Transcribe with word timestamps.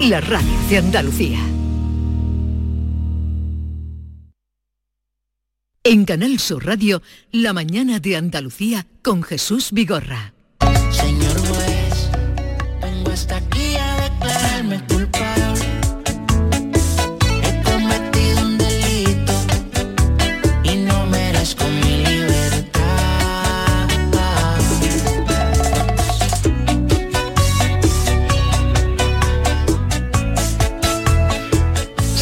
La 0.00 0.20
radio 0.20 0.48
de 0.68 0.78
Andalucía. 0.78 1.40
En 5.82 6.04
Canal 6.04 6.38
Sur 6.38 6.64
Radio, 6.64 7.02
La 7.32 7.52
mañana 7.52 7.98
de 7.98 8.16
Andalucía 8.16 8.86
con 9.02 9.24
Jesús 9.24 9.72
Vigorra. 9.72 10.34
Señor 10.90 11.38
juez, 11.48 12.10
vengo 12.80 13.10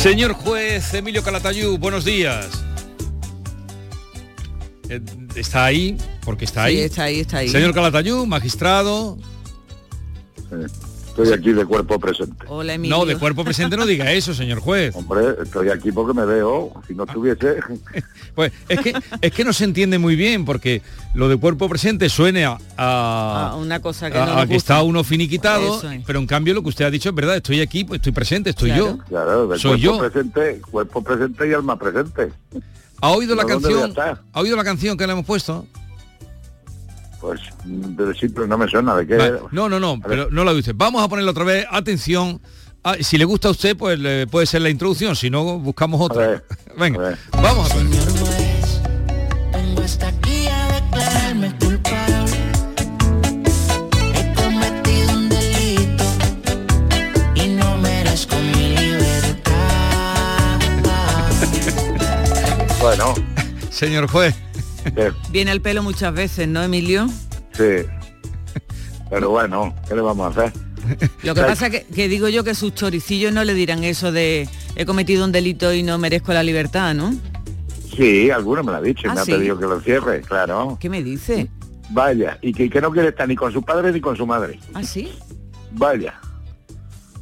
Señor 0.05 0.35
juez 0.35 0.93
Emilio 0.93 1.23
Calatayú, 1.23 1.79
buenos 1.79 2.05
días. 2.05 2.62
Eh, 4.91 5.01
¿Está 5.35 5.65
ahí? 5.65 5.97
Porque 6.27 6.45
está 6.45 6.65
ahí. 6.65 6.77
Sí, 6.77 6.83
está 6.83 7.05
ahí, 7.05 7.21
está 7.21 7.39
ahí. 7.39 7.49
Señor 7.49 7.73
Calatayú, 7.73 8.27
magistrado. 8.27 9.17
Estoy 11.17 11.33
aquí 11.33 11.53
de 11.53 11.65
cuerpo 11.65 11.97
presente. 12.01 12.45
Hola, 12.49 12.75
Emilio. 12.75 12.97
No, 12.99 13.05
de 13.07 13.17
cuerpo 13.17 13.45
presente 13.45 13.77
no 13.77 13.87
diga 13.87 14.11
eso, 14.11 14.35
señor 14.35 14.59
juez. 14.59 14.95
Hombre, 14.97 15.27
estoy 15.43 15.69
aquí 15.69 15.93
porque 15.93 16.13
me 16.13 16.25
veo. 16.27 16.73
Si 16.89 16.95
no 16.95 17.05
estuviese... 17.05 17.57
Pues 18.35 18.53
es 18.69 18.81
que 18.81 18.93
es 19.21 19.33
que 19.33 19.45
no 19.45 19.53
se 19.53 19.63
entiende 19.63 19.97
muy 19.97 20.17
bien 20.17 20.45
porque 20.45 20.83
lo 21.15 21.29
de 21.29 21.37
cuerpo 21.37 21.69
presente 21.69 22.09
suene 22.09 22.45
a, 22.45 22.59
a- 22.77 23.55
una 23.57 23.81
cosa 23.81 24.11
que 24.11 24.19
a- 24.19 24.27
no 24.27 24.33
a 24.33 24.37
nos 24.39 24.47
que 24.49 24.55
gusta. 24.55 24.75
está 24.75 24.83
uno 24.83 25.05
finiquitado, 25.05 25.81
es. 25.93 26.03
pero 26.05 26.19
en 26.19 26.27
cambio 26.27 26.53
lo 26.53 26.61
que 26.65 26.71
usted 26.71 26.85
ha 26.85 26.91
dicho 26.91 27.11
es 27.11 27.15
verdad, 27.15 27.37
estoy 27.37 27.61
aquí, 27.61 27.85
pues 27.85 27.99
estoy 28.01 28.11
presente, 28.11 28.51
estoy 28.51 28.71
Claro. 28.71 28.97
yo. 28.99 29.05
Claro, 29.05 29.47
de 29.47 29.57
Soy 29.59 29.81
cuerpo 29.81 30.03
yo. 30.03 30.11
presente, 30.11 30.61
cuerpo 30.69 31.05
presente 31.05 31.49
y 31.49 31.53
alma 31.53 31.78
presente. 31.78 32.33
¿Ha 33.01 33.11
oído 33.12 33.37
la 33.37 33.45
¿No, 33.45 33.49
dónde 33.51 33.69
voy 33.69 33.78
a 33.78 33.95
canción? 33.95 34.19
¿Ha 34.33 34.41
oído 34.41 34.56
la 34.56 34.65
canción 34.65 34.97
que 34.97 35.06
le 35.06 35.12
hemos 35.12 35.27
puesto? 35.27 35.65
Pues 37.25 37.41
mm, 37.64 37.97
de 37.97 38.14
simple 38.14 38.47
no 38.47 38.58
me 38.58 38.69
suena 38.69 38.94
de 38.97 39.06
qué. 39.06 39.17
Vale. 39.17 39.39
No, 39.50 39.67
no, 39.70 39.80
no, 39.80 39.98
pero 40.06 40.28
no 40.30 40.44
la 40.44 40.53
de 40.53 40.58
usted. 40.58 40.75
Vamos 40.77 41.03
a 41.03 41.08
ponerla 41.08 41.31
otra 41.31 41.44
vez. 41.44 41.64
Atención. 41.70 42.39
Ah, 42.83 42.97
si 43.00 43.16
le 43.16 43.25
gusta 43.25 43.48
a 43.48 43.53
usted, 43.53 43.75
pues 43.78 43.98
le 43.98 44.27
puede 44.27 44.44
ser 44.47 44.61
la 44.61 44.69
introducción. 44.69 45.16
Si 45.16 45.31
no, 45.31 45.58
buscamos 45.58 46.03
A 46.03 46.05
otra. 46.05 46.27
ver, 46.27 46.44
Venga, 46.78 47.00
a 47.00 47.03
ver. 47.08 47.19
vamos 47.33 47.70
a 47.70 47.75
ver. 47.77 47.86
Señor 47.86 48.19
juez, 48.19 48.81
vengo 49.55 49.83
hasta 49.83 50.08
aquí 50.08 50.47
a 50.48 50.69
declararme 50.75 51.56
culpable. 51.58 52.36
He 54.14 54.34
cometido 54.34 55.12
un 55.14 55.28
delito 55.31 56.05
y 57.36 57.48
no 57.48 57.78
merezco 57.78 58.36
mi 58.36 58.69
libertad. 58.77 59.50
Bueno, 62.81 63.14
Señor 63.70 64.06
juez. 64.09 64.34
Viene 65.31 65.51
al 65.51 65.61
pelo 65.61 65.83
muchas 65.83 66.13
veces, 66.15 66.49
¿no, 66.49 66.63
Emilio? 66.63 67.09
sí. 67.53 67.87
Pero 69.11 69.31
bueno, 69.31 69.75
¿qué 69.87 69.95
le 69.95 70.01
vamos 70.01 70.37
a 70.37 70.41
hacer? 70.47 70.53
Lo 71.23 71.35
que 71.35 71.43
pasa 71.43 71.71
que, 71.71 71.85
que 71.85 72.09
digo 72.09 72.29
yo 72.29 72.43
que 72.43 72.55
sus 72.55 72.75
choricillos 72.75 73.33
no 73.33 73.45
le 73.45 73.55
dirán 73.55 73.85
eso 73.85 74.12
de 74.12 74.49
he 74.77 74.87
cometido 74.87 75.25
un 75.25 75.31
delito 75.31 75.73
y 75.73 75.83
no 75.83 75.99
merezco 75.99 76.33
la 76.33 76.43
libertad, 76.43 76.95
¿no? 76.95 77.15
Sí, 77.95 78.31
alguno 78.31 78.62
me 78.65 78.73
lo 78.73 78.79
ha 78.79 78.83
dicho 78.83 79.03
y 79.07 79.11
Ah, 79.11 79.15
me 79.15 79.21
ha 79.21 79.25
¿sí? 79.25 79.33
pedido 79.33 79.59
que 79.59 79.67
lo 79.67 79.81
cierre, 79.81 80.21
claro. 80.23 80.79
¿Qué 80.81 80.89
me 80.89 81.03
dice? 81.03 81.49
Vaya, 81.91 82.39
y 82.43 82.53
que, 82.53 82.69
que 82.69 82.81
no 82.81 82.91
quiere 82.91 83.09
estar 83.11 83.29
ni 83.29 83.37
con 83.37 83.53
su 83.53 83.62
padre 83.62 83.93
ni 83.93 84.01
con 84.01 84.17
su 84.17 84.27
madre. 84.27 84.59
¿Ah, 84.73 84.83
sí? 84.83 85.12
Vaya. 85.73 86.19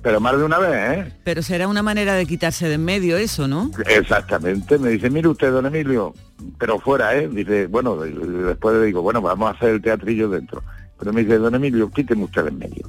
Pero 0.03 0.19
más 0.21 0.37
de 0.39 0.45
una 0.45 0.59
vez, 0.59 0.99
¿eh? 0.99 1.13
Pero 1.25 1.43
será 1.43 1.69
una 1.69 1.83
manera 1.83 2.15
de 2.15 2.27
quitarse 2.27 2.69
de 2.69 2.75
en 2.75 2.85
medio 2.85 3.17
eso, 3.19 3.47
¿no? 3.49 3.71
Exactamente, 3.87 4.79
me 4.79 4.91
dice, 4.91 5.11
mire 5.11 5.29
usted, 5.29 5.51
don 5.53 5.67
Emilio, 5.67 6.15
pero 6.59 6.79
fuera, 6.79 7.15
¿eh? 7.17 7.29
Dice, 7.29 7.67
bueno, 7.67 7.97
después 7.97 8.77
le 8.77 8.87
digo, 8.87 9.03
bueno, 9.03 9.21
vamos 9.21 9.49
a 9.49 9.57
hacer 9.57 9.71
el 9.71 9.83
teatrillo 9.83 10.29
dentro. 10.29 10.63
Pero 10.99 11.13
me 11.13 11.23
dice, 11.23 11.39
don 11.39 11.55
Emilio, 11.55 11.91
quíteme 11.91 12.25
usted 12.25 12.47
en 12.47 12.59
medio. 12.59 12.89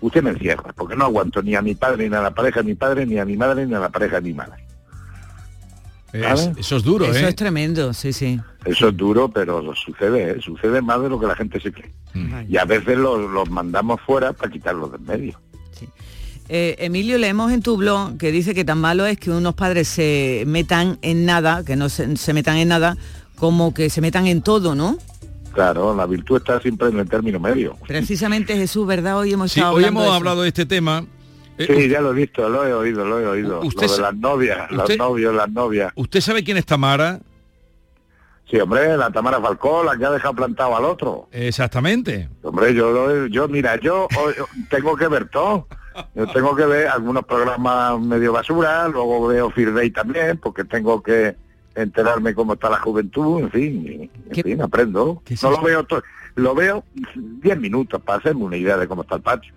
Usted 0.00 0.22
me 0.22 0.30
encierra, 0.30 0.72
porque 0.74 0.94
no 0.94 1.04
aguanto 1.04 1.42
ni 1.42 1.54
a 1.54 1.62
mi 1.62 1.74
padre, 1.74 2.08
ni 2.08 2.14
a 2.14 2.20
la 2.20 2.34
pareja 2.34 2.60
de 2.60 2.66
mi 2.66 2.74
padre, 2.74 3.06
ni 3.06 3.18
a 3.18 3.24
mi 3.24 3.36
madre, 3.36 3.66
ni 3.66 3.74
a 3.74 3.80
la 3.80 3.88
pareja 3.88 4.16
de 4.16 4.28
mi 4.28 4.34
madre. 4.34 4.66
Eso 6.12 6.76
es 6.76 6.82
duro, 6.82 7.04
eso 7.04 7.26
¿eh? 7.26 7.28
es 7.28 7.36
tremendo, 7.36 7.92
sí, 7.92 8.12
sí. 8.12 8.40
Eso 8.64 8.88
es 8.88 8.96
duro, 8.96 9.28
pero 9.28 9.74
sucede, 9.74 10.30
¿eh? 10.30 10.36
Sucede 10.40 10.80
más 10.80 11.00
de 11.02 11.08
lo 11.08 11.20
que 11.20 11.26
la 11.26 11.34
gente 11.34 11.60
se 11.60 11.72
cree. 11.72 11.92
Vaya. 12.14 12.46
Y 12.48 12.56
a 12.56 12.64
veces 12.64 12.96
los, 12.96 13.30
los 13.30 13.50
mandamos 13.50 14.00
fuera 14.00 14.32
para 14.32 14.50
quitarlos 14.50 14.92
de 14.92 14.96
en 14.98 15.04
medio. 15.04 15.40
Eh, 16.48 16.76
Emilio, 16.78 17.18
leemos 17.18 17.50
en 17.52 17.60
tu 17.62 17.76
blog 17.76 18.16
que 18.18 18.30
dice 18.30 18.54
que 18.54 18.64
tan 18.64 18.78
malo 18.78 19.04
es 19.06 19.18
que 19.18 19.30
unos 19.30 19.54
padres 19.54 19.88
se 19.88 20.44
metan 20.46 20.98
en 21.02 21.26
nada, 21.26 21.64
que 21.64 21.74
no 21.76 21.88
se, 21.88 22.16
se 22.16 22.32
metan 22.32 22.56
en 22.58 22.68
nada, 22.68 22.96
como 23.36 23.74
que 23.74 23.90
se 23.90 24.00
metan 24.00 24.26
en 24.26 24.42
todo, 24.42 24.74
¿no? 24.74 24.96
Claro, 25.52 25.94
la 25.96 26.06
virtud 26.06 26.36
está 26.36 26.60
siempre 26.60 26.88
en 26.88 26.98
el 27.00 27.08
término 27.08 27.40
medio. 27.40 27.76
Precisamente 27.88 28.54
Jesús, 28.56 28.86
¿verdad? 28.86 29.18
Hoy 29.18 29.32
hemos 29.32 29.50
Sí, 29.52 29.60
estado 29.60 29.74
hoy 29.76 29.84
hemos 29.84 30.04
de 30.04 30.10
hablado 30.10 30.42
de 30.42 30.48
este 30.48 30.66
tema. 30.66 31.04
Eh, 31.58 31.66
Sí, 31.66 31.88
ya 31.88 32.00
lo 32.02 32.12
he 32.12 32.14
visto, 32.14 32.48
lo 32.48 32.66
he 32.66 32.72
oído, 32.74 33.04
lo 33.04 33.18
he 33.18 33.26
oído. 33.26 33.60
Usted 33.62 33.86
Lo 33.88 33.96
de 33.96 34.02
las 34.02 34.14
novias, 34.14 34.70
los 34.70 34.96
novios, 34.98 35.34
las 35.34 35.50
novias. 35.50 35.92
¿Usted 35.96 36.20
sabe 36.20 36.44
quién 36.44 36.58
es 36.58 36.66
Tamara? 36.66 37.20
Sí, 38.50 38.58
hombre, 38.60 38.96
la 38.96 39.10
Tamara 39.10 39.40
Falcón, 39.40 39.86
la 39.86 39.96
que 39.96 40.04
ha 40.04 40.10
dejado 40.10 40.34
plantado 40.34 40.76
al 40.76 40.84
otro. 40.84 41.28
Exactamente. 41.32 42.28
Hombre, 42.42 42.72
yo, 42.74 42.92
lo- 42.92 43.26
yo 43.26 43.48
mira, 43.48 43.80
yo 43.80 44.06
tengo 44.70 44.94
que 44.96 45.08
ver 45.08 45.28
todo. 45.30 45.66
Yo 46.14 46.26
tengo 46.28 46.54
que 46.56 46.66
ver 46.66 46.88
algunos 46.88 47.24
programas 47.24 48.00
medio 48.00 48.32
basura, 48.32 48.88
luego 48.88 49.26
veo 49.28 49.50
Fear 49.50 49.74
Day 49.74 49.90
también, 49.90 50.38
porque 50.38 50.64
tengo 50.64 51.02
que 51.02 51.36
enterarme 51.74 52.34
cómo 52.34 52.54
está 52.54 52.70
la 52.70 52.78
juventud, 52.78 53.40
en 53.42 53.50
fin, 53.50 53.86
y- 53.86 54.02
en 54.02 54.10
¿Qué- 54.32 54.42
fin, 54.42 54.62
aprendo. 54.62 55.22
qué 55.24 55.36
No 55.42 55.50
lo 55.50 55.62
veo 55.62 55.84
todo, 55.84 56.02
lo 56.36 56.54
veo 56.54 56.84
10 57.14 57.58
minutos 57.58 58.00
para 58.02 58.18
hacerme 58.18 58.44
una 58.44 58.56
idea 58.56 58.76
de 58.76 58.88
cómo 58.88 59.02
está 59.02 59.16
el 59.16 59.22
patio. 59.22 59.52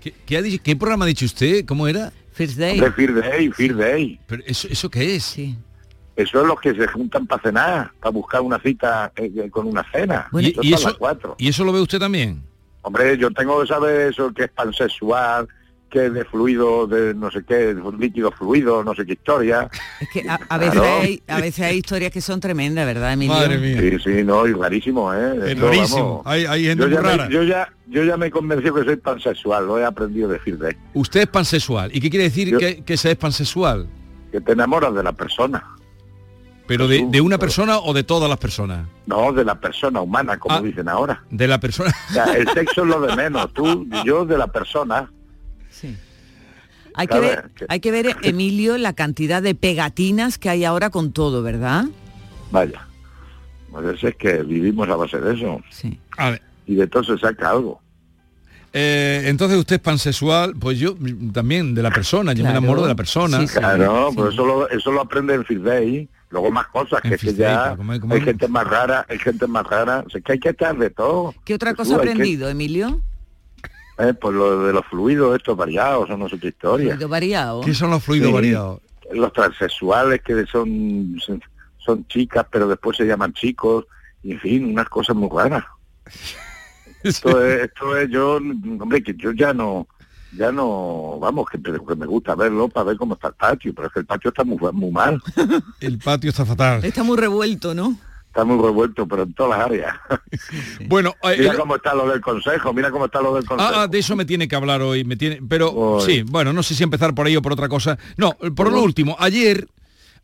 ¿Qué, 0.00 0.12
qué 0.26 0.36
ha 0.36 0.42
dicho- 0.42 0.62
qué 0.62 0.76
programa 0.76 1.04
ha 1.06 1.08
dicho 1.08 1.24
usted? 1.24 1.64
¿Cómo 1.64 1.88
era? 1.88 2.12
First 2.32 2.56
Day. 2.58 2.78
Hombre, 2.80 3.06
Day, 3.12 3.48
Day. 3.72 4.20
Pero 4.26 4.42
eso, 4.46 4.68
¿Eso 4.70 4.90
qué 4.90 5.16
es? 5.16 5.22
Sí. 5.24 5.56
Eso 6.16 6.40
es 6.42 6.46
los 6.46 6.60
que 6.60 6.74
se 6.74 6.86
juntan 6.88 7.26
para 7.26 7.42
cenar, 7.42 7.90
para 8.00 8.10
buscar 8.10 8.40
una 8.40 8.58
cita 8.60 9.10
eh, 9.16 9.32
eh, 9.36 9.50
con 9.50 9.66
una 9.66 9.84
cena. 9.90 10.28
Bueno, 10.30 10.48
Eso 10.48 10.60
y, 10.62 10.70
las 10.70 10.80
eso, 10.82 10.96
cuatro. 10.98 11.34
¿Y 11.38 11.48
eso 11.48 11.64
lo 11.64 11.72
ve 11.72 11.80
usted 11.80 11.98
también? 11.98 12.42
Hombre, 12.82 13.16
yo 13.16 13.30
tengo 13.32 13.60
que 13.60 13.66
saber 13.66 14.10
eso 14.12 14.32
que 14.32 14.44
es 14.44 14.50
pansexual, 14.50 15.48
que 15.90 16.10
de 16.10 16.24
fluido, 16.24 16.86
de 16.88 17.14
no 17.14 17.30
sé 17.30 17.44
qué, 17.46 17.72
de 17.74 17.82
líquido 17.98 18.32
fluido, 18.32 18.82
no 18.82 18.94
sé 18.96 19.06
qué 19.06 19.12
historia. 19.12 19.68
Es 20.00 20.08
que 20.10 20.28
a, 20.28 20.40
a 20.48 20.58
veces 20.58 20.74
Claro. 20.80 21.00
hay, 21.02 21.22
a 21.28 21.40
veces 21.40 21.64
hay 21.64 21.76
historias 21.76 22.10
que 22.10 22.20
son 22.20 22.40
tremendas, 22.40 22.84
¿verdad, 22.84 23.12
Emilio? 23.12 23.34
Madre 23.34 23.58
mía. 23.58 23.80
Sí, 23.80 23.98
sí, 24.02 24.24
no, 24.24 24.44
y 24.46 24.52
rarísimo, 24.54 25.14
¿eh? 25.14 25.52
Es 25.52 25.60
rarísimo. 25.60 26.08
vamos, 26.18 26.22
Hay, 26.26 26.46
hay 26.46 26.64
gente 26.64 26.82
Yo 26.82 26.88
muy 26.88 26.96
ya, 26.96 27.00
rara. 27.02 27.26
me, 27.28 27.32
yo, 27.34 27.42
ya, 27.44 27.72
yo 27.86 28.02
ya 28.02 28.16
me 28.16 28.30
convencí 28.30 28.64
que 28.72 28.84
soy 28.84 28.96
pansexual, 28.96 29.66
lo 29.66 29.78
he 29.78 29.84
aprendido 29.84 30.28
a 30.28 30.32
decir 30.32 30.58
de 30.58 30.68
ahí. 30.68 30.74
Usted 30.94 31.20
es 31.20 31.26
pansexual. 31.28 31.90
¿Y 31.94 32.00
qué 32.00 32.10
quiere 32.10 32.24
decir 32.24 32.48
Yo- 32.48 32.58
que, 32.58 32.82
que 32.82 32.96
se 32.96 33.12
es 33.12 33.16
pansexual? 33.16 33.86
Que 34.32 34.40
te 34.40 34.50
enamoras 34.52 34.92
de 34.94 35.02
la 35.04 35.12
persona, 35.12 35.64
¿Pero 36.66 36.88
de, 36.88 37.06
de 37.10 37.20
una 37.20 37.36
persona 37.36 37.78
o 37.78 37.92
de 37.92 38.04
todas 38.04 38.28
las 38.28 38.38
personas? 38.38 38.86
no 39.06 39.32
de 39.34 39.44
la 39.44 39.54
persona 39.60 40.00
humana, 40.00 40.38
como 40.38 40.56
Ah. 40.56 40.60
dicen 40.62 40.88
ahora. 40.88 41.22
De 41.30 41.46
la 41.46 41.60
persona... 41.60 41.92
O 42.10 42.12
sea, 42.14 42.24
el 42.36 42.48
sexo 42.54 42.82
es 42.82 42.88
lo 42.88 43.00
de 43.02 43.14
menos, 43.14 43.52
tú 43.52 43.86
y 43.92 44.06
yo 44.06 44.24
de 44.24 44.38
la 44.38 44.46
persona. 44.46 45.10
Sí. 45.80 45.96
Hay 46.96 47.08
que, 47.08 47.18
ver, 47.18 47.50
hay 47.68 47.80
que 47.80 47.90
ver, 47.90 48.16
Emilio, 48.22 48.78
la 48.78 48.92
cantidad 48.92 49.42
de 49.42 49.56
pegatinas 49.56 50.38
que 50.38 50.48
hay 50.48 50.64
ahora 50.64 50.90
con 50.90 51.10
todo, 51.12 51.42
¿verdad? 51.42 51.86
Vaya. 52.52 52.86
Pues 53.72 54.04
es 54.04 54.14
que 54.14 54.44
vivimos 54.44 54.88
a 54.88 54.94
base 54.94 55.18
de 55.18 55.34
eso. 55.34 55.60
Sí. 55.70 55.98
A 56.16 56.30
ver, 56.30 56.42
Y 56.66 56.76
de 56.76 56.86
todo 56.86 57.02
se 57.02 57.18
saca 57.18 57.50
algo. 57.50 57.80
eh, 58.72 59.24
entonces 59.26 59.58
usted 59.58 59.76
es 59.76 59.82
pansexual, 59.82 60.54
pues 60.58 60.78
yo 60.78 60.94
también 61.32 61.74
de 61.74 61.82
la 61.82 61.90
persona, 61.90 62.32
yo 62.32 62.44
me 62.44 62.50
enamoro 62.50 62.82
de 62.82 62.88
la 62.88 62.94
persona. 62.94 63.40
Sí, 63.40 63.48
sí. 63.48 63.58
Claro, 63.58 64.10
sí. 64.10 64.16
pues 64.16 64.32
eso 64.34 64.46
lo, 64.46 64.68
eso 64.70 64.92
lo 64.92 65.00
aprende 65.00 65.34
en 65.34 65.64
Day. 65.64 66.08
Luego 66.30 66.50
más 66.50 66.66
cosas, 66.68 67.00
En 67.04 67.10
que, 67.10 67.14
es 67.16 67.20
que 67.20 67.34
ya 67.34 67.64
pero 67.64 67.76
como 67.76 67.92
hay- 67.92 68.00
como 68.00 68.14
hay 68.14 68.20
hay- 68.20 68.26
gente 68.26 68.48
más 68.48 68.66
rara, 68.66 69.06
hay 69.08 69.18
gente 69.18 69.46
más 69.48 69.64
rara. 69.66 70.02
O 70.06 70.10
sea, 70.10 70.20
que 70.20 70.32
hay 70.32 70.38
que 70.40 70.48
estar 70.50 70.76
de 70.76 70.90
todo. 70.90 71.32
¿Qué 71.44 71.54
otra 71.54 71.70
Jesús, 71.70 71.88
cosa 71.88 71.96
ha 71.96 72.02
que- 72.02 72.10
aprendido, 72.10 72.48
Emilio? 72.48 73.00
Eh, 73.98 74.14
pues 74.14 74.34
lo 74.34 74.66
de 74.66 74.72
los 74.72 74.84
fluidos 74.86 75.36
estos 75.36 75.56
variados, 75.56 76.10
o 76.10 76.16
no 76.16 76.28
sé 76.28 76.38
qué 76.38 76.48
historia. 76.48 76.90
Fluido 76.94 77.08
variado. 77.08 77.60
¿Qué 77.60 77.74
son 77.74 77.90
los 77.90 78.02
fluidos 78.02 78.28
Sí. 78.28 78.34
variados? 78.34 78.80
Los 79.12 79.32
transexuales 79.32 80.22
que 80.22 80.46
son, 80.46 81.16
son, 81.24 81.42
son 81.78 82.06
chicas, 82.08 82.46
pero 82.50 82.66
después 82.68 82.96
se 82.96 83.04
llaman 83.04 83.32
chicos. 83.32 83.84
Y 84.22 84.32
en 84.32 84.40
fin, 84.40 84.64
unas 84.64 84.88
cosas 84.88 85.14
muy 85.14 85.28
raras. 85.30 85.64
Esto 87.02 87.44
es, 87.44 87.64
esto 87.64 87.98
es 87.98 88.08
yo, 88.08 88.36
hombre, 88.36 89.02
que 89.02 89.14
yo 89.14 89.32
ya 89.32 89.52
no, 89.52 89.86
ya 90.38 90.50
no, 90.50 91.18
vamos, 91.20 91.46
que, 91.50 91.60
que 91.62 91.94
me 91.96 92.06
gusta 92.06 92.34
verlo 92.34 92.66
para 92.70 92.84
ver 92.84 92.96
cómo 92.96 93.12
está 93.12 93.28
el 93.28 93.34
patio, 93.34 93.74
pero 93.74 93.88
es 93.88 93.92
que 93.92 94.00
el 94.00 94.06
patio 94.06 94.30
está 94.30 94.42
muy, 94.42 94.56
muy 94.72 94.90
mal. 94.90 95.22
El 95.80 95.98
patio 95.98 96.30
está 96.30 96.46
fatal. 96.46 96.82
Está 96.82 97.02
muy 97.02 97.18
revuelto, 97.18 97.74
¿no? 97.74 97.98
Está 98.34 98.44
muy 98.44 98.60
revuelto, 98.60 99.06
pero 99.06 99.22
en 99.22 99.32
todas 99.32 99.56
las 99.56 99.66
áreas. 99.68 99.94
Bueno, 100.88 101.14
eh, 101.22 101.36
mira 101.38 101.54
cómo 101.56 101.76
está 101.76 101.94
lo 101.94 102.08
del 102.08 102.20
consejo, 102.20 102.72
mira 102.74 102.90
cómo 102.90 103.04
está 103.06 103.22
lo 103.22 103.32
del 103.36 103.44
consejo. 103.44 103.70
Ah, 103.72 103.82
ah, 103.84 103.86
de 103.86 103.98
eso 104.00 104.16
me 104.16 104.24
tiene 104.24 104.48
que 104.48 104.56
hablar 104.56 104.82
hoy, 104.82 105.04
me 105.04 105.16
tiene, 105.16 105.40
pero 105.48 105.98
sí, 106.00 106.22
bueno, 106.22 106.52
no 106.52 106.62
sé 106.64 106.74
si 106.74 106.82
empezar 106.82 107.14
por 107.14 107.26
ahí 107.26 107.36
o 107.36 107.42
por 107.42 107.52
otra 107.52 107.68
cosa. 107.68 107.96
No, 108.16 108.32
por 108.56 108.72
lo 108.72 108.82
último, 108.82 109.14
ayer, 109.20 109.68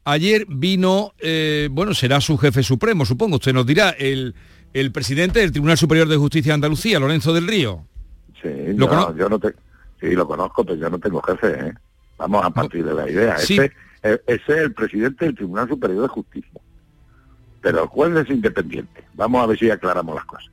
ayer 0.05 0.45
vino, 0.49 1.13
eh, 1.21 1.69
bueno, 1.71 1.95
será 1.95 2.21
su 2.21 2.37
jefe 2.37 2.65
supremo, 2.65 3.05
supongo, 3.07 3.37
usted 3.37 3.53
nos 3.55 3.65
dirá, 3.65 3.91
el, 3.91 4.35
el 4.75 4.91
presidente 4.91 5.39
del 5.39 5.53
Tribunal 5.53 5.79
Superior 5.79 6.09
de 6.09 6.17
Justicia 6.17 6.51
de 6.51 6.55
Andalucía, 6.55 6.99
Lorenzo 6.99 7.33
del 7.33 7.47
Río. 7.47 7.85
Sí, 8.43 8.49
¿Lo 8.75 8.87
yo, 8.87 8.89
cono- 8.89 9.17
yo 9.17 9.29
no 9.29 9.39
te, 9.39 9.55
sí, 10.01 10.11
lo 10.11 10.27
conozco, 10.27 10.65
pero 10.65 10.77
yo 10.77 10.91
no 10.91 10.99
tengo 10.99 11.23
jefe, 11.23 11.47
¿eh? 11.69 11.73
Vamos 12.19 12.45
a 12.45 12.51
partir 12.51 12.85
de 12.85 12.93
la 12.93 13.09
idea. 13.09 13.39
Sí. 13.39 13.55
Ese, 13.55 13.73
eh, 14.03 14.21
ese 14.27 14.53
es 14.53 14.59
el 14.59 14.75
presidente 14.75 15.25
del 15.27 15.35
Tribunal 15.37 15.69
Superior 15.69 16.03
de 16.03 16.09
Justicia. 16.09 16.61
Pero 17.61 17.83
el 17.83 17.89
juez 17.89 18.17
es 18.17 18.31
independiente. 18.31 19.05
Vamos 19.15 19.43
a 19.43 19.47
ver 19.47 19.59
si 19.59 19.71
aclaramos 19.71 20.15
las 20.15 20.25
cosas. 20.25 20.51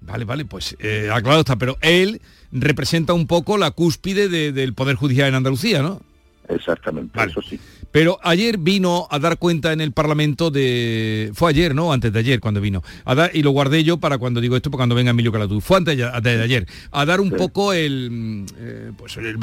Vale, 0.00 0.24
vale, 0.24 0.44
pues 0.44 0.76
eh, 0.78 1.08
aclarado 1.12 1.40
está, 1.40 1.56
pero 1.56 1.76
él 1.80 2.20
representa 2.52 3.12
un 3.12 3.26
poco 3.26 3.58
la 3.58 3.72
cúspide 3.72 4.28
de- 4.28 4.52
del 4.52 4.72
Poder 4.74 4.94
Judicial 4.96 5.28
en 5.28 5.34
Andalucía, 5.34 5.82
¿no? 5.82 6.00
Exactamente, 6.48 7.10
Vale. 7.18 7.32
eso 7.32 7.42
sí. 7.42 7.58
Pero 7.90 8.18
ayer 8.22 8.56
vino 8.58 9.08
a 9.10 9.18
dar 9.18 9.36
cuenta 9.38 9.72
en 9.72 9.80
el 9.80 9.90
Parlamento 9.90 10.50
de... 10.52 11.32
Fue 11.34 11.50
ayer, 11.50 11.74
¿no? 11.74 11.92
Antes 11.92 12.12
de 12.12 12.18
ayer 12.20 12.38
cuando 12.40 12.60
vino. 12.60 12.84
A 13.04 13.14
dar, 13.16 13.30
y 13.34 13.42
lo 13.42 13.50
guardé 13.50 13.82
yo 13.82 13.96
para 13.96 14.18
cuando 14.18 14.40
digo 14.40 14.54
esto, 14.54 14.70
para 14.70 14.80
cuando 14.80 14.94
venga 14.94 15.10
Emilio 15.10 15.32
Calatú. 15.32 15.60
Fue 15.60 15.78
antes 15.78 15.96
de, 15.96 16.04
antes 16.04 16.36
de 16.38 16.42
ayer. 16.44 16.66
A 16.92 17.04
dar 17.04 17.20
un 17.20 17.30
Sí. 17.30 17.34
poco 17.36 17.72
el, 17.72 18.44
eh, 18.58 18.92
pues 18.96 19.16
el, 19.16 19.36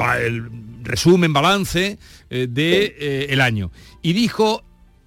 resumen, 0.82 1.32
balance 1.34 1.98
eh, 2.30 2.46
de 2.48 2.94
eh, 2.98 3.26
el 3.30 3.40
año. 3.42 3.70
Y 4.00 4.12
dijo 4.14 4.62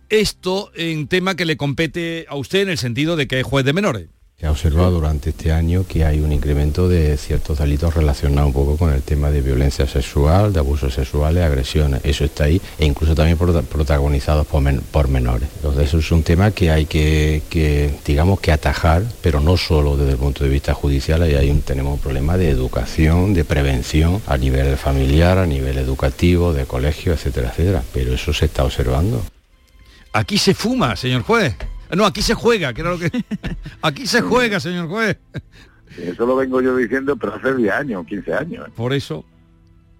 esto 0.09 0.71
en 0.75 1.07
tema 1.07 1.36
que 1.36 1.45
le 1.45 1.57
compete 1.57 2.25
a 2.30 2.36
usted 2.36 2.62
en 2.62 2.69
el 2.69 2.77
sentido 2.77 3.15
de 3.15 3.27
que 3.27 3.39
es 3.39 3.45
juez 3.45 3.65
de 3.65 3.74
menores. 3.74 4.07
Se 4.39 4.45
ha 4.45 4.51
observado 4.51 4.92
durante 4.92 5.31
este 5.31 5.51
año 5.51 5.83
que 5.88 6.06
hay 6.06 6.19
un 6.19 6.31
incremento 6.31 6.88
de 6.88 7.18
ciertos 7.18 7.57
delitos 7.57 7.95
relacionados 7.95 8.50
un 8.50 8.54
poco 8.54 8.77
con 8.77 8.94
el 8.94 9.01
tema 9.01 9.31
de 9.31 9.42
violencia 9.42 9.88
sexual, 9.88 10.54
de 10.54 10.59
abusos 10.59 10.94
sexuales, 10.94 11.44
agresiones. 11.44 12.01
Eso 12.04 12.24
está 12.24 12.44
ahí 12.44 12.62
e 12.77 12.86
incluso 12.86 13.15
también 13.15 13.36
prota- 13.39 13.63
protagonizados 13.63 14.45
por, 14.45 14.62
men- 14.62 14.81
por 14.92 15.07
menores. 15.07 15.50
Entonces 15.56 15.88
eso 15.88 15.98
es 15.98 16.12
un 16.12 16.21
tema 16.21 16.51
que 16.51 16.69
hay 16.69 16.86
que, 16.86 17.42
digamos, 18.06 18.39
que 18.39 18.51
atajar, 18.51 19.01
pero 19.24 19.39
no 19.39 19.57
solo 19.57 19.98
desde 19.98 20.12
el 20.12 20.18
punto 20.18 20.44
de 20.44 20.51
vista 20.51 20.75
judicial. 20.75 21.24
Ahí 21.24 21.51
tenemos 21.65 21.95
un 21.95 22.00
problema 22.00 22.38
de 22.38 22.51
educación, 22.51 23.33
de 23.33 23.44
prevención 23.44 24.21
a 24.27 24.38
nivel 24.38 24.77
familiar, 24.77 25.39
a 25.39 25.48
nivel 25.48 25.80
educativo, 25.80 26.53
de 26.53 26.65
colegio, 26.65 27.12
etcétera, 27.13 27.50
etcétera. 27.50 27.83
Pero 27.92 28.13
eso 28.13 28.31
se 28.33 28.45
está 28.45 28.63
observando. 28.63 29.24
Aquí 30.18 30.40
se 30.40 30.56
fuma, 30.56 30.96
señor 30.96 31.22
juez. 31.22 31.56
No, 31.96 32.06
aquí 32.08 32.24
se 32.24 32.34
juega, 32.34 32.74
que 32.74 32.81
era 32.81 32.90
lo 32.90 32.98
que... 32.98 33.12
Aquí 33.84 34.08
se 34.08 34.22
juega, 34.22 34.60
señor 34.60 34.88
juez. 34.90 35.16
Eso 35.96 36.25
lo 36.25 36.36
vengo 36.36 36.60
yo 36.60 36.75
diciendo, 36.75 37.16
pero 37.16 37.36
hace 37.36 37.54
10 37.54 37.72
años, 37.72 38.06
15 38.08 38.34
años. 38.34 38.68
¿eh? 38.68 38.72
Por 38.75 38.94
eso. 38.94 39.24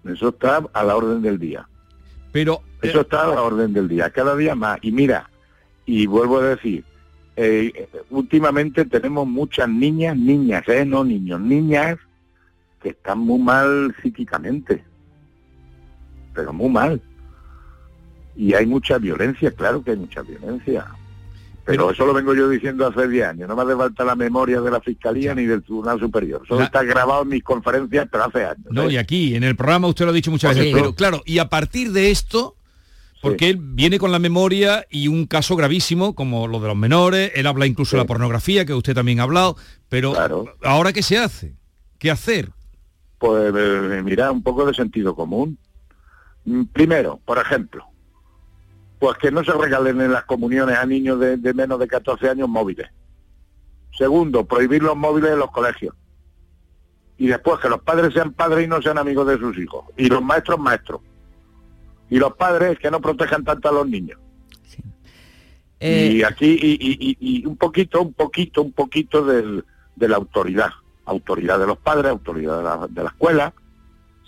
Eso 0.04 0.30
está 0.30 0.64
a 0.72 0.82
la 0.82 0.96
orden 0.96 1.22
del 1.22 1.38
día. 1.38 1.68
Pero... 2.32 2.62
eh, 2.82 2.88
Eso 2.88 3.02
está 3.02 3.22
a 3.22 3.28
la 3.28 3.42
orden 3.42 3.72
del 3.72 3.86
día, 3.86 4.10
cada 4.10 4.34
día 4.34 4.56
más. 4.56 4.80
Y 4.82 4.90
mira, 4.90 5.30
y 5.86 6.06
vuelvo 6.06 6.38
a 6.40 6.48
decir, 6.48 6.84
eh, 7.36 7.88
últimamente 8.10 8.84
tenemos 8.86 9.24
muchas 9.26 9.68
niñas, 9.68 10.16
niñas, 10.16 10.64
¿eh? 10.66 10.84
no 10.84 11.04
niños, 11.04 11.40
niñas 11.40 11.96
que 12.82 12.88
están 12.88 13.20
muy 13.20 13.38
mal 13.38 13.94
psíquicamente, 14.02 14.82
pero 16.34 16.52
muy 16.52 16.70
mal. 16.70 17.00
Y 18.38 18.54
hay 18.54 18.64
mucha 18.66 18.96
violencia, 18.98 19.50
claro 19.50 19.82
que 19.82 19.90
hay 19.90 19.96
mucha 19.98 20.22
violencia. 20.22 20.86
Pero, 21.64 21.90
eso 21.90 22.06
lo 22.06 22.14
vengo 22.14 22.34
yo 22.34 22.48
diciendo 22.48 22.86
hace 22.86 23.06
10 23.06 23.26
años. 23.26 23.46
No 23.48 23.54
me 23.54 23.62
hace 23.62 23.76
falta 23.76 24.02
la 24.02 24.14
memoria 24.16 24.62
de 24.62 24.70
la 24.70 24.80
Fiscalía 24.80 25.34
ni 25.34 25.44
del 25.44 25.62
Tribunal 25.62 26.00
Superior. 26.00 26.40
Eso 26.44 26.56
La- 26.58 26.64
está 26.64 26.82
grabado 26.82 27.22
en 27.24 27.28
mis 27.28 27.42
conferencias, 27.42 28.08
pero 28.10 28.24
hace 28.24 28.42
años. 28.46 28.64
No, 28.70 28.88
y 28.90 28.96
aquí, 28.96 29.34
en 29.34 29.44
el 29.44 29.54
programa 29.54 29.86
usted 29.88 30.06
lo 30.06 30.12
ha 30.12 30.14
dicho 30.14 30.30
muchas 30.30 30.56
veces, 30.56 30.72
pero 30.72 30.94
claro, 30.94 31.20
y 31.26 31.40
a 31.40 31.50
partir 31.50 31.92
de 31.92 32.10
esto, 32.10 32.54
porque 33.20 33.50
él 33.50 33.58
viene 33.60 33.98
con 33.98 34.12
la 34.12 34.18
memoria 34.18 34.86
y 34.88 35.08
un 35.08 35.26
caso 35.26 35.56
gravísimo 35.56 36.14
como 36.14 36.46
lo 36.48 36.58
de 36.60 36.68
los 36.68 36.76
menores, 36.76 37.32
él 37.34 37.46
habla 37.46 37.66
incluso 37.66 37.96
de 37.96 38.02
la 38.04 38.06
pornografía, 38.06 38.64
que 38.64 38.72
usted 38.72 38.94
también 38.94 39.20
ha 39.20 39.24
hablado, 39.24 39.56
pero 39.90 40.12
Claro. 40.12 40.46
¿ahora 40.62 40.94
qué 40.94 41.02
se 41.02 41.18
hace? 41.18 41.52
¿Qué 41.98 42.10
hacer? 42.10 42.48
Pues 43.18 43.52
eh, 43.54 44.00
mira, 44.04 44.30
un 44.30 44.42
poco 44.42 44.64
de 44.64 44.72
sentido 44.72 45.14
común. 45.14 45.58
Mm, 46.46 46.62
Primero, 46.72 47.20
por 47.26 47.36
ejemplo, 47.38 47.84
pues 48.98 49.16
que 49.18 49.30
no 49.30 49.44
se 49.44 49.52
regalen 49.52 50.00
en 50.00 50.12
las 50.12 50.24
comuniones 50.24 50.76
a 50.76 50.84
niños 50.86 51.20
de, 51.20 51.36
de 51.36 51.54
menos 51.54 51.78
de 51.78 51.86
14 51.88 52.28
años 52.30 52.48
móviles. 52.48 52.88
Segundo, 53.96 54.44
prohibir 54.44 54.82
los 54.82 54.96
móviles 54.96 55.32
en 55.32 55.38
los 55.38 55.50
colegios. 55.50 55.94
Y 57.16 57.26
después 57.26 57.58
que 57.60 57.68
los 57.68 57.80
padres 57.82 58.12
sean 58.14 58.32
padres 58.32 58.64
y 58.64 58.68
no 58.68 58.80
sean 58.80 58.98
amigos 58.98 59.26
de 59.26 59.38
sus 59.38 59.58
hijos. 59.58 59.84
Y 59.96 60.06
los 60.08 60.22
maestros 60.22 60.58
maestros. 60.58 61.00
Y 62.10 62.18
los 62.18 62.34
padres 62.36 62.78
que 62.78 62.90
no 62.90 63.00
protejan 63.00 63.44
tanto 63.44 63.68
a 63.68 63.72
los 63.72 63.88
niños. 63.88 64.18
Eh, 65.80 66.12
y 66.14 66.22
aquí 66.24 66.58
y, 66.60 66.72
y- 66.72 67.16
y- 67.20 67.40
y 67.42 67.46
un 67.46 67.56
poquito, 67.56 68.02
un 68.02 68.12
poquito, 68.12 68.62
un 68.62 68.72
poquito 68.72 69.24
del- 69.24 69.64
de 69.94 70.08
la 70.08 70.16
autoridad, 70.16 70.70
autoridad 71.04 71.58
de 71.58 71.66
los 71.66 71.78
padres, 71.78 72.10
autoridad 72.10 72.58
de 72.58 72.64
la, 72.64 72.86
de 72.88 73.02
la 73.02 73.08
escuela, 73.10 73.52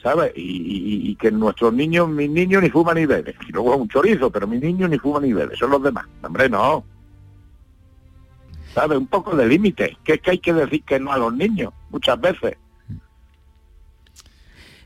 ¿sabes? 0.03 0.33
Y, 0.37 0.41
y- 0.43 1.11
y 1.11 1.17
que 1.17 1.31
nuestros 1.31 1.73
niños, 1.73 2.09
mis 2.09 2.31
niños 2.31 2.63
ni 2.63 2.71
fuman 2.71 2.97
ni 2.97 3.07
beben, 3.07 3.35
y 3.49 3.53
luego 3.53 3.75
es 3.75 3.81
un 3.81 3.89
chorizo, 3.89 4.31
pero 4.31 4.47
mis 4.47 4.61
niños 4.61 4.89
ni 4.91 4.99
fuman 4.99 5.23
ni 5.23 5.33
beben, 5.33 5.57
son 5.57 5.71
los 5.71 5.83
demás, 5.83 6.07
hombre, 6.23 6.49
no. 6.49 6.85
¿Sabes? 8.75 8.99
Un 8.99 9.07
poco 9.09 9.35
de 9.37 9.47
límite, 9.47 9.97
que 10.05 10.15
es 10.15 10.21
que 10.21 10.31
hay 10.33 10.39
que 10.39 10.53
decir 10.53 10.83
que 10.85 11.01
no 11.01 11.13
a 11.13 11.19
los 11.19 11.35
niños, 11.35 11.73
muchas 11.91 12.21
veces. 12.21 12.57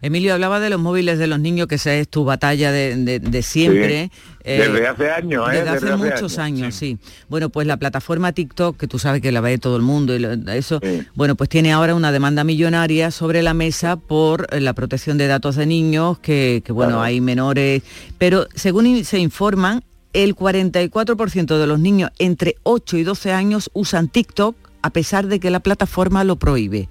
Emilio 0.04 0.34
hablaba 0.34 0.60
de 0.60 0.68
los 0.68 0.78
móviles 0.80 1.18
de 1.18 1.26
los 1.26 1.40
niños, 1.40 1.66
que 1.66 1.76
esa 1.76 1.94
es 1.94 2.08
tu 2.08 2.24
batalla 2.24 2.70
de, 2.72 2.94
de- 2.96 3.18
de 3.20 3.42
siempre. 3.42 4.10
eh, 4.44 4.58
Desde 4.68 4.86
hace 4.86 5.10
años, 5.10 5.48
¿eh? 5.50 5.56
Desde 5.64 5.70
hace 5.70 5.96
muchos 5.96 6.38
años, 6.38 6.74
sí. 6.74 6.98
Bueno, 7.30 7.48
pues 7.48 7.66
la 7.66 7.78
plataforma 7.78 8.32
TikTok, 8.32 8.76
que 8.76 8.86
tú 8.86 8.98
sabes 8.98 9.22
que 9.22 9.32
la 9.32 9.40
ve 9.40 9.56
todo 9.56 9.76
el 9.76 9.82
mundo 9.82 10.14
y 10.14 10.18
lo- 10.18 10.32
eso, 10.52 10.78
Sí. 10.82 11.02
bueno, 11.14 11.36
pues 11.36 11.48
tiene 11.48 11.72
ahora 11.72 11.94
una 11.94 12.12
demanda 12.12 12.44
millonaria 12.44 13.10
sobre 13.10 13.42
la 13.42 13.54
mesa 13.54 13.96
por 13.96 14.46
eh, 14.52 14.60
la 14.60 14.74
protección 14.74 15.16
de 15.16 15.26
datos 15.26 15.56
de 15.56 15.64
niños, 15.64 16.18
que, 16.18 16.62
que, 16.64 16.72
bueno, 16.72 16.90
Claro. 16.96 17.02
hay 17.04 17.20
menores, 17.22 17.82
pero 18.18 18.46
según 18.54 19.04
se 19.04 19.18
informan, 19.18 19.82
el 20.12 20.36
44% 20.36 21.58
de 21.58 21.66
los 21.66 21.78
niños 21.80 22.10
entre 22.18 22.56
8 22.62 22.98
y 22.98 23.02
12 23.04 23.32
años 23.32 23.70
usan 23.72 24.08
TikTok 24.08 24.54
a 24.82 24.90
pesar 24.90 25.26
de 25.26 25.40
que 25.40 25.50
la 25.50 25.60
plataforma 25.60 26.24
lo 26.24 26.36
prohíbe. 26.36 26.88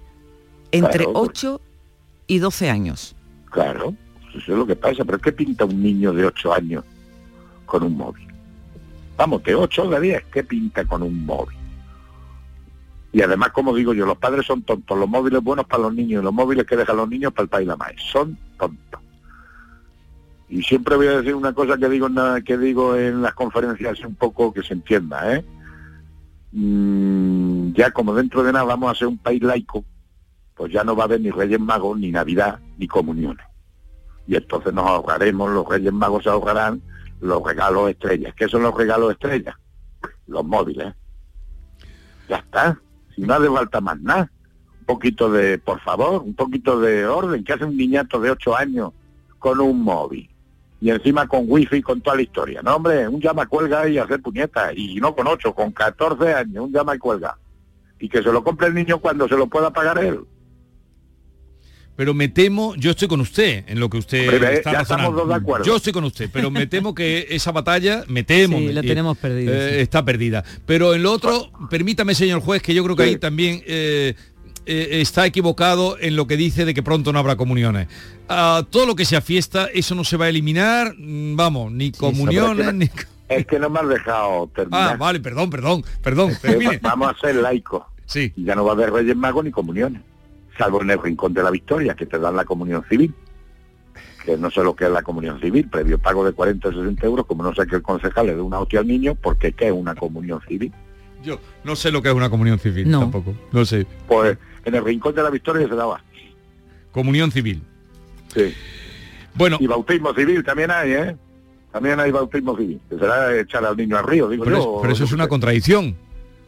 Entre 0.71 1.06
Claro, 1.06 1.13
pues. 1.13 1.30
8 1.30 1.62
y 1.62 1.72
12 2.27 2.69
años. 2.69 3.15
Claro, 3.51 3.95
eso 4.29 4.51
es 4.51 4.57
lo 4.57 4.65
que 4.65 4.75
pasa, 4.75 5.05
pero 5.05 5.19
¿qué 5.19 5.31
pinta 5.31 5.65
un 5.65 5.81
niño 5.81 6.13
de 6.13 6.25
8 6.25 6.53
años 6.53 6.83
con 7.65 7.83
un 7.83 7.95
móvil? 7.97 8.27
Vamos, 9.15 9.44
de 9.44 9.56
8 9.56 9.89
de 9.89 10.01
10, 10.01 10.23
¿qué 10.31 10.44
pinta 10.44 10.85
con 10.85 11.03
un 11.03 11.25
móvil? 11.25 11.57
Y 13.11 13.21
además, 13.21 13.51
como 13.51 13.75
digo 13.75 13.94
yo, 13.94 14.07
los 14.07 14.18
padres 14.18 14.47
son 14.47 14.63
tontos, 14.63 14.97
los 14.97 15.07
móviles 15.07 15.42
buenos 15.44 15.68
para 15.68 15.83
los 15.83 15.94
niños 15.94 16.21
y 16.21 16.25
los 16.25 16.33
móviles 16.33 16.65
que 16.65 16.75
dejan 16.75 16.97
los 16.97 17.07
niños 17.07 17.31
para 17.31 17.44
el 17.44 17.49
país 17.49 17.68
la 17.68 17.77
más, 17.77 17.92
son 18.11 18.37
tontos. 18.57 18.99
Y 20.49 20.63
siempre 20.63 20.95
voy 20.95 21.07
a 21.07 21.18
decir 21.18 21.35
una 21.35 21.53
cosa 21.53 21.77
que 21.77 21.87
digo 21.89 22.07
en, 22.07 22.44
que 22.44 22.57
digo 22.57 22.95
en 22.95 23.21
las 23.21 23.35
conferencias, 23.35 23.99
un 24.03 24.15
poco 24.15 24.51
que 24.51 24.63
se 24.63 24.73
entienda, 24.73 25.35
¿eh? 25.35 25.45
Mm, 26.51 27.73
ya 27.73 27.92
como 27.92 28.13
dentro 28.13 28.44
de 28.44 28.53
nada 28.53 28.65
vamos 28.65 28.92
a 28.92 28.95
ser 28.95 29.07
un 29.07 29.18
país 29.18 29.42
laico, 29.42 29.85
pues 30.56 30.72
ya 30.72 30.83
no 30.83 30.95
va 30.95 31.04
a 31.04 31.06
haber 31.06 31.22
ni 31.22 31.31
Reyes 31.31 31.60
Magos, 31.60 31.98
ni 31.98 32.12
Navidad, 32.12 32.60
ni 32.78 32.88
comuniones. 32.88 33.45
Y 34.28 34.36
entonces 34.36 34.74
nos 34.74 34.88
ahorraremos, 34.88 35.52
los 35.52 35.68
Reyes 35.68 35.94
Magos 35.94 36.24
se 36.24 36.30
ahorrarán 36.30 36.81
los 37.19 37.44
regalos 37.44 37.90
estrellas. 37.90 38.33
¿Qué 38.36 38.48
son 38.48 38.64
los 38.64 38.76
regalos 38.76 39.12
estrellas? 39.12 39.56
Los 40.28 40.45
móviles. 40.45 40.94
Ya 42.30 42.38
está. 42.38 42.80
Si 43.16 43.22
no 43.22 43.33
hace 43.33 43.50
falta 43.50 43.81
más 43.81 44.00
nada. 44.02 44.31
Un 44.80 44.86
poquito 44.86 45.31
de, 45.31 45.57
por 45.57 45.80
favor, 45.80 46.22
un 46.22 46.36
poquito 46.36 46.80
de 46.80 47.06
orden. 47.06 47.44
¿Qué 47.44 47.54
hace 47.54 47.66
un 47.66 47.78
niñato 47.78 48.19
de 48.19 48.31
8 48.31 48.56
años 48.56 48.92
con 49.40 49.60
un 49.62 49.81
móvil? 49.81 50.30
Y 50.81 50.90
encima 50.90 51.26
con 51.28 51.45
wifi 51.48 51.81
con 51.81 52.02
toda 52.02 52.18
la 52.18 52.24
historia. 52.24 52.62
No, 52.62 52.76
hombre, 52.76 53.07
un 53.07 53.22
llama 53.22 53.45
cuelga 53.45 53.88
y 53.88 53.98
hacer 53.98 54.22
puñetas. 54.22 54.74
Y 54.76 54.95
no 54.95 55.16
con 55.16 55.28
8, 55.28 55.56
con 55.56 55.72
14 55.72 56.33
años, 56.33 56.66
un 56.66 56.74
llama 56.74 56.95
y 56.95 57.00
cuelga. 57.00 57.38
Y 58.00 58.10
que 58.10 58.22
se 58.22 58.31
lo 58.33 58.44
compre 58.44 58.68
el 58.68 58.74
niño 58.74 59.00
cuando 59.00 59.28
se 59.30 59.38
lo 59.38 59.48
pueda 59.48 59.72
pagar 59.72 59.98
él. 60.00 60.26
Pero 61.95 62.14
me 62.16 62.28
temo, 62.28 62.73
yo 62.76 62.92
estoy 62.92 63.07
con 63.07 63.21
usted 63.21 63.66
en 63.68 63.80
lo 63.80 63.88
que 63.90 63.97
usted 63.97 64.28
Hombre, 64.28 64.56
está 64.56 64.71
ya 64.71 64.81
estamos 64.81 65.04
razonando. 65.06 65.19
dos 65.19 65.28
de 65.30 65.35
acuerdo. 65.35 65.66
Yo 65.66 65.76
estoy 65.76 65.94
con 65.94 66.04
usted, 66.06 66.30
pero 66.33 66.50
me 66.50 66.66
temo 66.66 66.95
que 66.95 67.28
esa 67.30 67.52
batalla, 67.52 68.04
me 68.07 68.23
temo, 68.23 68.57
Sí, 68.57 68.66
me- 68.66 68.73
la 68.73 68.81
eh, 68.81 68.83
tenemos 68.88 69.18
perdida, 69.18 69.52
eh, 69.54 69.73
sí. 69.76 69.80
está 69.81 70.04
perdida. 70.04 70.44
Pero 70.66 70.95
en 70.95 71.04
lo 71.04 71.12
otro, 71.12 71.52
permítame, 71.69 72.16
señor 72.16 72.42
juez, 72.42 72.64
que 72.64 72.73
yo 72.73 72.83
creo 72.83 72.95
que 72.95 73.04
Sí. 73.04 73.09
ahí 73.09 73.18
también 73.18 73.62
eh, 73.68 74.16
eh, 74.66 74.88
está 75.02 75.26
equivocado 75.28 75.97
en 76.00 76.16
lo 76.16 76.26
que 76.26 76.35
dice 76.35 76.66
de 76.66 76.73
que 76.73 76.81
pronto 76.81 77.14
no 77.14 77.19
habrá 77.19 77.35
comuniones. 77.35 77.88
Todo 78.71 78.85
lo 78.88 78.95
que 78.95 79.06
sea 79.06 79.21
fiesta, 79.21 79.68
eso 79.71 79.94
no 79.94 80.04
se 80.04 80.18
va 80.18 80.26
a 80.26 80.30
eliminar, 80.30 80.95
mm, 80.97 81.35
vamos, 81.35 81.71
ni 81.71 81.92
comuniones, 81.92 82.57
pero 82.66 82.71
ni... 82.71 82.85
es 82.85 82.92
Es 83.30 83.45
que 83.45 83.59
no 83.59 83.69
me 83.69 83.80
has 83.81 83.88
dejado 83.90 84.50
terminar. 84.56 84.94
Ah, 84.94 84.97
vale, 84.97 85.19
perdón, 85.19 85.50
perdón, 85.52 85.83
perdón. 86.02 86.31
Vamos 86.81 87.14
a 87.16 87.19
ser 87.19 87.35
laicos. 87.35 87.83
Sí. 88.07 88.33
Ya 88.35 88.56
no 88.56 88.66
va 88.66 88.71
a 88.71 88.73
haber 88.73 88.92
Reyes 88.92 89.16
Magos 89.16 89.44
ni 89.45 89.52
comuniones. 89.52 90.02
Salvo 90.57 90.81
en 90.81 90.92
el 90.92 91.02
Rincón 91.02 91.33
de 91.33 91.44
la 91.44 91.50
Victoria, 91.52 91.95
que 91.95 92.06
te 92.06 92.19
dan 92.19 92.36
la 92.36 92.45
comunión 92.45 92.83
civil. 92.90 93.14
Que 94.26 94.38
no 94.38 94.50
sé 94.52 94.64
lo 94.64 94.76
que 94.76 94.86
es 94.86 94.92
la 94.92 95.02
comunión 95.02 95.40
civil, 95.42 95.68
previo 95.69 96.00
pago 96.00 96.24
de 96.26 96.31
40 96.31 96.69
o 96.69 96.72
60 96.72 97.06
euros, 97.06 97.26
como 97.26 97.44
no 97.44 97.54
sé 97.54 97.68
que 97.68 97.76
el 97.76 97.81
concejal 97.81 98.28
le 98.28 98.36
dé 98.36 98.42
una 98.42 98.60
hostia 98.60 98.80
al 98.80 98.88
niño, 98.88 99.16
porque 99.16 99.52
¿qué 99.52 99.68
es 99.68 99.74
una 99.74 99.95
comunión 99.95 100.40
civil? 100.48 100.72
Yo 101.24 101.40
no 101.64 101.76
sé 101.76 101.92
lo 101.92 102.02
que 102.02 102.10
es 102.10 102.16
una 102.16 102.30
comunión 102.30 102.60
civil 102.60 102.90
No. 102.90 103.00
tampoco. 103.02 103.33
No 103.52 103.66
sé. 103.66 103.86
Pues 104.07 104.38
en 104.66 104.76
el 104.76 104.83
Rincón 104.86 105.14
de 105.16 105.24
la 105.24 105.30
Victoria 105.30 105.68
se 105.68 105.76
daba. 105.76 106.02
Comunión 106.92 107.31
civil. 107.31 107.64
Sí. 108.33 108.54
Bueno, 109.36 109.57
Y 109.60 109.68
bautismo 109.68 110.14
civil 110.14 110.44
también 110.44 110.72
hay, 110.72 110.92
¿eh? 110.92 111.18
También 111.72 112.00
hay 112.00 112.12
bautismo 112.12 112.56
civil. 112.56 112.80
Que 112.90 112.98
será 113.00 113.38
echar 113.40 113.66
al 113.66 113.76
niño 113.76 113.98
al 113.98 114.06
río, 114.06 114.30
digo 114.30 114.44
pero, 114.45 114.57
yo. 114.57 114.76
es- 114.76 114.81
pero 114.83 114.94
eso 114.94 115.04
es 115.06 115.12
una 115.12 115.28
contradicción. 115.28 115.95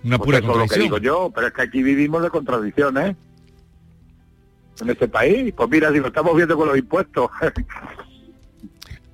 Una 0.03 0.17
Pues 0.19 0.25
pura 0.27 0.37
eso 0.37 0.43
es 0.45 0.47
lo 0.47 0.53
que 0.53 0.59
contradicción. 0.59 0.83
digo 0.83 0.97
yo, 0.99 1.31
pero 1.33 1.47
es 1.47 1.53
que 1.53 1.61
aquí 1.63 1.81
vivimos 1.83 2.21
de 2.21 2.29
contradicciones. 2.29 3.15
En 4.81 4.89
este 4.89 5.07
país, 5.07 5.53
pues 5.55 5.69
mira, 5.69 5.91
si 5.91 5.99
lo 5.99 6.07
estamos 6.07 6.35
viendo 6.35 6.55
con 6.57 6.67
los 6.67 6.77
impuestos. 6.77 7.29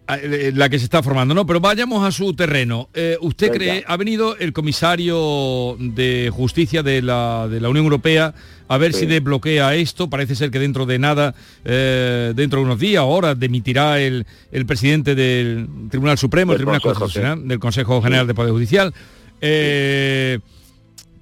Ah, 0.08 0.18
eh, 0.22 0.52
La 0.54 0.68
que 0.68 0.78
se 0.78 0.84
está 0.86 1.02
formando, 1.02 1.34
¿no? 1.34 1.46
Pero 1.46 1.62
vayamos 1.62 2.06
a 2.06 2.12
su 2.12 2.34
terreno. 2.34 2.90
Eh, 2.94 3.18
¿Usted 3.22 3.48
Venga. 3.52 3.58
cree, 3.60 3.84
ha 3.88 3.96
venido 3.96 4.36
el 4.38 4.52
comisario 4.52 5.78
de 5.80 6.30
justicia 6.34 6.84
de 6.84 7.02
la, 7.02 7.48
de 7.50 7.62
la 7.62 7.70
Unión 7.70 7.86
Europea 7.86 8.34
a 8.68 8.78
ver 8.78 8.92
Sí. 8.92 9.02
si 9.02 9.06
desbloquea 9.06 9.74
esto? 9.76 10.10
Parece 10.10 10.36
ser 10.36 10.52
que 10.52 10.60
dentro 10.60 10.86
de 10.86 11.00
nada, 11.00 11.34
eh, 11.64 12.34
dentro 12.36 12.60
de 12.60 12.66
unos 12.66 12.80
días 12.80 13.04
o 13.04 13.08
horas, 13.08 13.40
demitirá 13.40 14.02
el, 14.02 14.26
el 14.52 14.66
presidente 14.66 15.16
del 15.16 15.70
Tribunal 15.90 16.18
Supremo, 16.18 16.52
el 16.54 16.58
Del 16.58 16.64
Tribunal 16.66 16.82
Consejo, 16.82 17.00
Constitucional, 17.06 17.48
del 17.48 17.60
Consejo 17.60 18.02
General 18.02 18.28
de 18.28 18.34
Poder 18.34 18.52
Judicial. 18.52 18.94
Eh, 19.40 20.40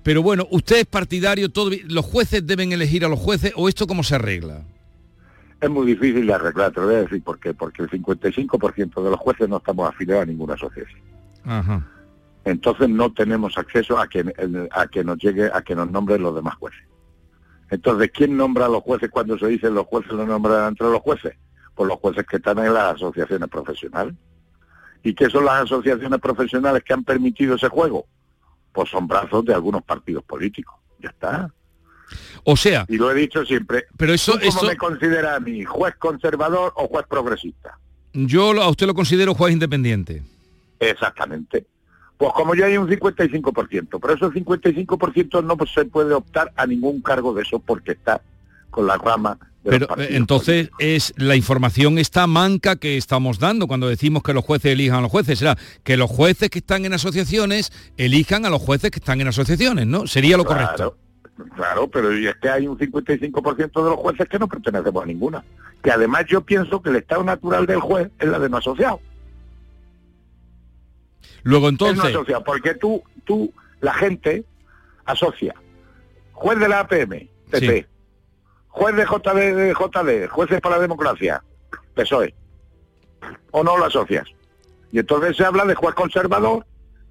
Pero 0.03 0.23
bueno, 0.23 0.47
usted 0.51 0.77
es 0.77 0.85
partidario, 0.85 1.49
todo, 1.49 1.71
¿los 1.87 2.05
jueces 2.05 2.45
deben 2.45 2.71
elegir 2.71 3.03
a 3.05 3.09
los 3.09 3.19
jueces 3.19 3.53
o 3.55 3.67
esto 3.67 3.85
cómo 3.85 4.03
se 4.03 4.15
arregla? 4.15 4.63
es 5.61 5.69
muy 5.69 5.85
difícil 5.85 6.25
de 6.25 6.33
arreglar, 6.33 6.71
te 6.71 6.79
lo 6.79 6.87
voy 6.87 6.95
a 6.95 7.01
decir 7.01 7.21
por 7.21 7.39
qué. 7.39 7.53
Porque 7.53 7.83
el 7.83 7.89
55% 7.89 9.03
de 9.03 9.09
los 9.09 9.19
jueces 9.19 9.49
no 9.49 9.57
estamos 9.57 9.89
afiliados 9.89 10.23
a 10.23 10.25
ninguna 10.25 10.53
asociación. 10.53 11.01
Ajá. 11.43 11.85
Entonces 12.45 12.89
no 12.89 13.11
tenemos 13.13 13.57
acceso 13.57 13.99
a 13.99 14.07
que, 14.07 14.23
a 14.71 14.87
que 14.87 15.03
nos 15.03 15.17
llegue, 15.17 15.49
a 15.53 15.61
que 15.61 15.75
nos 15.75 15.91
nombren 15.91 16.21
los 16.21 16.33
demás 16.33 16.55
jueces. 16.55 16.81
Entonces, 17.69 18.09
¿quién 18.13 18.35
nombra 18.35 18.65
a 18.65 18.69
los 18.69 18.81
jueces 18.81 19.09
cuando 19.11 19.37
se 19.37 19.47
dice 19.47 19.69
los 19.69 19.85
jueces 19.85 20.13
los 20.13 20.27
nombran 20.27 20.69
entre 20.69 20.87
los 20.87 21.01
jueces? 21.01 21.35
Pues 21.75 21.87
los 21.87 21.99
jueces 21.99 22.25
que 22.25 22.37
están 22.37 22.57
en 22.59 22.73
las 22.73 22.95
asociaciones 22.95 23.49
profesionales. 23.49 24.15
¿Y 25.03 25.13
qué 25.13 25.29
son 25.29 25.45
las 25.45 25.63
asociaciones 25.63 26.19
profesionales 26.19 26.83
que 26.83 26.93
han 26.93 27.03
permitido 27.03 27.55
ese 27.55 27.67
juego? 27.67 28.05
Pues 28.71 28.89
son 28.89 29.07
brazos 29.07 29.43
de 29.45 29.53
algunos 29.53 29.83
partidos 29.83 30.23
políticos. 30.23 30.75
Ya 30.99 31.09
está. 31.09 31.51
O 32.43 32.55
sea, 32.57 32.85
Y 32.89 32.97
lo 32.97 33.11
he 33.11 33.15
dicho 33.15 33.45
siempre. 33.45 33.85
pero 33.97 34.13
eso, 34.13 34.33
¿Tú 34.33 34.39
cómo 34.39 34.49
eso 34.49 34.65
me 34.65 34.77
considera 34.77 35.35
a 35.35 35.39
mí? 35.39 35.63
¿Juez 35.63 35.95
conservador 35.97 36.73
o 36.75 36.87
juez 36.87 37.05
progresista? 37.07 37.77
yo 38.13 38.53
lo- 38.53 38.63
a 38.63 38.69
usted 38.69 38.87
lo 38.87 38.93
considero 38.95 39.35
juez 39.35 39.53
independiente. 39.53 40.23
Exactamente. 40.79 41.65
Pues 42.17 42.33
como 42.33 42.55
ya 42.55 42.65
hay 42.65 42.77
un 42.77 42.87
55%, 42.89 43.99
pero 43.99 44.13
ese 44.13 44.25
55% 44.25 45.41
no 45.43 45.55
se 45.67 45.85
puede 45.85 46.13
optar 46.13 46.51
a 46.55 46.65
ningún 46.65 47.01
cargo 47.01 47.33
de 47.33 47.43
eso 47.43 47.59
porque 47.59 47.91
está 47.93 48.21
con 48.69 48.87
la 48.87 48.97
rama 48.97 49.37
de 49.63 49.71
Pero 49.71 49.87
los 49.89 49.99
eh, 49.99 50.15
entonces 50.15 50.69
políticos. 50.69 50.77
es 50.79 51.13
la 51.17 51.35
información 51.35 51.97
está 51.97 52.27
manca 52.27 52.77
que 52.77 52.97
estamos 52.97 53.39
dando 53.39 53.67
cuando 53.67 53.87
decimos 53.89 54.23
que 54.23 54.33
los 54.33 54.45
jueces 54.45 54.71
elijan 54.73 54.99
a 54.99 55.01
los 55.01 55.11
jueces. 55.11 55.39
Será 55.39 55.57
que 55.83 55.97
los 55.97 56.09
jueces 56.09 56.49
que 56.49 56.59
están 56.59 56.85
en 56.85 56.93
asociaciones 56.93 57.71
elijan 57.97 58.45
a 58.45 58.49
los 58.49 58.61
jueces 58.61 58.91
que 58.91 58.99
están 58.99 59.19
en 59.21 59.27
asociaciones, 59.27 59.85
¿no? 59.87 60.07
Sería 60.07 60.37
lo 60.37 60.45
correcto. 60.45 60.97
Claro, 61.55 61.87
pero 61.87 62.11
es 62.11 62.35
que 62.41 62.49
hay 62.49 62.67
un 62.67 62.77
55% 62.77 63.83
de 63.83 63.89
los 63.89 63.95
jueces 63.95 64.27
que 64.27 64.39
no 64.39 64.47
pertenecemos 64.47 65.03
a 65.03 65.05
ninguna. 65.05 65.43
Que 65.81 65.91
además 65.91 66.25
yo 66.27 66.41
pienso 66.41 66.81
que 66.81 66.89
el 66.89 66.97
estado 66.97 67.23
natural 67.23 67.65
del 67.65 67.79
juez 67.79 68.11
es 68.19 68.27
la 68.27 68.39
de 68.39 68.49
no 68.49 68.57
asociado. 68.57 68.99
Luego 71.43 71.69
Es 71.69 71.79
no 71.79 71.87
entonces, 71.87 72.15
asociado, 72.15 72.43
porque 72.43 72.75
tú, 72.75 73.01
tú, 73.23 73.53
la 73.79 73.93
gente 73.93 74.43
asocia 75.05 75.55
juez 76.33 76.59
de 76.59 76.69
la 76.69 76.81
APM, 76.81 77.29
PP, 77.51 77.81
Sí. 77.81 77.85
Juez 78.79 78.95
de 78.95 79.03
JD, 79.03 79.73
JD, 79.73 80.29
jueces 80.29 80.61
para 80.61 80.77
la 80.77 80.81
democracia, 80.81 81.43
PSOE, 81.95 82.33
o 83.51 83.61
no 83.61 83.77
lo 83.77 83.85
asocias. 83.85 84.25
Y 84.93 84.99
entonces 84.99 85.35
se 85.35 85.43
habla 85.43 85.65
de 85.65 85.75
juez 85.75 85.93
conservador 85.95 86.65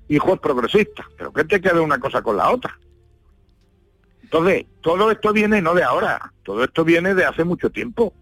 y 0.09 0.17
juez 0.17 0.41
progresista, 0.41 1.07
pero 1.19 1.31
¿qué 1.31 1.45
te 1.45 1.61
queda 1.61 1.83
una 1.83 2.01
cosa 2.01 2.23
con 2.23 2.39
la 2.39 2.51
otra? 2.51 2.79
Entonces, 4.23 4.65
todo 4.81 5.11
esto 5.11 5.33
viene 5.35 5.61
no 5.61 5.75
de 5.75 5.85
ahora, 5.85 6.33
todo 6.43 6.65
esto 6.65 6.85
viene 6.85 7.15
de 7.15 7.27
hace 7.27 7.45
mucho 7.45 7.71
tiempo. 7.71 8.15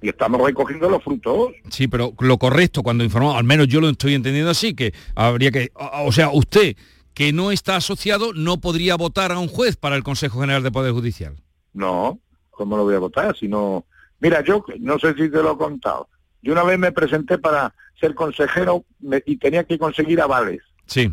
Y 0.00 0.08
estamos 0.08 0.40
recogiendo 0.44 0.90
los 0.90 1.02
frutos. 1.04 1.52
sí, 1.70 1.86
pero 1.86 2.12
lo 2.18 2.36
correcto 2.38 2.82
cuando 2.82 3.04
informamos, 3.04 3.36
al 3.36 3.44
menos 3.44 3.68
yo 3.68 3.80
lo 3.80 3.88
estoy 3.88 4.14
entendiendo 4.14 4.50
así, 4.50 4.74
que 4.74 4.92
habría 5.14 5.52
que, 5.52 5.70
o 5.76 6.10
sea, 6.10 6.30
usted 6.30 6.76
que 7.14 7.32
no 7.32 7.52
está 7.52 7.76
asociado 7.76 8.32
no 8.32 8.60
podría 8.60 8.96
votar 8.96 9.30
a 9.30 9.38
un 9.38 9.46
juez 9.46 9.76
para 9.76 9.94
el 9.94 10.02
Consejo 10.02 10.40
General 10.40 10.64
de 10.64 10.72
Poder 10.72 10.92
Judicial. 10.92 11.36
No, 11.72 12.18
¿cómo 12.52 12.76
lo 12.76 12.84
voy 12.84 12.94
a 12.94 12.98
votar? 13.00 13.36
Si 13.36 13.48
no... 13.48 13.84
Mira, 14.20 14.40
yo 14.42 14.64
no 14.78 14.98
sé 15.00 15.14
si 15.14 15.28
te 15.28 15.42
lo 15.42 15.52
he 15.54 15.56
contado. 15.56 16.08
Yo 16.42 16.52
una 16.52 16.62
vez 16.62 16.78
me 16.78 16.92
presenté 16.92 17.38
para 17.38 17.74
ser 18.00 18.14
consejero 18.14 18.84
me- 19.00 19.22
y 19.26 19.36
tenía 19.36 19.64
que 19.64 19.78
conseguir 19.78 20.20
avales. 20.20 20.62
Sí, 20.86 21.12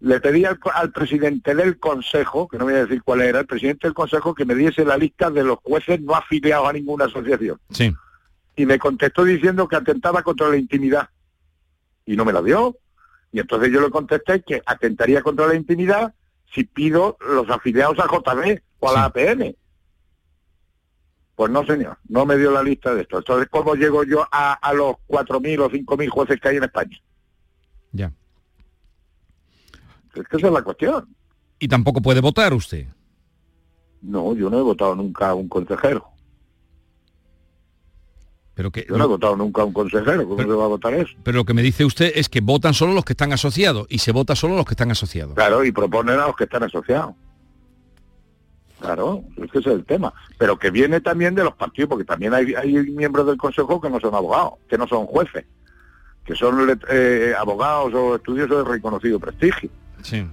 Le 0.00 0.20
pedí 0.20 0.44
al, 0.44 0.58
presidente 0.92 1.54
del 1.54 1.78
consejo, 1.78 2.48
que 2.48 2.58
no 2.58 2.64
voy 2.64 2.74
a 2.74 2.84
decir 2.86 3.02
cuál 3.02 3.22
era, 3.22 3.40
el 3.40 3.46
presidente 3.46 3.86
del 3.86 3.94
consejo 3.94 4.34
que 4.34 4.44
me 4.44 4.54
diese 4.54 4.84
la 4.84 4.96
lista 4.98 5.30
de 5.30 5.42
los 5.44 5.58
jueces 5.62 6.00
no 6.02 6.14
afiliados 6.14 6.68
a 6.68 6.72
ninguna 6.74 7.06
asociación. 7.06 7.58
sí. 7.70 7.94
Y 8.56 8.66
me 8.66 8.78
contestó 8.78 9.24
diciendo 9.24 9.66
que 9.68 9.76
atentaba 9.76 10.22
contra 10.22 10.48
la 10.48 10.56
intimidad. 10.58 11.08
Y 12.04 12.14
no 12.16 12.24
me 12.26 12.32
la 12.32 12.42
dio. 12.42 12.76
Y 13.32 13.38
entonces 13.40 13.72
yo 13.72 13.80
le 13.80 13.88
contesté 13.90 14.42
que 14.42 14.60
atentaría 14.66 15.22
contra 15.22 15.46
la 15.46 15.54
intimidad 15.54 16.12
si 16.52 16.64
pido 16.64 17.16
los 17.26 17.48
afiliados 17.48 17.98
a 18.00 18.06
JB 18.06 18.60
o 18.80 18.90
a 18.90 18.92
la 18.92 19.04
APN. 19.04 19.56
Pues 21.40 21.50
no, 21.50 21.64
señor, 21.64 21.96
no 22.10 22.26
me 22.26 22.36
dio 22.36 22.50
la 22.50 22.62
lista 22.62 22.94
de 22.94 23.00
esto. 23.00 23.16
Entonces, 23.16 23.48
¿cómo 23.50 23.74
llego 23.74 24.04
yo 24.04 24.28
a, 24.30 24.52
a 24.52 24.74
los 24.74 24.96
4.000 25.08 25.60
o 25.60 25.70
5.000 25.70 26.08
jueces 26.10 26.38
que 26.38 26.48
hay 26.50 26.58
en 26.58 26.64
España? 26.64 27.00
Ya. 27.92 28.12
Es 30.14 30.28
que 30.28 30.36
esa 30.36 30.48
es 30.48 30.52
la 30.52 30.60
cuestión. 30.60 31.08
Y 31.58 31.66
tampoco 31.66 32.02
puede 32.02 32.20
votar 32.20 32.52
usted. 32.52 32.88
No, 34.02 34.34
yo 34.34 34.50
no 34.50 34.58
he 34.58 34.62
votado 34.62 34.94
nunca 34.94 35.30
a 35.30 35.34
un 35.34 35.48
consejero. 35.48 36.10
Pero 38.52 38.70
que 38.70 38.84
Yo 38.86 38.98
no 38.98 39.04
he 39.04 39.08
votado 39.08 39.34
nunca 39.34 39.62
a 39.62 39.64
un 39.64 39.72
consejero. 39.72 40.24
¿Cómo 40.24 40.36
Pero- 40.36 40.50
se 40.50 40.56
va 40.56 40.64
a 40.66 40.68
votar 40.68 40.92
eso? 40.92 41.14
Pero 41.22 41.38
lo 41.38 41.44
que 41.46 41.54
me 41.54 41.62
dice 41.62 41.86
usted 41.86 42.12
es 42.16 42.28
que 42.28 42.42
votan 42.42 42.74
solo 42.74 42.92
los 42.92 43.06
que 43.06 43.14
están 43.14 43.32
asociados 43.32 43.86
y 43.88 44.00
se 44.00 44.12
vota 44.12 44.36
solo 44.36 44.56
los 44.56 44.66
que 44.66 44.74
están 44.74 44.90
asociados. 44.90 45.36
Claro, 45.36 45.64
y 45.64 45.72
proponen 45.72 46.20
a 46.20 46.26
los 46.26 46.36
que 46.36 46.44
están 46.44 46.64
asociados. 46.64 47.14
Claro, 48.80 49.22
es 49.36 49.50
que 49.50 49.58
ese 49.58 49.68
es 49.70 49.76
el 49.76 49.84
tema. 49.84 50.12
Pero 50.38 50.58
que 50.58 50.70
viene 50.70 51.00
también 51.00 51.34
de 51.34 51.44
los 51.44 51.54
partidos, 51.54 51.90
porque 51.90 52.04
también 52.04 52.32
hay, 52.34 52.54
hay 52.54 52.72
miembros 52.90 53.26
del 53.26 53.36
Consejo 53.36 53.80
que 53.80 53.90
no 53.90 54.00
son 54.00 54.14
abogados, 54.14 54.54
que 54.68 54.78
no 54.78 54.86
son 54.86 55.06
jueces, 55.06 55.44
que 56.24 56.34
son 56.34 56.80
eh, 56.88 57.34
abogados 57.38 57.92
o 57.94 58.16
estudiosos 58.16 58.64
de 58.64 58.70
reconocido 58.72 59.20
prestigio. 59.20 59.68
Sí. 60.02 60.26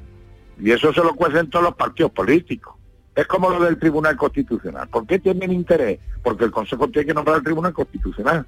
Y 0.59 0.71
eso 0.71 0.93
se 0.93 1.03
lo 1.03 1.13
cuecen 1.13 1.49
todos 1.49 1.65
los 1.65 1.75
partidos 1.75 2.11
políticos. 2.13 2.75
Es 3.15 3.27
como 3.27 3.49
lo 3.49 3.59
del 3.59 3.77
Tribunal 3.79 4.15
Constitucional. 4.15 4.87
¿Por 4.87 5.05
qué 5.05 5.19
tienen 5.19 5.51
interés? 5.51 5.99
Porque 6.23 6.45
el 6.45 6.51
Consejo 6.51 6.87
tiene 6.87 7.07
que 7.07 7.13
nombrar 7.13 7.37
al 7.37 7.43
Tribunal 7.43 7.73
Constitucional. 7.73 8.45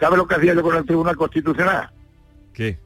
¿Sabe 0.00 0.16
lo 0.16 0.26
que 0.26 0.34
hacía 0.34 0.54
yo 0.54 0.62
con 0.62 0.74
el 0.76 0.84
Tribunal 0.86 1.16
Constitucional? 1.16 1.90
¿Qué? 2.54 2.78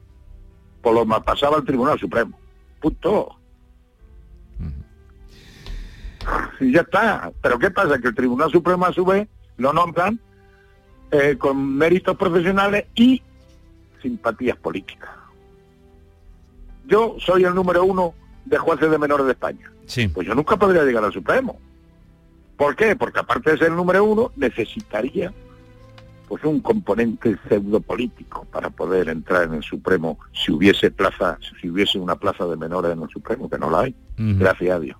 Pues 0.81 0.93
lo 0.93 1.05
ma- 1.05 1.23
pasaba 1.23 1.57
al 1.57 1.63
Tribunal 1.63 1.97
Supremo. 1.97 2.37
Punto. 2.81 3.39
Y 6.59 6.71
ya 6.71 6.81
está. 6.81 7.31
Pero 7.41 7.59
¿qué 7.59 7.71
pasa? 7.71 7.99
Que 7.99 8.07
el 8.07 8.15
Tribunal 8.15 8.51
Supremo 8.51 8.85
a 8.85 8.93
su 8.93 9.05
vez 9.05 9.27
lo 9.57 9.73
nombran 9.73 10.19
eh, 11.11 11.35
con 11.37 11.75
méritos 11.75 12.17
profesionales 12.17 12.85
y 12.95 13.21
simpatías 14.01 14.57
políticas. 14.57 15.09
Yo 16.87 17.15
soy 17.19 17.43
el 17.43 17.55
número 17.55 17.83
uno 17.83 18.13
de 18.45 18.57
jueces 18.57 18.91
de 18.91 18.97
menores 18.97 19.25
de 19.25 19.31
España. 19.31 19.71
Sí. 19.85 20.07
Pues 20.07 20.27
yo 20.27 20.35
nunca 20.35 20.57
podría 20.57 20.83
llegar 20.83 21.03
al 21.03 21.13
Supremo. 21.13 21.59
¿Por 22.57 22.75
qué? 22.75 22.95
Porque 22.95 23.19
aparte 23.19 23.51
de 23.51 23.57
ser 23.57 23.67
el 23.67 23.75
número 23.75 24.03
uno, 24.03 24.31
necesitaría 24.35 25.33
pues 26.27 26.43
un 26.43 26.59
componente 26.59 27.37
pseudo 27.47 27.79
político 27.79 28.47
para 28.51 28.69
poder 28.69 29.09
entrar 29.09 29.43
en 29.43 29.55
el 29.55 29.63
Supremo 29.63 30.17
si 30.33 30.51
hubiese 30.51 30.89
plaza, 30.89 31.37
si 31.61 31.69
hubiese 31.69 31.99
una 31.99 32.15
plaza 32.15 32.45
de 32.45 32.55
menores 32.55 32.93
en 32.93 33.03
el 33.03 33.09
Supremo, 33.09 33.49
que 33.49 33.59
no 33.59 33.69
la 33.69 33.81
hay, 33.81 33.95
gracias 34.17 34.75
a 34.75 34.79
Dios. 34.79 34.97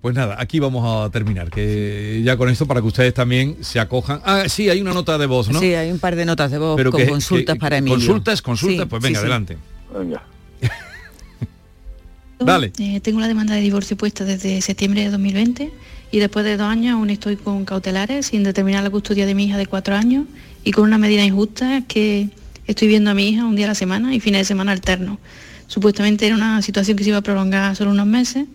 Pues 0.00 0.14
nada, 0.14 0.36
aquí 0.38 0.60
vamos 0.60 0.84
a 0.86 1.10
terminar, 1.10 1.50
que 1.50 2.22
ya 2.24 2.36
con 2.36 2.48
esto 2.48 2.66
para 2.66 2.80
que 2.80 2.86
ustedes 2.86 3.12
también 3.12 3.56
se 3.62 3.80
acojan. 3.80 4.20
Ah, 4.24 4.44
sí, 4.48 4.68
hay 4.70 4.80
una 4.80 4.92
nota 4.92 5.18
de 5.18 5.26
voz, 5.26 5.48
¿no? 5.48 5.58
Sí, 5.58 5.74
hay 5.74 5.90
un 5.90 5.98
par 5.98 6.14
de 6.14 6.24
notas 6.24 6.50
de 6.52 6.58
voz 6.58 6.76
Pero 6.76 6.92
con 6.92 7.00
que- 7.00 7.08
consultas 7.08 7.54
que- 7.54 7.60
para 7.60 7.78
Emilio. 7.78 7.96
Consultas, 7.98 8.40
consultas, 8.42 8.84
Sí, 8.84 8.88
pues 8.88 9.02
sí, 9.02 9.06
venga, 9.08 9.18
sí. 9.18 9.24
adelante. 9.24 9.56
Venga. 9.98 10.22
Dale. 12.38 12.72
Eh, 12.78 13.00
tengo 13.00 13.20
la 13.20 13.28
demanda 13.28 13.54
de 13.54 13.60
divorcio 13.62 13.96
puesta 13.96 14.24
desde 14.24 14.60
septiembre 14.60 15.02
de 15.02 15.10
2020 15.10 15.72
y 16.12 16.18
después 16.18 16.44
de 16.44 16.56
dos 16.56 16.66
años 16.68 16.92
aún 16.94 17.10
estoy 17.10 17.36
con 17.36 17.64
cautelares 17.64 18.26
sin 18.26 18.42
determinar 18.42 18.84
la 18.84 18.90
custodia 18.90 19.26
de 19.26 19.34
mi 19.34 19.46
hija 19.46 19.56
de 19.56 19.66
cuatro 19.66 19.96
años 19.96 20.26
y 20.62 20.70
con 20.72 20.84
una 20.84 20.98
medida 20.98 21.24
injusta 21.24 21.82
que 21.88 22.28
estoy 22.66 22.88
viendo 22.88 23.10
a 23.10 23.14
mi 23.14 23.28
hija 23.30 23.44
un 23.46 23.56
día 23.56 23.64
a 23.66 23.68
la 23.68 23.74
semana 23.74 24.14
y 24.14 24.20
fines 24.20 24.42
de 24.42 24.44
semana 24.44 24.72
alternos. 24.72 25.18
Supuestamente 25.66 26.26
era 26.26 26.36
una 26.36 26.60
situación 26.62 26.96
que 26.96 27.04
se 27.04 27.10
iba 27.10 27.18
a 27.18 27.22
prolongar 27.22 27.74
solo 27.74 27.90
unos 27.90 28.06
meses, 28.06 28.46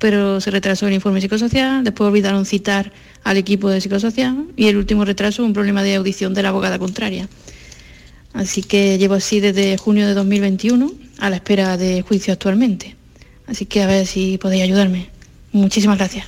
pero 0.00 0.40
se 0.40 0.50
retrasó 0.50 0.88
el 0.88 0.94
informe 0.94 1.20
psicosocial, 1.20 1.84
después 1.84 2.08
olvidaron 2.08 2.46
citar 2.46 2.90
al 3.22 3.36
equipo 3.36 3.68
de 3.68 3.80
psicosocial 3.80 4.46
y 4.56 4.66
el 4.66 4.76
último 4.76 5.04
retraso 5.04 5.44
un 5.44 5.52
problema 5.52 5.82
de 5.82 5.94
audición 5.94 6.34
de 6.34 6.42
la 6.42 6.48
abogada 6.48 6.78
contraria. 6.78 7.28
Así 8.32 8.62
que 8.62 8.96
llevo 8.96 9.14
así 9.14 9.40
desde 9.40 9.76
junio 9.76 10.06
de 10.06 10.14
2021 10.14 10.90
a 11.20 11.30
la 11.30 11.36
espera 11.36 11.76
de 11.76 12.02
juicio 12.02 12.32
actualmente. 12.32 12.96
Así 13.46 13.66
que 13.66 13.82
a 13.82 13.86
ver 13.86 14.06
si 14.06 14.38
podéis 14.38 14.62
ayudarme. 14.62 15.10
Muchísimas 15.52 15.98
gracias. 15.98 16.26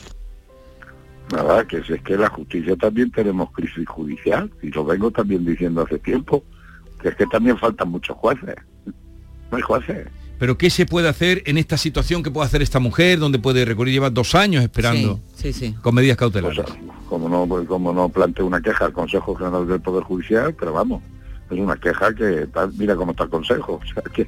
Nada, 1.33 1.67
que 1.67 1.83
si 1.83 1.95
es 1.95 2.02
que 2.02 2.17
la 2.19 2.29
justicia 2.29 2.76
también 2.76 3.11
tenemos 3.11 3.50
crisis 3.52 3.88
judicial, 3.88 4.50
y 4.61 4.69
lo 4.69 4.85
vengo 4.85 5.11
también 5.11 5.47
diciendo 5.47 5.83
hace 5.83 5.99
tiempo, 5.99 6.45
que 7.00 7.09
es 7.09 7.17
que 7.17 7.26
también 7.26 7.57
faltan 7.57 7.88
muchos 7.88 8.17
jueces. 8.19 8.57
No 9.50 9.57
hay 9.57 9.62
jueces. 9.62 10.09
Pero 10.42 10.58
¿qué 10.58 10.70
se 10.70 10.87
puede 10.87 11.08
hacer 11.08 11.44
en 11.46 11.56
esta 11.56 11.76
situación 11.76 12.20
que 12.25 12.28
puede 12.32 12.49
hacer 12.49 12.62
esta 12.62 12.80
mujer, 12.80 13.20
donde 13.20 13.38
puede 13.38 13.64
recurrir, 13.64 13.94
lleva 13.94 14.11
dos 14.11 14.34
años 14.34 14.64
esperando 14.64 15.20
Sí, 15.37 15.52
sí, 15.52 15.66
sí. 15.68 15.75
con 15.80 15.94
medidas 15.94 16.16
Pues, 16.16 16.32
cautelares? 16.32 16.64
como 17.08 17.28
no 17.28 17.46
pues, 17.46 17.68
como 17.68 17.92
no 17.92 18.08
planteo 18.08 18.44
una 18.44 18.61
queja 18.61 18.87
al 18.87 18.92
Consejo 18.92 19.37
General 19.37 19.68
del 19.68 19.80
Poder 19.80 20.02
Judicial, 20.02 20.52
pero 20.58 20.72
vamos, 20.72 21.00
es 21.49 21.56
una 21.61 21.76
queja 21.76 22.12
que 22.12 22.49
tal- 22.52 22.72
mira 22.76 22.96
cómo 22.96 23.12
está 23.12 23.22
el 23.22 23.30
Consejo. 23.30 23.80
O 23.88 23.94
sea, 23.94 24.02
que 24.12 24.26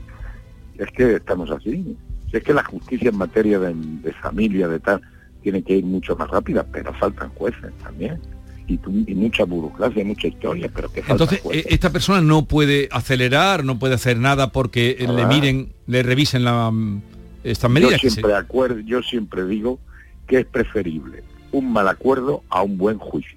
es 0.79 0.89
que 0.93 1.17
estamos 1.17 1.51
así. 1.51 1.97
Si 2.31 2.37
es 2.37 2.45
que 2.45 2.55
la 2.55 2.63
justicia 2.63 3.09
en 3.09 3.19
materia 3.19 3.59
de, 3.59 3.75
de 3.75 4.13
familia, 4.13 4.69
de 4.69 4.79
tal, 4.79 5.01
tiene 5.43 5.65
que 5.65 5.79
ir 5.79 5.85
mucho 5.85 6.15
más 6.15 6.31
rápida, 6.31 6.65
pero 6.71 6.95
faltan 6.95 7.31
jueces 7.31 7.73
también. 7.83 8.21
Y, 8.67 8.79
mucha 9.15 9.45
burocracia, 9.45 10.01
y 10.01 10.05
mucha 10.07 10.27
historia, 10.27 10.71
pero 10.75 10.91
que 10.91 11.03
Entonces, 11.07 11.43
eh, 11.53 11.67
esta 11.69 11.91
persona 11.91 12.23
no 12.23 12.47
puede 12.47 12.89
acelerar, 12.91 13.63
no 13.63 13.79
puede 13.79 13.95
hacer 13.95 14.17
nada 14.19 14.53
porque 14.53 14.93
eh, 14.93 14.97
le 15.01 15.07
Nada. 15.09 15.29
miren, 15.29 15.73
le 15.87 16.03
revisen 16.03 16.45
la, 16.45 16.71
mm, 16.71 17.03
estas 17.45 17.69
yo 17.71 17.75
medidas. 17.75 18.01
que 18.01 18.09
se- 18.09 18.15
siempre 18.15 18.35
acuerdo, 18.35 18.81
yo 18.81 19.03
siempre 19.03 19.45
digo 19.45 19.79
que 20.27 20.39
es 20.41 20.47
preferible 20.47 21.23
un 21.53 21.73
mal 21.73 21.87
acuerdo 21.89 22.43
a 22.49 22.63
un 22.63 22.79
buen 22.79 22.99
juicio. 22.99 23.37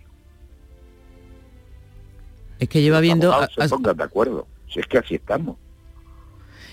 Es 2.60 2.69
que 2.69 2.81
lleva 2.81 3.00
viendo 3.01 3.34
a, 3.34 3.48
se 3.48 3.69
pongan 3.69 3.98
de 3.98 4.03
acuerdo. 4.03 4.48
Si 4.69 4.79
es 4.79 4.88
que 4.88 4.98
así 4.98 5.15
estamos. 5.15 5.57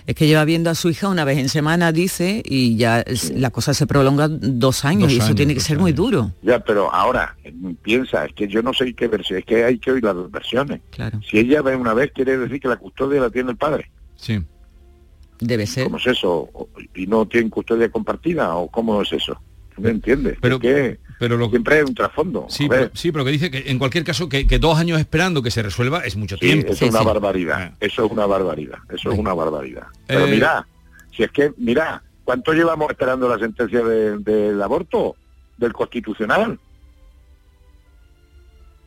Es 0.07 0.15
que 0.15 0.27
lleva 0.27 0.45
viendo 0.45 0.69
a 0.71 0.75
su 0.75 0.91
hija 0.91 1.09
una 1.09 1.25
vez 1.25 1.39
en 1.39 1.49
semana, 1.49 1.91
dice, 1.93 2.43
y 2.45 2.77
ya 2.77 3.01
es- 3.01 3.31
la 3.31 3.51
cosa 3.51 3.73
se 3.75 3.87
prolonga 3.87 4.29
dos 4.29 4.85
años 4.85 5.05
Dos 5.05 5.13
y 5.13 5.17
eso 5.17 5.25
años, 5.27 5.37
tiene 5.37 5.55
que 5.55 5.61
ser 5.61 5.79
muy 5.79 5.93
duro. 5.93 6.33
Ya, 6.43 6.59
pero 6.63 6.93
ahora, 6.93 7.37
eh, 7.45 7.55
piensa, 7.83 8.25
es 8.27 8.33
que 8.35 8.47
yo 8.49 8.63
no 8.63 8.75
sé 8.75 8.93
qué 8.95 9.09
versión, 9.09 9.39
es 9.39 9.45
que 9.47 9.65
hay 9.65 9.79
que 9.79 9.93
oír 9.93 10.05
las 10.05 10.15
dos 10.15 10.31
versiones. 10.31 10.81
Claro, 10.91 11.21
Si 11.29 11.39
ella 11.39 11.63
ve 11.63 11.75
una 11.77 11.95
vez, 11.95 12.13
quiere 12.13 12.37
decir 12.37 12.61
que 12.61 12.69
la 12.69 12.77
custodia 12.77 13.21
la 13.21 13.31
tiene 13.31 13.51
el 13.53 13.57
padre. 13.57 13.91
Sí. 14.17 14.41
debe 15.41 15.67
ser. 15.67 15.85
¿Cómo 15.85 15.97
es 15.99 16.07
eso? 16.07 16.49
¿Y 16.95 17.07
no 17.07 17.27
tienen 17.27 17.51
custodia 17.51 17.91
compartida? 17.91 18.55
¿O 18.55 18.69
cómo 18.69 19.03
es 19.03 19.13
eso? 19.13 19.39
¿Me 19.77 19.91
entiendes? 19.91 20.39
Pero- 20.41 20.55
Es 20.57 20.61
que 20.63 20.99
Pero 21.19 21.37
lo, 21.37 21.49
siempre 21.49 21.77
hay 21.77 21.83
un 21.83 21.95
trasfondo. 21.95 22.47
sí, 22.49 22.69
pero, 22.69 22.91
sí, 22.95 23.13
pero 23.13 23.25
que 23.25 23.31
dice 23.31 23.51
que 23.51 23.71
en 23.71 23.79
cualquier 23.79 24.03
caso 24.05 24.29
que, 24.29 24.47
que 24.47 24.59
dos 24.59 24.77
años 24.79 24.99
esperando 24.99 25.43
que 25.43 25.51
se 25.51 25.63
resuelva 25.63 26.01
es 26.05 26.17
mucho 26.17 26.37
sí, 26.37 26.47
tiempo. 26.47 26.69
eso 26.73 26.79
Sí, 26.81 26.85
es 26.87 26.91
una 26.91 27.03
barbaridad. 27.03 27.71
Ah. 27.73 27.77
Eso 27.81 28.05
es 28.07 28.11
una 28.13 28.27
barbaridad. 28.27 28.79
Eso 28.93 29.13
es 29.13 29.19
una 29.19 29.33
barbaridad. 29.33 29.87
Pero 30.07 30.27
Eh, 30.27 30.31
mira, 30.31 30.67
si 31.17 31.23
es 31.23 31.31
que, 31.31 31.53
mira, 31.57 32.03
¿cuánto 32.25 32.53
llevamos 32.53 32.91
esperando 32.91 33.29
la 33.29 33.39
sentencia 33.39 33.83
de- 33.83 34.19
del 34.19 34.61
aborto? 34.63 35.17
Del 35.57 35.73
constitucional. 35.73 36.59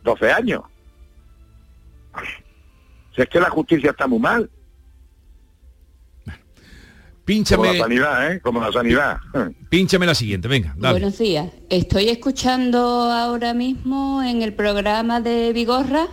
12 0.04 0.32
años. 0.32 0.62
Si 3.16 3.22
es 3.22 3.30
que 3.30 3.40
la 3.40 3.50
justicia 3.50 3.92
está 3.92 4.06
muy 4.08 4.20
mal. 4.20 4.50
Como 7.28 7.36
Pínchame, 7.36 7.74
la 7.74 7.80
sanidad, 7.84 8.32
¿eh? 8.32 8.40
Como 8.42 8.62
la 8.62 8.72
sanidad. 8.72 9.18
pínchame 9.70 10.06
la 10.06 10.16
siguiente, 10.16 10.48
venga, 10.48 10.74
dale. 10.78 10.94
Buenos 11.00 11.18
días. 11.18 11.50
Estoy 11.70 12.08
escuchando 12.08 12.80
ahora 12.80 13.54
mismo 13.54 14.24
en 14.24 14.42
el 14.44 14.54
programa 14.54 15.20
de 15.20 15.52
Vigorra 15.52 16.08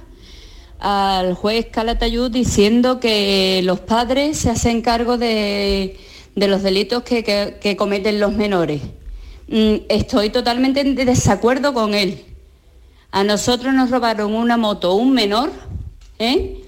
al 0.81 1.35
juez 1.35 1.66
Calatayud 1.70 2.33
diciendo 2.33 2.98
que 2.98 3.61
los 3.64 3.79
padres 3.79 4.38
se 4.38 4.50
hacen 4.50 4.83
cargo 4.83 5.16
de, 5.16 5.96
de 6.35 6.48
los 6.48 6.64
delitos 6.64 7.05
que, 7.05 7.22
que- 7.22 7.59
que 7.61 7.77
cometen 7.77 8.18
los 8.18 8.33
menores. 8.33 8.83
Mm, 9.46 9.74
Estoy 9.88 10.31
totalmente 10.31 10.81
en 10.81 10.96
desacuerdo 10.96 11.72
con 11.72 11.94
él. 11.94 12.24
A 13.12 13.22
nosotros 13.22 13.72
nos 13.72 13.88
robaron 13.90 14.35
una 14.35 14.57
moto, 14.57 14.94
un 14.94 15.12
menor, 15.12 15.53
¿eh? 16.18 16.61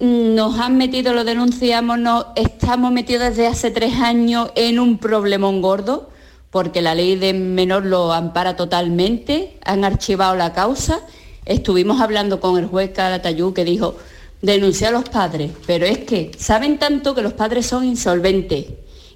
Nos 0.00 0.60
han 0.60 0.76
metido, 0.76 1.12
lo 1.12 1.24
denunciamos, 1.24 1.98
estamos 2.36 2.92
metidos 2.92 3.30
desde 3.30 3.48
hace 3.48 3.72
tres 3.72 3.94
años 3.94 4.52
en 4.54 4.78
un 4.78 4.98
problemón 4.98 5.60
gordo, 5.60 6.08
porque 6.50 6.80
la 6.82 6.94
ley 6.94 7.16
de 7.16 7.32
menor 7.32 7.84
lo 7.84 8.12
ampara 8.12 8.54
totalmente, 8.54 9.58
han 9.64 9.84
archivado 9.84 10.36
la 10.36 10.52
causa. 10.52 11.00
Estuvimos 11.46 12.00
hablando 12.00 12.38
con 12.38 12.56
el 12.58 12.66
juez 12.66 12.92
Calatayú 12.92 13.52
que 13.52 13.64
dijo, 13.64 13.96
denuncia 14.40 14.88
a 14.88 14.92
los 14.92 15.08
padres, 15.08 15.50
pero 15.66 15.84
es 15.84 15.98
que 15.98 16.30
saben 16.38 16.78
tanto 16.78 17.12
que 17.16 17.22
los 17.22 17.32
padres 17.32 17.66
son 17.66 17.84
insolventes 17.84 18.66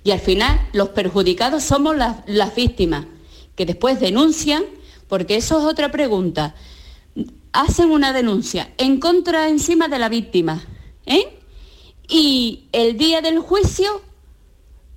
y 0.03 0.11
al 0.11 0.19
final 0.19 0.61
los 0.73 0.89
perjudicados 0.89 1.63
somos 1.63 1.95
las 1.97 2.55
víctimas, 2.57 3.05
que 3.55 3.67
después 3.67 4.01
denuncian, 4.01 4.65
porque 5.07 5.37
eso 5.37 5.61
es 5.61 5.65
otra 5.65 5.93
pregunta 5.93 6.57
hacen 7.53 7.91
una 7.91 8.13
denuncia 8.13 8.73
en 8.79 8.99
contra 8.99 9.49
encima 9.49 9.89
de 9.89 9.99
la 9.99 10.09
víctima, 10.09 10.63
¿eh? 11.07 11.39
Y 12.09 12.69
el 12.73 12.97
día 12.97 13.21
del 13.21 13.39
juicio 13.39 14.03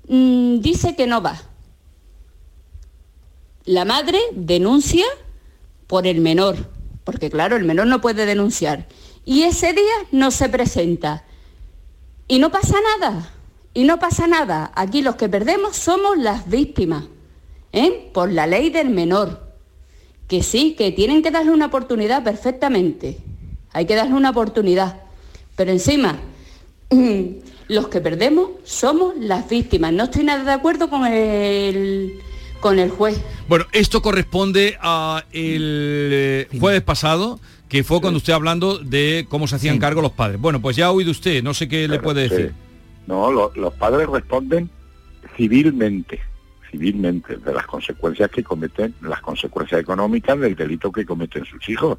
mm, 0.08 0.60
dice 0.60 0.96
que 0.96 1.08
no 1.08 1.22
va. 1.22 1.42
La 3.66 3.86
madre 3.86 4.20
denuncia 4.34 5.06
por 5.88 6.08
el 6.08 6.22
menor, 6.22 6.70
porque 7.04 7.30
claro, 7.30 7.56
el 7.56 7.64
menor 7.64 7.88
no 7.88 8.02
puede 8.02 8.26
denunciar. 8.26 8.88
Y 9.26 9.44
ese 9.44 9.74
día 9.74 9.94
no 10.12 10.32
se 10.32 10.50
presenta. 10.50 11.26
Y 12.28 12.40
no 12.40 12.52
pasa 12.52 12.76
nada, 13.00 13.32
y 13.74 13.84
no 13.84 14.00
pasa 14.00 14.28
nada. 14.28 14.72
Aquí 14.76 15.02
los 15.02 15.16
que 15.16 15.30
perdemos 15.30 15.76
somos 15.76 16.18
las 16.18 16.50
víctimas, 16.50 17.06
¿eh? 17.72 18.10
Por 18.14 18.32
la 18.32 18.48
ley 18.48 18.70
del 18.70 18.90
menor 18.90 19.45
que 20.28 20.42
sí, 20.44 20.76
que 20.78 20.92
tienen 20.92 21.22
que 21.22 21.32
darle 21.32 21.52
una 21.52 21.68
oportunidad 21.68 22.24
perfectamente. 22.24 23.18
Hay 23.72 23.86
que 23.86 23.96
darle 23.96 24.14
una 24.16 24.32
oportunidad. 24.32 25.02
Pero 25.56 25.72
encima, 25.72 26.20
los 27.68 27.88
que 27.88 28.02
perdemos 28.02 28.50
somos 28.64 29.14
las 29.20 29.48
víctimas. 29.50 29.94
No 29.94 30.06
estoy 30.06 30.24
nada 30.24 30.44
de 30.44 30.52
acuerdo 30.52 30.90
con 30.90 31.06
el, 31.06 32.20
con 32.60 32.80
el 32.80 32.90
juez. 32.90 33.20
Bueno, 33.48 33.66
esto 33.72 34.02
corresponde 34.02 34.78
a 34.82 35.24
el 35.32 36.10
eh, 36.12 36.48
jueves 36.60 36.82
pasado, 36.82 37.40
que 37.70 37.84
fue 37.84 38.02
cuando 38.02 38.18
usted 38.18 38.34
hablando 38.34 38.78
de 38.80 39.26
cómo 39.30 39.48
se 39.48 39.56
hacían 39.56 39.76
Sí. 39.76 39.80
cargo 39.80 40.02
los 40.02 40.12
padres. 40.12 40.40
Bueno, 40.40 40.62
pues 40.62 40.76
ya 40.76 40.88
ha 40.88 40.92
oído 40.92 41.12
usted, 41.12 41.44
no 41.44 41.54
sé 41.54 41.68
qué 41.68 41.88
le 41.88 42.00
puede 42.00 42.28
sí. 42.30 42.36
decir. 42.36 42.54
No, 43.08 43.32
lo- 43.32 43.52
los 43.56 43.74
padres 43.76 44.08
responden 44.10 44.70
civilmente, 45.38 46.20
civilmente, 46.72 47.38
de 47.38 47.54
las 47.54 47.66
consecuencias 47.66 48.30
que 48.30 48.44
cometen, 48.44 48.94
las 49.02 49.22
consecuencias 49.22 49.82
económicas 49.82 50.40
del 50.40 50.56
delito 50.56 50.92
que 50.92 51.06
cometen 51.06 51.46
sus 51.46 51.68
hijos. 51.70 51.98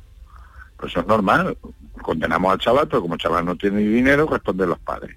Pues 0.76 0.92
eso 0.92 1.00
es 1.00 1.06
normal. 1.06 1.56
Condenamos 2.02 2.52
al 2.52 2.58
chaval, 2.58 2.88
pero 2.88 3.00
como 3.02 3.14
el 3.14 3.20
chaval 3.20 3.44
no 3.44 3.56
tiene 3.56 3.80
dinero, 3.80 4.26
responden 4.26 4.68
los 4.68 4.78
padres. 4.78 5.16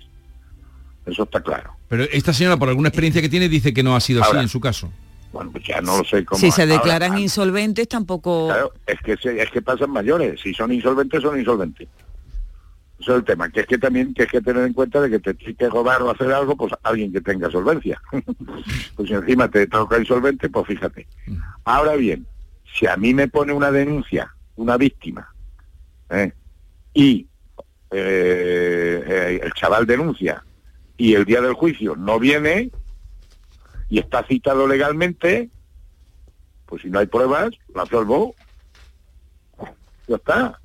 Eso 1.06 1.24
está 1.24 1.42
claro. 1.42 1.74
Pero 1.88 2.04
esta 2.04 2.34
señora, 2.34 2.58
por 2.58 2.70
alguna 2.70 2.90
experiencia 2.90 3.22
que 3.22 3.30
tiene, 3.30 3.50
dice 3.50 3.74
que 3.74 3.84
no 3.84 3.96
ha 3.96 4.00
sido 4.00 4.22
así 4.24 4.38
en 4.38 4.48
su 4.48 4.60
caso. 4.60 4.92
Bueno, 5.32 5.52
pues 5.52 5.64
ya 5.66 5.80
no 5.82 5.98
lo 5.98 6.04
sé 6.06 6.26
cómo. 6.26 6.40
Si 6.40 6.50
se 6.52 6.66
declaran 6.66 7.14
ah, 7.14 7.20
insolventes 7.20 7.88
tampoco... 7.88 8.48
Claro, 8.48 8.74
es 8.88 9.00
que 9.02 9.16
se- 9.18 9.42
es 9.42 9.50
que 9.52 9.62
pasan 9.62 9.92
mayores. 9.92 10.40
Si 10.42 10.54
son 10.54 10.72
insolventes, 10.72 11.22
son 11.22 11.38
insolventes. 11.40 11.88
Eso 13.00 13.14
es 13.14 13.20
el 13.20 13.24
tema, 13.24 13.50
que 13.50 13.62
es 13.62 13.66
que 13.66 13.78
también 13.78 14.14
tienes 14.14 14.32
que 14.32 14.42
tener 14.42 14.66
en 14.66 14.74
cuenta 14.74 15.00
de 15.00 15.10
que 15.10 15.20
te 15.20 15.34
tienes 15.34 15.58
que 15.58 15.70
robar 15.70 16.02
o 16.02 16.12
hacer 16.12 16.34
algo, 16.34 16.58
pues 16.58 16.74
alguien 16.84 17.14
que 17.14 17.22
tenga 17.22 17.50
solvencia. 17.50 18.02
pues 18.96 19.08
si 19.08 19.14
encima 19.14 19.50
te 19.50 19.68
toca 19.68 19.98
insolvente, 19.98 20.50
pues 20.50 20.68
fíjate. 20.68 21.08
Ahora 21.64 21.96
bien, 21.96 22.28
si 22.78 22.88
a 22.88 22.98
mí 22.98 23.14
me 23.14 23.30
pone 23.30 23.54
una 23.54 23.72
denuncia, 23.72 24.36
una 24.58 24.76
víctima, 24.76 25.34
¿eh? 26.10 26.34
y 26.94 27.26
eh, 27.92 29.04
eh, 29.08 29.40
el 29.44 29.54
chaval 29.54 29.86
denuncia, 29.86 30.44
y 30.98 31.14
el 31.14 31.24
día 31.24 31.40
del 31.42 31.54
juicio 31.54 31.96
no 31.96 32.20
viene, 32.20 32.70
y 33.90 34.00
está 34.00 34.24
citado 34.24 34.68
legalmente, 34.68 35.50
Pues 36.66 36.82
si 36.82 36.90
no 36.90 37.00
hay 37.00 37.08
pruebas, 37.08 37.52
la 37.74 37.84
absolvo. 37.84 38.36
Ya 40.08 40.18
está. 40.18 40.59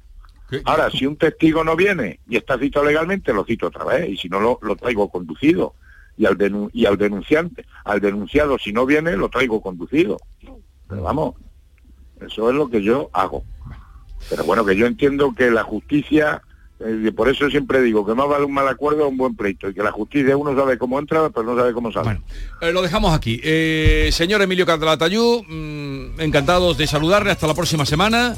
¿Qué- 0.58 0.62
Ahora, 0.64 0.90
si 0.90 1.06
un 1.06 1.16
testigo 1.16 1.62
no 1.64 1.76
viene 1.76 2.20
y 2.28 2.36
está 2.36 2.58
citado 2.58 2.84
legalmente, 2.86 3.32
lo 3.32 3.44
cito 3.44 3.66
otra 3.68 3.84
vez, 3.84 4.08
y 4.08 4.16
si 4.16 4.28
no 4.28 4.40
lo, 4.40 4.58
lo 4.62 4.76
traigo 4.76 5.08
conducido. 5.08 5.74
Y 6.16 6.26
al, 6.26 6.38
denu- 6.38 6.70
y 6.72 6.86
al 6.86 6.96
denunciante, 6.96 7.64
al 7.84 8.00
denunciado, 8.00 8.56
si 8.58 8.72
no 8.72 8.86
viene, 8.86 9.16
lo 9.16 9.28
traigo 9.28 9.60
conducido. 9.60 10.18
Pero 10.88 11.02
vamos, 11.02 11.34
eso 12.24 12.48
es 12.50 12.54
lo 12.56 12.68
que 12.70 12.82
yo 12.82 13.10
hago. 13.12 13.42
Pero 14.30 14.44
bueno, 14.44 14.64
que 14.64 14.76
yo 14.76 14.86
entiendo 14.86 15.34
que 15.36 15.50
la 15.50 15.64
justicia, 15.64 16.40
eh, 16.80 17.12
por 17.14 17.28
eso 17.28 17.50
siempre 17.50 17.82
digo 17.82 18.06
que 18.06 18.14
más 18.14 18.28
vale 18.28 18.44
un 18.44 18.54
mal 18.54 18.68
acuerdo 18.68 19.04
a 19.04 19.08
un 19.08 19.16
buen 19.16 19.34
pleito, 19.34 19.68
y 19.68 19.74
que 19.74 19.82
la 19.82 19.90
justicia 19.92 20.36
uno 20.36 20.54
sabe 20.56 20.78
cómo 20.78 20.98
entra, 20.98 21.28
pero 21.30 21.44
no 21.46 21.56
sabe 21.56 21.72
cómo 21.72 21.90
sale. 21.92 22.04
Bueno, 22.04 22.22
eh, 22.60 22.72
lo 22.72 22.80
dejamos 22.80 23.12
aquí. 23.12 23.40
Eh, 23.42 24.08
señor 24.12 24.40
Emilio 24.40 24.64
Calatayú, 24.66 25.42
mm, 25.48 26.20
encantados 26.20 26.78
de 26.78 26.86
saludarle. 26.86 27.32
Hasta 27.32 27.46
la 27.48 27.54
próxima 27.54 27.84
semana. 27.84 28.36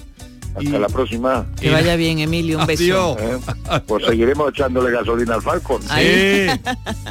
Hasta 0.56 0.78
la 0.78 0.88
próxima. 0.88 1.46
Que 1.60 1.70
vaya 1.70 1.96
bien, 1.96 2.18
Emilio, 2.20 2.58
un 2.58 2.66
beso. 2.66 3.16
¿eh? 3.18 3.36
Pues 3.86 4.04
seguiremos 4.06 4.50
echándole 4.50 4.90
gasolina 4.90 5.34
al 5.34 5.42
Falcon. 5.42 5.82
Sí. 5.82 6.46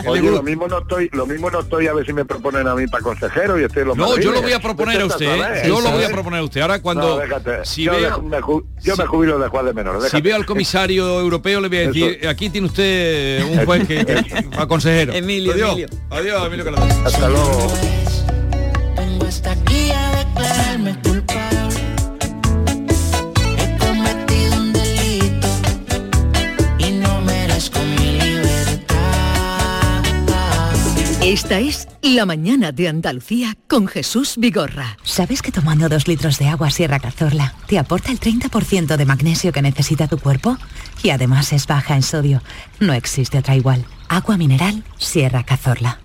Oye, 0.08 0.22
lo 0.32 0.42
mismo 0.44 0.68
no 0.68 0.80
estoy, 0.80 1.10
lo 1.14 1.26
mismo 1.26 1.50
no 1.52 1.60
estoy 1.60 1.88
a 1.88 1.94
ver 1.94 2.06
si 2.06 2.14
me 2.14 2.26
proponen 2.26 2.68
a 2.68 2.76
mí 2.76 2.88
para 2.88 3.04
consejero 3.04 3.60
y 3.60 3.64
estoy 3.66 3.86
los 3.86 3.96
No, 3.98 4.18
yo 4.18 4.32
lo 4.32 4.42
voy 4.42 4.54
a 4.54 4.60
proponer 4.60 5.02
a 5.02 5.06
usted. 5.06 5.26
¿eh? 5.26 5.64
Yo 5.68 5.80
lo 5.82 5.92
voy 5.92 6.04
a 6.04 6.10
proponer 6.10 6.40
a 6.40 6.44
usted. 6.44 6.62
Ahora 6.62 6.82
cuando 6.82 7.20
si 7.64 7.84
yo, 7.84 7.92
veo 7.92 8.22
me, 8.22 8.38
yo 8.84 8.96
si- 8.96 9.02
me 9.02 9.08
jubilo 9.08 9.38
de 9.40 9.48
juez 9.50 9.66
de 9.66 9.74
menores. 9.74 10.12
si 10.12 10.22
veo 10.22 10.36
al 10.36 10.46
comisario 10.46 11.20
europeo 11.20 11.62
le 11.62 11.68
voy 11.68 11.78
a 11.78 11.88
decir, 11.88 12.18
Eso. 12.22 12.30
aquí 12.30 12.50
tiene 12.50 12.68
usted 12.68 13.44
un 13.46 13.66
juez 13.66 13.88
que, 13.88 14.06
que- 14.06 14.48
a 14.58 14.68
consejero. 14.68 15.14
Emilio, 15.14 15.54
Adiós. 15.54 15.70
Emilio. 15.72 15.88
Adiós, 16.10 16.46
Emilio 16.48 16.66
Calatayú. 16.66 17.06
Hasta 17.06 17.30
luego. 17.30 17.74
Esta 31.46 31.60
es 31.60 31.88
La 32.02 32.26
mañana 32.26 32.72
de 32.72 32.88
Andalucía 32.88 33.56
con 33.68 33.86
Jesús 33.86 34.34
Vigorra. 34.36 34.98
¿Sabes 35.04 35.44
que 35.44 35.52
tomando 35.52 35.88
dos 35.90 36.08
litros 36.08 36.40
de 36.40 36.48
agua 36.48 36.72
Sierra 36.72 37.00
Cazorla 37.00 37.54
te 37.68 37.78
aporta 37.78 38.12
el 38.12 38.20
30% 38.20 38.98
de 38.98 39.06
magnesio 39.06 39.52
que 39.52 39.62
necesita 39.62 40.08
tu 40.08 40.18
cuerpo? 40.18 40.58
Y 41.04 41.12
además 41.12 41.54
es 41.54 41.68
baja 41.68 41.96
en 41.96 42.02
sodio. 42.02 42.42
No 42.80 42.94
existe 42.94 43.38
otra 43.38 43.56
igual. 43.56 43.86
Agua 44.10 44.38
mineral 44.38 44.84
Sierra 44.98 45.44
Cazorla. 45.44 46.05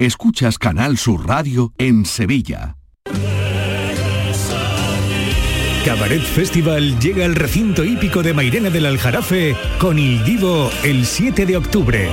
Escuchas 0.00 0.58
Canal 0.58 0.96
Sur 0.96 1.28
Radio 1.28 1.74
en 1.76 2.06
Sevilla. 2.06 2.78
Cabaret 5.84 6.22
Festival 6.22 6.98
llega 6.98 7.26
al 7.26 7.34
recinto 7.34 7.84
hípico 7.84 8.22
de 8.22 8.32
Mairena 8.32 8.70
del 8.70 8.86
Aljarafe 8.86 9.54
con 9.78 9.98
Il 9.98 10.24
Divo 10.24 10.70
el 10.84 11.04
7 11.04 11.44
de 11.44 11.58
octubre. 11.58 12.08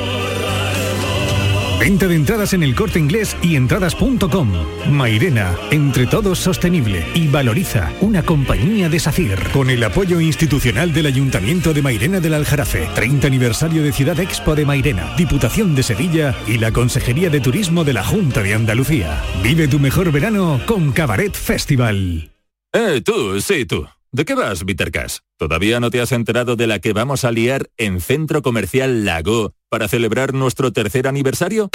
Venta 1.79 2.07
de 2.07 2.15
entradas 2.15 2.53
en 2.53 2.63
el 2.63 2.73
corte 2.73 2.97
inglés 2.97 3.37
y 3.41 3.55
entradas.com. 3.55 4.51
Mairena, 4.91 5.55
entre 5.69 6.07
todos 6.07 6.39
sostenible 6.39 7.05
y 7.13 7.27
valoriza 7.27 7.93
una 8.01 8.23
compañía 8.23 8.89
de 8.89 8.99
SACIR 8.99 9.51
con 9.51 9.69
el 9.69 9.83
apoyo 9.83 10.19
institucional 10.19 10.91
del 10.91 11.05
Ayuntamiento 11.05 11.73
de 11.73 11.83
Mairena 11.83 12.19
del 12.19 12.33
Aljarafe, 12.33 12.89
30 12.95 13.27
aniversario 13.27 13.83
de 13.83 13.93
Ciudad 13.93 14.19
Expo 14.19 14.55
de 14.55 14.65
Mairena, 14.65 15.15
Diputación 15.17 15.75
de 15.75 15.83
Sevilla 15.83 16.35
y 16.47 16.57
la 16.57 16.71
Consejería 16.71 17.29
de 17.29 17.41
Turismo 17.41 17.83
de 17.83 17.93
la 17.93 18.03
Junta 18.03 18.41
de 18.41 18.55
Andalucía. 18.55 19.21
Vive 19.43 19.67
tu 19.67 19.79
mejor 19.79 20.11
verano 20.11 20.59
con 20.65 20.91
Cabaret 20.91 21.35
Festival. 21.35 22.31
Eh, 22.73 23.01
tú, 23.05 23.39
sí, 23.39 23.65
tú. 23.65 23.87
¿De 24.11 24.25
qué 24.25 24.33
vas, 24.33 24.65
Vitercas? 24.65 25.21
¿Todavía 25.37 25.79
no 25.79 25.91
te 25.91 26.01
has 26.01 26.11
enterado 26.11 26.55
de 26.55 26.65
la 26.65 26.79
que 26.79 26.93
vamos 26.93 27.23
a 27.23 27.31
liar 27.31 27.69
en 27.77 28.01
Centro 28.01 28.41
Comercial 28.41 29.05
Lago 29.05 29.53
para 29.69 29.87
celebrar 29.87 30.33
nuestro 30.33 30.71
tercer 30.71 31.07
aniversario? 31.07 31.69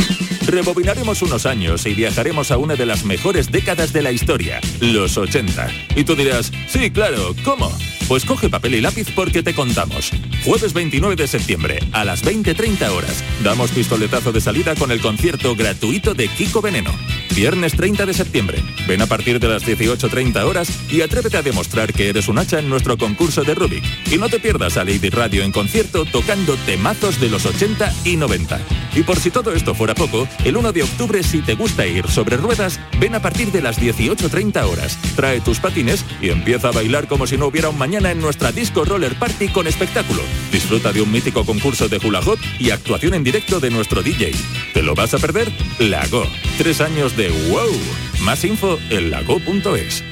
Rebobinaremos 0.53 1.23
unos 1.23 1.47
años 1.47 1.87
y 1.87 1.95
viajaremos 1.95 2.51
a 2.51 2.59
una 2.59 2.77
de 2.77 2.85
las 2.85 3.07
mejores 3.07 3.51
décadas 3.51 3.95
de 3.95 4.03
la 4.03 4.12
historia, 4.12 4.61
los 4.81 5.17
80. 5.17 5.67
Y 5.97 6.05
tú 6.05 6.15
dirás, 6.15 6.53
sí, 6.69 6.91
claro, 6.91 7.35
¿cómo? 7.43 7.73
Pues 8.07 8.27
coge 8.27 8.51
papel 8.51 8.75
y 8.75 8.83
lápiz 8.83 9.07
porque 9.15 9.43
te 9.43 9.55
contamos. 9.55 10.11
Jueves 10.45 10.75
29 10.75 11.17
de 11.17 11.27
septiembre, 11.27 11.79
a 11.93 12.05
las 12.05 12.23
20.30 12.23 12.91
horas, 12.91 13.25
damos 13.43 13.71
pistoletazo 13.71 14.31
de 14.31 14.43
salida 14.43 14.75
con 14.75 14.91
el 14.91 15.01
concierto 15.01 15.57
gratuito 15.57 16.12
de 16.12 16.29
Kiko 16.29 16.61
Veneno. 16.61 16.91
Viernes 17.35 17.73
30 17.73 18.05
de 18.05 18.12
septiembre, 18.12 18.59
ven 18.87 19.01
a 19.01 19.07
partir 19.07 19.41
de 19.41 19.49
las 19.49 19.67
18.30 19.67 20.45
horas 20.45 20.69
y 20.91 21.01
atrévete 21.01 21.38
a 21.38 21.43
demostrar 21.43 21.95
que 21.95 22.11
eres 22.11 22.29
un 22.29 22.38
hacha 22.38 22.59
en 22.59 22.69
nuestro 22.69 22.99
concurso 22.99 23.43
de 23.43 23.55
Rubik. 23.55 23.85
Y 24.12 24.19
no 24.19 24.29
te 24.29 24.38
pierdas 24.38 24.77
a 24.77 24.85
Lady 24.85 25.09
Radio 25.09 25.43
en 25.43 25.53
concierto 25.53 26.05
tocando 26.05 26.57
temazos 26.67 27.19
de 27.21 27.31
los 27.31 27.47
80 27.47 27.91
y 28.05 28.17
90. 28.17 28.61
Y 28.95 29.03
por 29.05 29.19
si 29.19 29.31
todo 29.31 29.53
esto 29.53 29.75
fuera 29.75 29.95
poco, 29.95 30.29
el 30.44 30.57
1 30.57 30.72
de 30.72 30.83
octubre 30.83 31.22
si 31.22 31.40
te 31.40 31.55
gusta 31.55 31.87
ir 31.87 32.09
sobre 32.09 32.37
ruedas, 32.37 32.81
ven 32.98 33.14
a 33.14 33.22
partir 33.22 33.52
de 33.52 33.62
las 33.62 33.81
18.30 33.81 34.64
horas. 34.64 34.98
Trae 35.16 35.40
tus 35.40 35.59
patines 35.59 36.05
y 36.20 36.31
empieza 36.31 36.68
a 36.68 36.72
bailar 36.72 37.07
como 37.09 37.26
si 37.26 37.37
no 37.37 37.46
hubiera 37.46 37.68
un 37.68 37.78
mañana 37.78 38.11
en 38.11 38.20
nuestra 38.20 38.52
disco 38.52 38.85
roller 38.85 39.14
party 39.14 39.48
con 39.48 39.66
espectáculo. 39.66 40.22
Disfruta 40.50 40.92
de 40.92 41.02
un 41.02 41.11
mítico 41.11 41.44
concurso 41.44 41.88
de 41.88 41.98
hula 41.98 42.20
hoop 42.20 42.38
y 42.59 42.70
actuación 42.70 43.14
en 43.14 43.24
directo 43.24 43.61
de 43.61 43.70
nuestro 43.70 44.02
DJ. 44.02 44.33
¿Te 44.74 44.83
lo 44.83 44.94
vas 44.94 45.14
a 45.14 45.18
perder? 45.18 45.52
Lago. 45.78 46.24
Tres 46.59 46.81
años 46.81 47.16
de 47.16 47.28
wow. 47.50 47.70
Más 48.22 48.44
info 48.44 48.78
en 48.90 49.11
lago.es. 49.11 50.12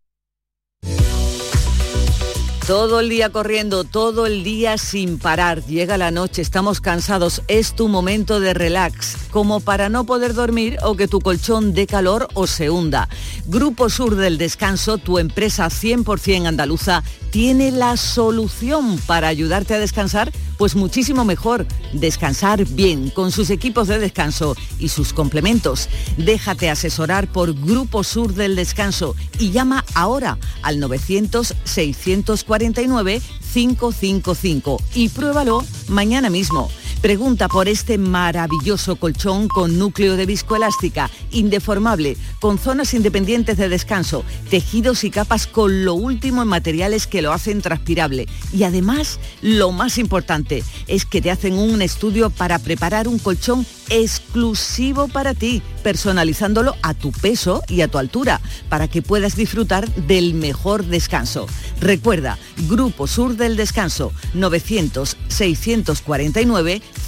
Todo 2.67 2.99
el 2.99 3.09
día 3.09 3.31
corriendo, 3.31 3.83
todo 3.83 4.27
el 4.27 4.43
día 4.43 4.77
sin 4.77 5.17
parar. 5.17 5.65
Llega 5.65 5.97
la 5.97 6.11
noche, 6.11 6.43
estamos 6.43 6.79
cansados. 6.79 7.41
Es 7.47 7.75
tu 7.75 7.87
momento 7.87 8.39
de 8.39 8.53
relax, 8.53 9.17
como 9.31 9.61
para 9.61 9.89
no 9.89 10.05
poder 10.05 10.35
dormir 10.35 10.77
o 10.83 10.95
que 10.95 11.07
tu 11.07 11.19
colchón 11.19 11.73
dé 11.73 11.87
calor 11.87 12.27
o 12.35 12.45
se 12.45 12.69
hunda. 12.69 13.09
Grupo 13.47 13.89
Sur 13.89 14.15
del 14.15 14.37
Descanso, 14.37 14.99
tu 14.99 15.17
empresa 15.17 15.65
100% 15.67 16.45
andaluza, 16.45 17.03
tiene 17.31 17.71
la 17.71 17.97
solución 17.97 18.99
para 19.07 19.29
ayudarte 19.29 19.73
a 19.73 19.79
descansar, 19.79 20.31
pues 20.57 20.75
muchísimo 20.75 21.25
mejor. 21.25 21.65
Descansar 21.93 22.65
bien 22.65 23.09
con 23.09 23.31
sus 23.31 23.49
equipos 23.49 23.87
de 23.87 23.99
descanso 23.99 24.55
y 24.77 24.89
sus 24.89 25.13
complementos. 25.13 25.89
Déjate 26.17 26.69
asesorar 26.69 27.31
por 27.31 27.53
Grupo 27.53 28.03
Sur 28.03 28.33
del 28.33 28.55
Descanso 28.55 29.15
y 29.39 29.51
llama 29.51 29.85
ahora 29.95 30.37
al 30.61 30.79
900 30.79 31.55
649 31.63 33.21
555 33.53 34.81
y 34.93 35.09
pruébalo 35.09 35.63
mañana 35.87 36.29
mismo. 36.29 36.69
Pregunta 37.01 37.47
por 37.47 37.67
este 37.67 37.97
maravilloso 37.97 38.95
colchón 38.95 39.47
con 39.47 39.79
núcleo 39.79 40.17
de 40.17 40.27
viscoelástica, 40.27 41.09
indeformable, 41.31 42.15
con 42.39 42.59
zonas 42.59 42.93
independientes 42.93 43.57
de 43.57 43.69
descanso, 43.69 44.23
tejidos 44.51 45.03
y 45.03 45.09
capas 45.09 45.47
con 45.47 45.83
lo 45.83 45.95
último 45.95 46.43
en 46.43 46.47
materiales 46.47 47.07
que 47.07 47.23
lo 47.23 47.33
hacen 47.33 47.63
transpirable. 47.63 48.27
Y 48.53 48.65
además, 48.65 49.19
lo 49.41 49.71
más 49.71 49.97
importante 49.97 50.63
es 50.85 51.05
que 51.05 51.21
te 51.21 51.31
hacen 51.31 51.55
un 51.55 51.81
estudio 51.81 52.29
para 52.29 52.59
preparar 52.59 53.07
un 53.07 53.17
colchón 53.17 53.65
exclusivo 53.89 55.07
para 55.07 55.33
ti, 55.33 55.63
personalizándolo 55.81 56.75
a 56.83 56.93
tu 56.93 57.11
peso 57.11 57.63
y 57.67 57.81
a 57.81 57.87
tu 57.87 57.97
altura, 57.97 58.39
para 58.69 58.87
que 58.87 59.01
puedas 59.01 59.35
disfrutar 59.35 59.91
del 59.95 60.35
mejor 60.35 60.85
descanso. 60.85 61.47
Recuerda, 61.79 62.37
Grupo 62.69 63.07
Sur 63.07 63.37
del 63.37 63.57
Descanso, 63.57 64.13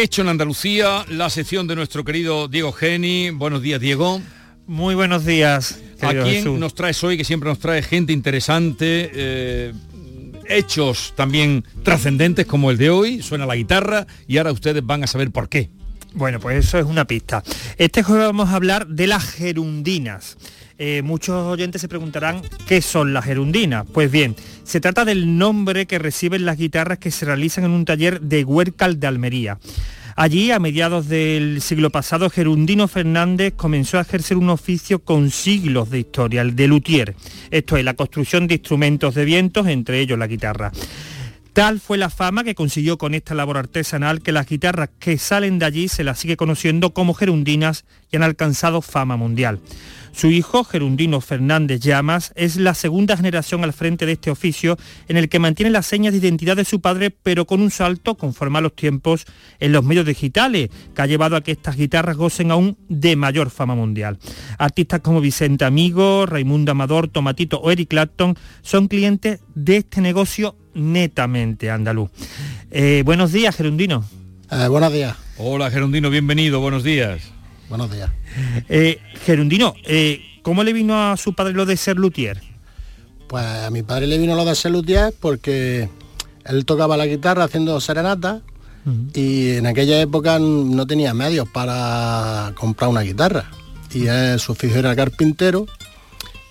Hecho 0.00 0.22
en 0.22 0.28
Andalucía, 0.28 1.04
la 1.08 1.28
sección 1.28 1.66
de 1.66 1.74
nuestro 1.74 2.04
querido 2.04 2.46
Diego 2.46 2.70
Geni. 2.70 3.30
Buenos 3.30 3.62
días, 3.62 3.80
Diego. 3.80 4.20
Muy 4.68 4.94
buenos 4.94 5.24
días. 5.24 5.80
¿A 6.00 6.10
quién 6.10 6.24
Jesús. 6.24 6.56
nos 6.56 6.72
traes 6.76 7.02
hoy? 7.02 7.16
Que 7.16 7.24
siempre 7.24 7.48
nos 7.48 7.58
trae 7.58 7.82
gente 7.82 8.12
interesante, 8.12 9.10
eh, 9.12 9.72
hechos 10.46 11.14
también 11.16 11.64
trascendentes 11.82 12.46
como 12.46 12.70
el 12.70 12.78
de 12.78 12.90
hoy. 12.90 13.22
Suena 13.22 13.44
la 13.44 13.56
guitarra 13.56 14.06
y 14.28 14.38
ahora 14.38 14.52
ustedes 14.52 14.86
van 14.86 15.02
a 15.02 15.08
saber 15.08 15.32
por 15.32 15.48
qué. 15.48 15.68
Bueno, 16.14 16.40
pues 16.40 16.64
eso 16.66 16.78
es 16.78 16.84
una 16.84 17.04
pista. 17.04 17.42
Este 17.76 18.02
jueves 18.02 18.26
vamos 18.26 18.48
a 18.48 18.56
hablar 18.56 18.86
de 18.86 19.06
las 19.06 19.24
gerundinas. 19.24 20.36
Eh, 20.78 21.02
muchos 21.02 21.34
oyentes 21.46 21.80
se 21.80 21.88
preguntarán 21.88 22.42
qué 22.66 22.80
son 22.80 23.12
las 23.12 23.24
gerundinas. 23.24 23.84
Pues 23.92 24.10
bien, 24.10 24.36
se 24.62 24.80
trata 24.80 25.04
del 25.04 25.36
nombre 25.36 25.86
que 25.86 25.98
reciben 25.98 26.44
las 26.44 26.56
guitarras 26.56 26.98
que 26.98 27.10
se 27.10 27.26
realizan 27.26 27.64
en 27.64 27.72
un 27.72 27.84
taller 27.84 28.20
de 28.20 28.44
Huércal 28.44 29.00
de 29.00 29.06
Almería. 29.06 29.58
Allí, 30.20 30.50
a 30.50 30.58
mediados 30.58 31.06
del 31.06 31.60
siglo 31.62 31.90
pasado, 31.90 32.28
Gerundino 32.28 32.88
Fernández 32.88 33.54
comenzó 33.54 33.98
a 33.98 34.00
ejercer 34.00 34.36
un 34.36 34.50
oficio 34.50 34.98
con 34.98 35.30
siglos 35.30 35.90
de 35.90 36.00
historia, 36.00 36.42
el 36.42 36.56
de 36.56 36.66
luthier. 36.66 37.14
Esto 37.52 37.76
es, 37.76 37.84
la 37.84 37.94
construcción 37.94 38.48
de 38.48 38.54
instrumentos 38.54 39.14
de 39.14 39.24
vientos, 39.24 39.68
entre 39.68 40.00
ellos 40.00 40.18
la 40.18 40.26
guitarra. 40.26 40.72
Tal 41.58 41.80
fue 41.80 41.98
la 41.98 42.08
fama 42.08 42.44
que 42.44 42.54
consiguió 42.54 42.98
con 42.98 43.14
esta 43.14 43.34
labor 43.34 43.56
artesanal 43.56 44.22
que 44.22 44.30
las 44.30 44.46
guitarras 44.46 44.90
que 45.00 45.18
salen 45.18 45.58
de 45.58 45.66
allí 45.66 45.88
se 45.88 46.04
las 46.04 46.20
sigue 46.20 46.36
conociendo 46.36 46.94
como 46.94 47.14
gerundinas 47.14 47.84
y 48.12 48.16
han 48.16 48.22
alcanzado 48.22 48.80
fama 48.80 49.16
mundial. 49.16 49.58
Su 50.12 50.28
hijo, 50.28 50.62
Gerundino 50.62 51.20
Fernández 51.20 51.80
Llamas, 51.80 52.32
es 52.36 52.58
la 52.58 52.74
segunda 52.74 53.16
generación 53.16 53.64
al 53.64 53.72
frente 53.72 54.06
de 54.06 54.12
este 54.12 54.30
oficio 54.30 54.76
en 55.08 55.16
el 55.16 55.28
que 55.28 55.40
mantiene 55.40 55.70
las 55.70 55.86
señas 55.86 56.12
de 56.12 56.20
identidad 56.20 56.54
de 56.54 56.64
su 56.64 56.80
padre, 56.80 57.10
pero 57.10 57.44
con 57.44 57.60
un 57.60 57.72
salto 57.72 58.16
conforme 58.16 58.58
a 58.58 58.60
los 58.60 58.76
tiempos 58.76 59.26
en 59.58 59.72
los 59.72 59.82
medios 59.82 60.06
digitales, 60.06 60.70
que 60.94 61.02
ha 61.02 61.06
llevado 61.06 61.34
a 61.34 61.40
que 61.42 61.50
estas 61.50 61.76
guitarras 61.76 62.16
gocen 62.16 62.52
aún 62.52 62.78
de 62.88 63.16
mayor 63.16 63.50
fama 63.50 63.74
mundial. 63.74 64.18
Artistas 64.58 65.00
como 65.00 65.20
Vicente 65.20 65.64
Amigo, 65.64 66.24
Raimundo 66.24 66.70
Amador, 66.70 67.08
Tomatito 67.08 67.58
o 67.58 67.72
Eric 67.72 67.88
Clapton 67.88 68.36
son 68.62 68.86
clientes 68.86 69.40
de 69.56 69.78
este 69.78 70.00
negocio 70.00 70.54
netamente 70.78 71.70
andaluz. 71.70 72.10
Eh, 72.70 73.02
buenos 73.04 73.32
días, 73.32 73.54
Gerundino. 73.56 74.04
buenos 74.68 74.92
días. 74.92 75.16
Hola, 75.36 75.70
Gerundino, 75.70 76.10
bienvenido, 76.10 76.60
buenos 76.60 76.82
días. 76.82 77.22
Buenos 77.68 77.90
días. 77.90 78.10
Eh, 78.68 78.98
Gerundino, 79.24 79.74
eh, 79.84 80.22
¿cómo 80.42 80.64
le 80.64 80.72
vino 80.72 81.10
a 81.10 81.16
su 81.16 81.34
padre 81.34 81.52
lo 81.52 81.66
de 81.66 81.76
ser 81.76 81.96
luthier? 81.96 82.40
Pues 83.28 83.44
a 83.44 83.70
mi 83.70 83.82
padre 83.82 84.06
le 84.06 84.16
vino 84.18 84.34
lo 84.34 84.44
de 84.44 84.54
ser 84.54 84.72
luthier 84.72 85.12
porque 85.20 85.88
él 86.46 86.64
tocaba 86.64 86.96
la 86.96 87.06
guitarra 87.06 87.44
haciendo 87.44 87.78
serenata 87.80 88.40
y 89.12 89.50
en 89.50 89.66
aquella 89.66 90.00
época 90.00 90.38
no 90.38 90.86
tenía 90.86 91.12
medios 91.12 91.46
para 91.46 92.52
comprar 92.54 92.88
una 92.88 93.02
guitarra. 93.02 93.50
Y 93.92 94.06
él, 94.06 94.40
su 94.40 94.52
oficio 94.52 94.78
era 94.78 94.96
carpintero 94.96 95.66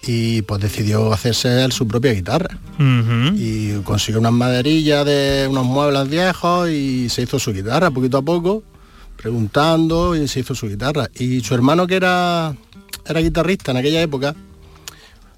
y 0.08 0.42
pues 0.44 0.62
decidió 0.62 1.12
hacerse 1.14 1.64
él 1.64 1.72
su 1.72 1.88
propia 1.88 2.14
guitarra. 2.14 2.58
Y 3.36 3.74
consiguió 3.84 4.20
unas 4.20 4.32
maderillas 4.34 5.06
de 5.06 5.48
unos 5.50 5.66
muebles 5.66 6.10
viejos 6.10 6.70
y 6.70 7.10
se 7.10 7.24
hizo 7.24 7.38
su 7.40 7.52
guitarra 7.54 7.92
poquito 7.92 8.18
a 8.18 8.22
poco, 8.22 8.64
preguntando 9.18 10.16
y 10.16 10.28
se 10.28 10.40
hizo 10.40 10.56
su 10.56 10.68
guitarra. 10.68 11.10
Y 11.20 11.42
su 11.42 11.54
hermano 11.54 11.86
que 11.88 11.96
era, 11.96 12.56
era 13.06 13.20
guitarrista 13.20 13.72
en 13.72 13.78
aquella 13.78 14.02
época, 14.02 14.36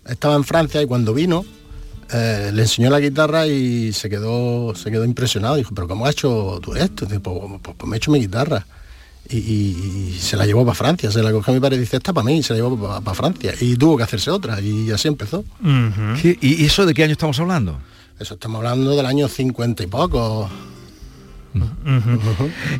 estaba 0.07 0.35
en 0.35 0.43
Francia 0.43 0.81
y 0.81 0.85
cuando 0.85 1.13
vino 1.13 1.45
eh, 2.11 2.51
le 2.53 2.61
enseñó 2.63 2.89
la 2.89 2.99
guitarra 2.99 3.47
y 3.47 3.93
se 3.93 4.09
quedó, 4.09 4.73
se 4.75 4.91
quedó 4.91 5.05
impresionado. 5.05 5.55
Dijo, 5.55 5.73
pero 5.73 5.87
¿cómo 5.87 6.05
has 6.05 6.11
hecho 6.13 6.59
tú 6.61 6.73
esto? 6.75 7.05
Dice, 7.05 7.19
pues, 7.19 7.37
pues- 7.61 7.75
pues 7.77 7.89
me 7.89 7.95
he 7.95 7.97
hecho 7.97 8.11
mi 8.11 8.19
guitarra. 8.19 8.65
Y, 9.31 9.37
y- 9.37 10.09
y 10.15 10.17
se 10.19 10.35
la 10.37 10.45
llevó 10.45 10.65
para 10.65 10.73
Francia, 10.75 11.11
se 11.11 11.21
la 11.21 11.31
cogió 11.31 11.51
a 11.51 11.55
mi 11.55 11.59
padre 11.61 11.75
y 11.77 11.79
dice, 11.81 11.97
esta 11.97 12.13
para 12.13 12.25
mí, 12.25 12.37
y 12.39 12.43
se 12.43 12.53
la 12.53 12.57
llevó 12.57 12.77
para 13.01 13.13
Francia. 13.15 13.53
Y 13.61 13.75
tuvo 13.75 13.95
que 13.97 14.03
hacerse 14.03 14.31
otra, 14.31 14.59
y 14.59 14.89
así 14.91 15.07
empezó. 15.07 15.43
¿Qué- 16.21 16.37
¿Y 16.41 16.65
eso 16.65 16.85
de 16.85 16.93
qué 16.93 17.03
año 17.03 17.11
estamos 17.13 17.39
hablando? 17.39 17.77
Eso 18.19 18.33
estamos 18.33 18.57
hablando 18.57 18.95
del 18.95 19.05
año 19.05 19.27
50 19.27 19.83
y 19.83 19.87
poco. 19.87 20.49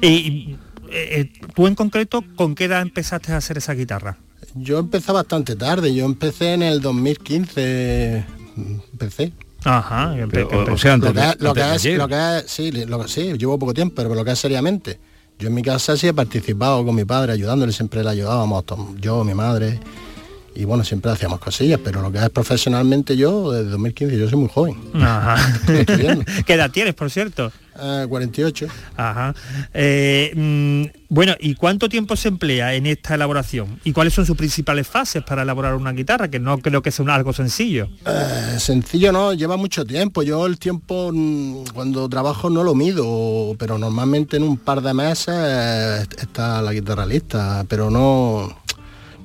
Y 0.02 0.56
eh, 0.92 1.32
tú 1.56 1.68
en 1.68 1.76
concreto, 1.76 2.24
¿con 2.36 2.56
qué 2.56 2.66
edad 2.66 2.82
empezaste 2.82 3.32
a 3.32 3.38
hacer 3.38 3.58
esa 3.58 3.74
guitarra? 3.74 4.18
Yo 4.56 4.80
empecé 4.80 5.12
bastante 5.12 5.56
tarde, 5.56 5.94
yo 5.94 6.06
empecé 6.06 6.54
en 6.54 6.64
el 6.64 6.82
2015, 6.82 8.26
empecé. 8.94 9.34
Ajá, 9.66 10.16
Pero, 10.32 10.48
o- 10.48 10.74
o 10.74 10.78
sea, 10.78 10.94
antes 10.94 11.10
lo 11.10 11.14
que, 11.14 11.28
es- 11.30 11.42
lo 11.42 11.50
antes 11.50 11.64
que 11.64 11.70
de 11.70 11.76
es, 11.76 11.86
ayer. 11.86 11.98
lo 11.98 12.08
que 12.08 12.16
es- 12.38 12.44
sí, 12.48 12.72
lo 12.72 13.08
sí, 13.08 13.34
llevo 13.38 13.60
poco 13.60 13.74
tiempo, 13.74 13.96
pero 13.96 14.16
lo 14.16 14.24
que 14.26 14.32
es 14.32 14.40
seriamente. 14.40 15.00
Yo 15.40 15.48
en 15.48 15.54
mi 15.54 15.62
casa 15.62 15.96
sí 15.96 16.06
he 16.06 16.14
participado 16.14 16.84
con 16.86 16.94
mi 16.94 17.06
padre, 17.06 17.32
ayudándole, 17.32 17.72
siempre 17.72 18.04
le 18.04 18.10
ayudábamos, 18.10 18.66
yo, 19.00 19.24
mi 19.24 19.34
madre, 19.34 19.80
y 20.56 20.66
bueno, 20.66 20.84
siempre 20.84 21.12
hacíamos 21.12 21.40
cosillas, 21.40 21.80
pero 21.84 22.02
lo 22.02 22.12
que 22.12 22.18
es 22.20 22.30
profesionalmente 22.30 23.16
yo, 23.16 23.52
desde 23.52 23.70
2015, 23.72 24.18
yo 24.18 24.30
soy 24.30 24.40
muy 24.40 24.50
joven. 24.50 24.76
Ajá. 24.96 25.38
¿Qué 26.46 26.54
edad 26.54 26.72
tienes, 26.72 26.94
por 26.96 27.10
cierto? 27.10 27.52
Eh, 27.82 28.06
48. 28.10 28.68
Ajá. 28.98 29.34
Eh, 29.74 30.34
mm, 30.36 30.98
bueno, 31.08 31.34
¿y 31.40 31.56
cuánto 31.56 31.88
tiempo 31.88 32.16
se 32.18 32.28
emplea 32.28 32.74
en 32.74 32.86
esta 32.86 33.16
elaboración? 33.16 33.80
¿Y 33.86 33.94
cuáles 33.94 34.14
son 34.14 34.26
sus 34.26 34.36
principales 34.36 34.86
fases 34.86 35.24
para 35.24 35.44
elaborar 35.44 35.76
una 35.76 35.94
guitarra? 35.94 36.28
Que 36.28 36.40
no 36.40 36.58
creo 36.58 36.82
que 36.82 36.92
sea 36.92 37.04
un- 37.04 37.10
algo 37.10 37.32
sencillo. 37.32 37.88
Eh, 38.06 38.58
sencillo 38.60 39.14
no, 39.14 39.34
lleva 39.34 39.56
mucho 39.56 39.86
tiempo. 39.86 40.24
Yo 40.24 40.46
el 40.46 40.60
tiempo 40.60 41.12
mm, 41.14 41.68
cuando 41.74 42.10
trabajo 42.10 42.50
no 42.50 42.64
lo 42.66 42.76
mido, 42.76 43.56
pero 43.58 43.78
normalmente 43.78 44.36
en 44.38 44.44
un 44.44 44.58
par 44.58 44.82
de 44.82 44.94
meses 44.94 45.34
eh, 45.38 46.06
está 46.22 46.62
la 46.62 46.74
guitarra 46.74 47.06
lista, 47.06 47.66
pero 47.70 47.90
no 47.90 48.58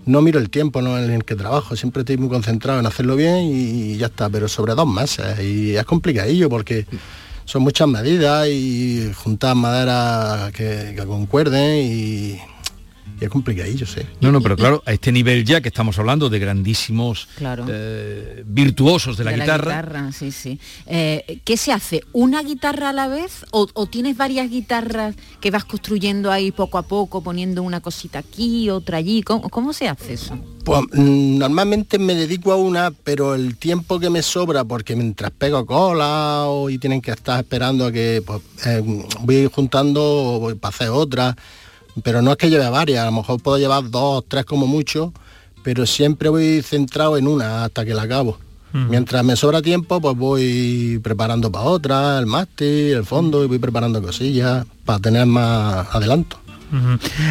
no 0.06 0.22
miro 0.22 0.38
el 0.38 0.50
tiempo 0.50 0.82
¿no? 0.82 0.98
en 0.98 1.10
el 1.10 1.24
que 1.24 1.34
trabajo, 1.34 1.76
siempre 1.76 2.00
estoy 2.00 2.16
muy 2.16 2.28
concentrado 2.28 2.80
en 2.80 2.86
hacerlo 2.86 3.16
bien 3.16 3.44
y 3.44 3.96
ya 3.96 4.06
está, 4.06 4.28
pero 4.28 4.48
sobre 4.48 4.74
dos 4.74 4.88
meses 4.88 5.40
y 5.40 5.76
es 5.76 5.84
complicadillo 5.84 6.48
porque 6.48 6.86
son 7.44 7.62
muchas 7.62 7.88
medidas 7.88 8.48
y 8.48 9.12
juntar 9.14 9.54
maderas 9.54 10.52
que, 10.52 10.94
que 10.96 11.06
concuerden 11.06 11.84
y, 11.84 12.38
y 13.20 13.24
es 13.24 13.30
complicadillo, 13.30 13.86
sí. 13.86 14.00
No, 14.20 14.32
no, 14.32 14.40
pero 14.40 14.56
claro, 14.56 14.82
a 14.86 14.92
este 14.92 15.12
nivel 15.12 15.44
ya 15.44 15.60
que 15.60 15.68
estamos 15.68 15.98
hablando 15.98 16.28
de 16.28 16.38
grandísimos 16.38 17.28
Claro. 17.36 17.64
eh, 17.68 18.42
virtuosos 18.46 19.16
de 19.16 19.24
la 19.24 19.30
De 19.32 19.38
guitarra. 19.38 20.10
sí, 20.12 20.32
sí. 20.32 20.58
Eh, 20.86 21.40
¿Qué 21.44 21.56
se 21.56 21.72
hace? 21.72 22.02
¿Una 22.12 22.42
guitarra 22.42 22.90
a 22.90 22.92
la 22.92 23.08
vez? 23.08 23.44
¿O, 23.52 23.68
o 23.74 23.86
tienes 23.86 24.16
varias 24.16 24.50
guitarras 24.50 25.14
que 25.40 25.50
vas 25.50 25.64
construyendo 25.64 26.30
ahí 26.32 26.50
poco 26.50 26.78
a 26.78 26.82
poco, 26.82 27.22
poniendo 27.22 27.62
una 27.62 27.80
cosita 27.80 28.18
aquí, 28.20 28.68
otra 28.70 28.98
allí? 28.98 29.22
¿Cómo, 29.22 29.48
cómo 29.48 29.72
se 29.72 29.88
hace 29.88 30.14
eso? 30.14 30.38
Pues 30.64 30.80
mm, 30.92 31.38
normalmente 31.38 31.98
me 31.98 32.14
dedico 32.14 32.52
a 32.52 32.56
una, 32.56 32.90
pero 32.90 33.34
el 33.34 33.56
tiempo 33.58 34.00
que 34.00 34.10
me 34.10 34.22
sobra, 34.22 34.64
porque 34.64 34.96
mientras 34.96 35.30
pego 35.30 35.64
cola 35.66 36.44
o, 36.46 36.70
y 36.70 36.78
tienen 36.78 37.00
que 37.02 37.10
estar 37.10 37.38
esperando 37.40 37.86
a 37.86 37.92
que 37.92 38.22
pues, 38.26 38.40
eh, 38.66 38.82
voy 39.20 39.48
juntando 39.54 40.38
voy 40.40 40.54
para 40.54 40.74
hacer 40.74 40.88
otra, 40.88 41.36
pero 42.02 42.22
no 42.22 42.32
es 42.32 42.36
que 42.36 42.50
lleve 42.50 42.68
varias, 42.68 43.02
a 43.02 43.06
lo 43.06 43.12
mejor 43.12 43.40
puedo 43.40 43.58
llevar 43.58 43.90
dos, 43.90 44.24
tres 44.28 44.44
como 44.44 44.66
mucho, 44.66 45.12
pero 45.62 45.86
siempre 45.86 46.28
voy 46.28 46.62
centrado 46.62 47.16
en 47.16 47.26
una 47.26 47.64
hasta 47.64 47.84
que 47.84 47.94
la 47.94 48.02
acabo. 48.02 48.38
Mientras 48.72 49.24
me 49.24 49.36
sobra 49.36 49.62
tiempo, 49.62 50.00
pues 50.00 50.16
voy 50.16 50.98
preparando 51.00 51.52
para 51.52 51.64
otra, 51.66 52.18
el 52.18 52.26
mástil, 52.26 52.94
el 52.94 53.04
fondo, 53.04 53.44
y 53.44 53.46
voy 53.46 53.60
preparando 53.60 54.02
cosillas 54.02 54.66
para 54.84 54.98
tener 54.98 55.26
más 55.26 55.86
adelanto. 55.94 56.40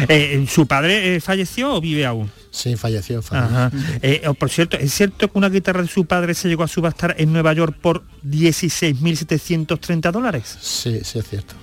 Eh, 0.08 0.46
¿Su 0.48 0.66
padre 0.66 1.16
eh, 1.16 1.20
falleció 1.20 1.74
o 1.74 1.80
vive 1.82 2.06
aún? 2.06 2.30
Sí, 2.50 2.76
falleció. 2.76 3.20
falleció. 3.20 3.56
Ajá. 3.56 3.70
Eh, 4.00 4.22
oh, 4.26 4.32
por 4.32 4.48
cierto, 4.48 4.78
¿es 4.78 4.94
cierto 4.94 5.30
que 5.30 5.36
una 5.36 5.50
guitarra 5.50 5.82
de 5.82 5.88
su 5.88 6.06
padre 6.06 6.32
se 6.32 6.48
llegó 6.48 6.62
a 6.62 6.68
subastar 6.68 7.14
en 7.18 7.30
Nueva 7.30 7.52
York 7.52 7.76
por 7.78 8.04
16.730 8.26 10.12
dólares? 10.12 10.56
Sí, 10.62 11.00
sí 11.04 11.18
es 11.18 11.28
cierto. 11.28 11.54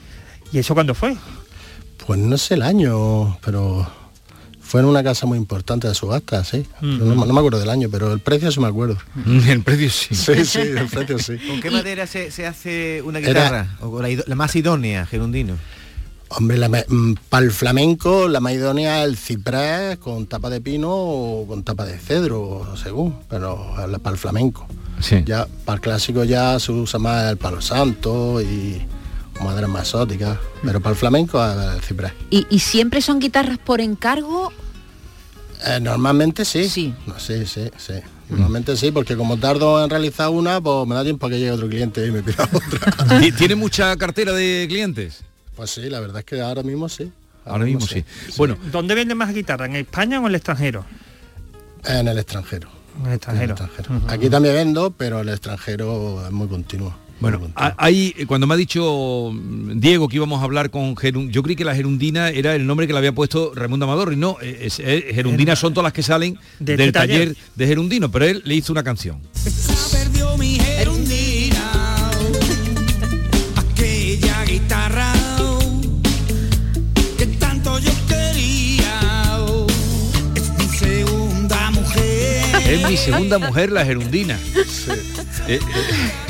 ¿Y 0.52 0.60
eso 0.60 0.76
cuándo 0.76 0.94
fue? 0.94 1.16
Pues 2.06 2.20
no 2.20 2.38
sé 2.38 2.56
el 2.56 2.62
año, 2.64 3.38
pero 3.44 3.88
fue 4.62 4.82
en 4.82 4.88
una 4.88 5.04
casa 5.04 5.26
muy 5.26 5.38
importante 5.38 5.88
de 5.88 5.94
subasta, 5.96 6.44
sí. 6.44 6.66
Mm. 6.82 6.98
No, 7.00 7.06
me- 7.16 7.26
no 7.28 7.34
me 7.34 7.40
acuerdo 7.40 7.60
del 7.60 7.70
año, 7.70 7.90
pero 7.92 8.12
el 8.14 8.20
precio 8.20 8.52
sí 8.52 8.60
me 8.60 8.68
acuerdo. 8.68 8.98
El 9.26 9.62
precio 9.64 9.90
sí. 9.90 10.16
Sí, 10.16 10.46
sí, 10.46 10.60
el 10.60 10.88
precio 10.88 11.20
sí. 11.20 11.38
¿Con 11.48 11.62
qué 11.62 11.70
madera 11.72 12.08
se, 12.08 12.32
se 12.32 12.46
hace 12.48 13.02
una 13.04 13.20
Era- 13.20 13.28
guitarra? 13.30 13.78
O 13.82 14.02
la, 14.02 14.36
más 14.36 14.56
idónea, 14.56 15.06
Gerundino. 15.06 15.56
Hombre, 16.30 16.58
para 17.28 17.46
el 17.46 17.52
flamenco, 17.52 18.30
la 18.30 18.40
más 18.40 18.54
idónea 18.54 19.04
es 19.04 19.10
el 19.10 19.18
ciprés 19.18 19.98
con 19.98 20.28
tapa 20.28 20.50
de 20.50 20.62
pino 20.62 20.90
o 20.90 21.46
con 21.46 21.64
tapa 21.64 21.84
de 21.86 22.00
cedro, 22.00 22.74
según, 22.82 23.18
pero 23.30 23.74
para 24.02 24.14
el 24.14 24.18
flamenco. 24.18 24.66
Ya 25.26 25.46
para 25.66 25.76
el 25.76 25.82
clásico 25.82 26.24
ya 26.24 26.58
se 26.60 26.72
usa 26.72 27.00
más 27.00 27.30
el 27.32 27.36
palo 27.38 27.60
santo 27.60 28.42
y 28.42 28.82
madera 29.42 29.68
más 29.68 29.84
exótica, 29.84 30.40
pero 30.64 30.80
para 30.80 30.92
el 30.94 30.98
flamenco 31.00 31.44
el 31.44 31.82
ciprés. 31.82 32.14
¿Y, 32.30 32.46
y 32.50 32.60
siempre 32.60 33.02
son 33.02 33.20
guitarras 33.20 33.58
por 33.58 33.82
encargo? 33.82 34.52
Eh, 35.66 35.80
normalmente 35.82 36.46
sí. 36.46 36.68
Sí. 36.70 36.94
sí, 37.18 37.46
sí, 37.46 37.70
sí. 37.78 37.94
Normalmente 38.30 38.78
sí, 38.78 38.92
porque 38.92 39.18
como 39.18 39.38
tardo 39.38 39.84
en 39.84 39.90
realizar 39.90 40.30
una, 40.30 40.62
pues 40.62 40.88
me 40.88 40.96
da 40.96 41.04
tiempo 41.04 41.26
a 41.28 41.30
que 41.30 41.38
llegue 41.38 41.52
otro 41.52 41.68
cliente 41.68 42.06
y 42.08 42.12
me 42.12 42.24
pida 42.24 42.48
otra. 42.54 43.20
¿Ti- 43.20 43.32
¿Tiene 43.34 43.56
mucha 43.56 43.96
cartera 43.98 44.32
de 44.32 44.66
clientes? 44.70 45.22
Pues 45.56 45.70
sí, 45.72 45.90
la 45.90 46.00
verdad 46.00 46.20
es 46.20 46.26
que 46.26 46.40
ahora 46.42 46.64
mismo 46.64 46.88
sí. 46.88 47.12
Ahora 47.46 47.66
mismo 47.66 47.82
sí. 47.82 48.06
Bueno, 48.38 48.58
¿Dónde 48.72 48.96
venden 48.96 49.18
más 49.18 49.34
guitarra? 49.34 49.66
¿En 49.66 49.76
España 49.76 50.18
o 50.20 50.22
en 50.22 50.28
el 50.28 50.36
extranjero? 50.36 50.86
En 51.86 52.08
el 52.08 52.18
extranjero. 52.18 52.70
En 53.04 53.08
el 53.08 53.50
extranjero. 53.50 54.02
Aquí 54.08 54.30
también 54.30 54.56
vendo, 54.56 54.92
pero 54.92 55.20
el 55.22 55.30
extranjero 55.30 56.26
es 56.26 56.32
muy 56.32 56.48
continuo. 56.48 56.96
Bueno, 57.22 57.40
ahí 57.56 58.14
eh, 58.18 58.26
cuando 58.26 58.48
me 58.48 58.56
ha 58.56 58.58
dicho 58.58 59.30
mm, 59.32 59.80
Diego 59.80 60.10
que 60.10 60.16
íbamos 60.16 60.42
a 60.42 60.44
hablar 60.44 60.72
con 60.72 60.98
Gerundina, 60.98 61.32
yo 61.32 61.44
creí 61.44 61.56
que 61.56 61.64
la 61.64 61.76
Gerundina 61.76 62.30
era 62.30 62.56
el 62.56 62.66
nombre 62.66 62.88
que 62.88 62.94
le 62.94 63.00
había 63.00 63.14
puesto 63.14 63.54
Raimundo 63.54 63.86
Amador 63.86 64.12
y 64.12 64.16
no, 64.16 64.38
eh, 64.42 64.58
es, 64.62 64.80
eh, 64.80 65.12
Gerundinas 65.14 65.60
son 65.60 65.74
todas 65.74 65.84
las 65.84 65.94
que 65.94 66.02
salen 66.02 66.38
De 66.60 66.76
del 66.76 66.88
este 66.88 67.00
taller. 67.00 67.20
taller 67.30 67.38
de 67.56 67.68
Gerundino, 67.68 68.10
pero 68.12 68.26
él 68.26 68.42
le 68.44 68.56
hizo 68.56 68.74
una 68.74 68.84
canción. 68.84 69.20
perdió 69.92 70.36
mi 70.38 70.58
gerundina 70.60 71.72
aquella 73.56 74.44
guitarra 74.46 75.14
que 77.20 77.28
tanto 77.28 77.78
yo 77.80 77.92
quería 78.08 79.40
es 80.36 80.50
mi 80.58 80.68
segunda 80.78 81.70
mujer 81.72 82.42
Es 82.68 82.90
mi 82.90 82.98
segunda 82.98 83.38
mujer, 83.38 83.72
la 83.72 83.86
Gerundina. 83.86 84.40
Eh, 85.56 85.60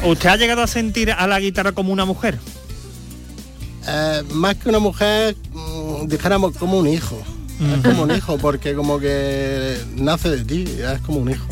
¿Usted 0.05 0.29
ha 0.29 0.35
llegado 0.37 0.61
a 0.63 0.67
sentir 0.67 1.11
a 1.11 1.27
la 1.27 1.39
guitarra 1.39 1.71
como 1.73 1.91
una 1.93 2.05
mujer? 2.05 2.37
Eh, 3.87 4.23
más 4.33 4.55
que 4.55 4.69
una 4.69 4.79
mujer, 4.79 5.35
mm, 5.53 6.07
dijéramos 6.07 6.55
como 6.57 6.77
un 6.77 6.87
hijo. 6.87 7.21
Es 7.75 7.83
como 7.87 8.03
un 8.03 8.11
hijo, 8.11 8.39
porque 8.39 8.73
como 8.73 8.99
que 8.99 9.77
nace 9.95 10.29
de 10.31 10.43
ti, 10.43 10.65
es 10.67 10.99
como 11.01 11.19
un 11.19 11.29
hijo. 11.29 11.45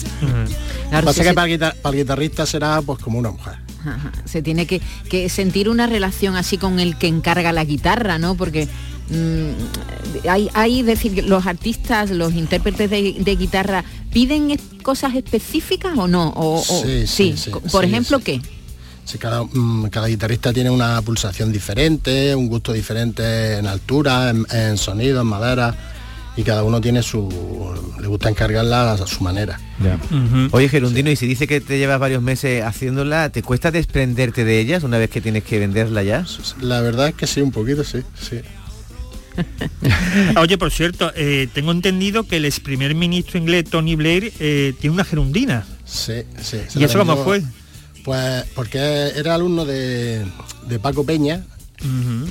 Claro, 0.90 1.06
Pasa 1.06 1.14
sí, 1.18 1.22
que 1.22 1.30
sí. 1.30 1.36
para 1.36 1.48
el, 1.48 1.60
guitar- 1.60 1.76
para 1.76 1.96
el 1.96 2.02
guitarrista 2.02 2.46
será 2.48 2.82
pues 2.82 2.98
como 3.00 3.20
una 3.20 3.30
mujer. 3.30 3.58
Ajá, 3.86 4.12
Se 4.26 4.42
tiene 4.42 4.66
que, 4.68 4.82
que 5.10 5.30
sentir 5.30 5.70
una 5.70 5.88
relación 5.88 6.36
así 6.36 6.58
con 6.58 6.80
el 6.80 6.98
que 6.98 7.08
encarga 7.08 7.52
la 7.54 7.64
guitarra, 7.66 8.18
¿no? 8.20 8.36
Porque 8.36 8.68
mm, 9.10 10.28
hay, 10.30 10.50
hay 10.54 10.82
decir, 10.84 11.24
los 11.26 11.46
artistas, 11.48 12.10
los 12.12 12.34
intérpretes 12.34 12.90
de, 12.90 13.16
de 13.20 13.36
guitarra, 13.36 13.84
¿piden 14.12 14.60
cosas 14.84 15.16
específicas 15.16 15.98
o 15.98 16.08
no? 16.08 16.30
O, 16.30 16.60
o- 16.60 16.64
Sí, 16.84 17.06
sí, 17.08 17.34
sí, 17.38 17.52
Por 17.72 17.86
ejemplo, 17.86 18.20
¿qué? 18.20 18.42
Cada, 19.18 19.44
mm, 19.44 19.90
cada 19.90 20.08
guitarrista 20.08 20.54
tiene 20.54 20.70
una 20.70 21.02
pulsación 21.02 21.52
diferente, 21.52 22.36
un 22.36 22.48
gusto 22.48 22.72
diferente 22.72 23.58
en 23.58 23.66
altura, 23.66 24.30
en, 24.30 24.46
en 24.52 24.78
sonido, 24.78 25.22
en 25.22 25.28
madera, 25.28 25.76
y 26.36 26.44
cada 26.44 26.64
uno 26.64 26.80
tiene 26.80 27.04
su... 27.04 27.30
le 28.00 28.08
gusta 28.08 28.30
encargarla 28.30 28.94
a 28.94 29.08
su 29.08 29.24
manera. 29.24 29.60
Oye, 30.52 30.70
Gerundino, 30.70 31.10
y 31.12 31.16
si 31.16 31.28
dice 31.28 31.48
que 31.48 31.62
te 31.62 31.78
llevas 31.78 32.00
varios 32.00 32.22
meses 32.22 32.64
haciéndola, 32.64 33.30
¿te 33.30 33.44
cuesta 33.44 33.72
desprenderte 33.72 34.46
de 34.46 34.60
ellas 34.60 34.84
una 34.84 34.98
vez 34.98 35.10
que 35.10 35.22
tienes 35.22 35.44
que 35.44 35.60
venderla 35.60 36.04
ya? 36.04 36.26
La 36.62 36.82
verdad 36.82 37.10
es 37.10 37.16
que 37.16 37.28
sí, 37.28 37.42
un 37.42 37.52
poquito 37.52 37.84
sí, 37.84 38.00
sí. 38.20 38.42
Oye, 40.38 40.58
por 40.58 40.72
cierto, 40.72 41.12
eh, 41.16 41.48
tengo 41.54 41.72
entendido 41.72 42.24
que 42.24 42.38
el 42.38 42.46
ex 42.46 42.60
primer 42.60 42.96
ministro 42.96 43.40
inglés 43.40 43.66
Tony 43.70 43.96
Blair 43.96 44.34
eh, 44.40 44.74
tiene 44.80 44.94
una 44.94 45.06
gerundina. 45.06 45.66
Sí, 45.86 46.24
sí. 46.42 46.58
¿Y 46.76 46.84
eso 46.84 47.00
cómo 47.00 47.24
fue? 47.24 47.42
Pues 48.04 48.46
porque 48.56 48.80
era 49.16 49.36
alumno 49.36 49.66
de, 49.66 50.26
de 50.68 50.80
Paco 50.80 51.06
Peña 51.06 51.44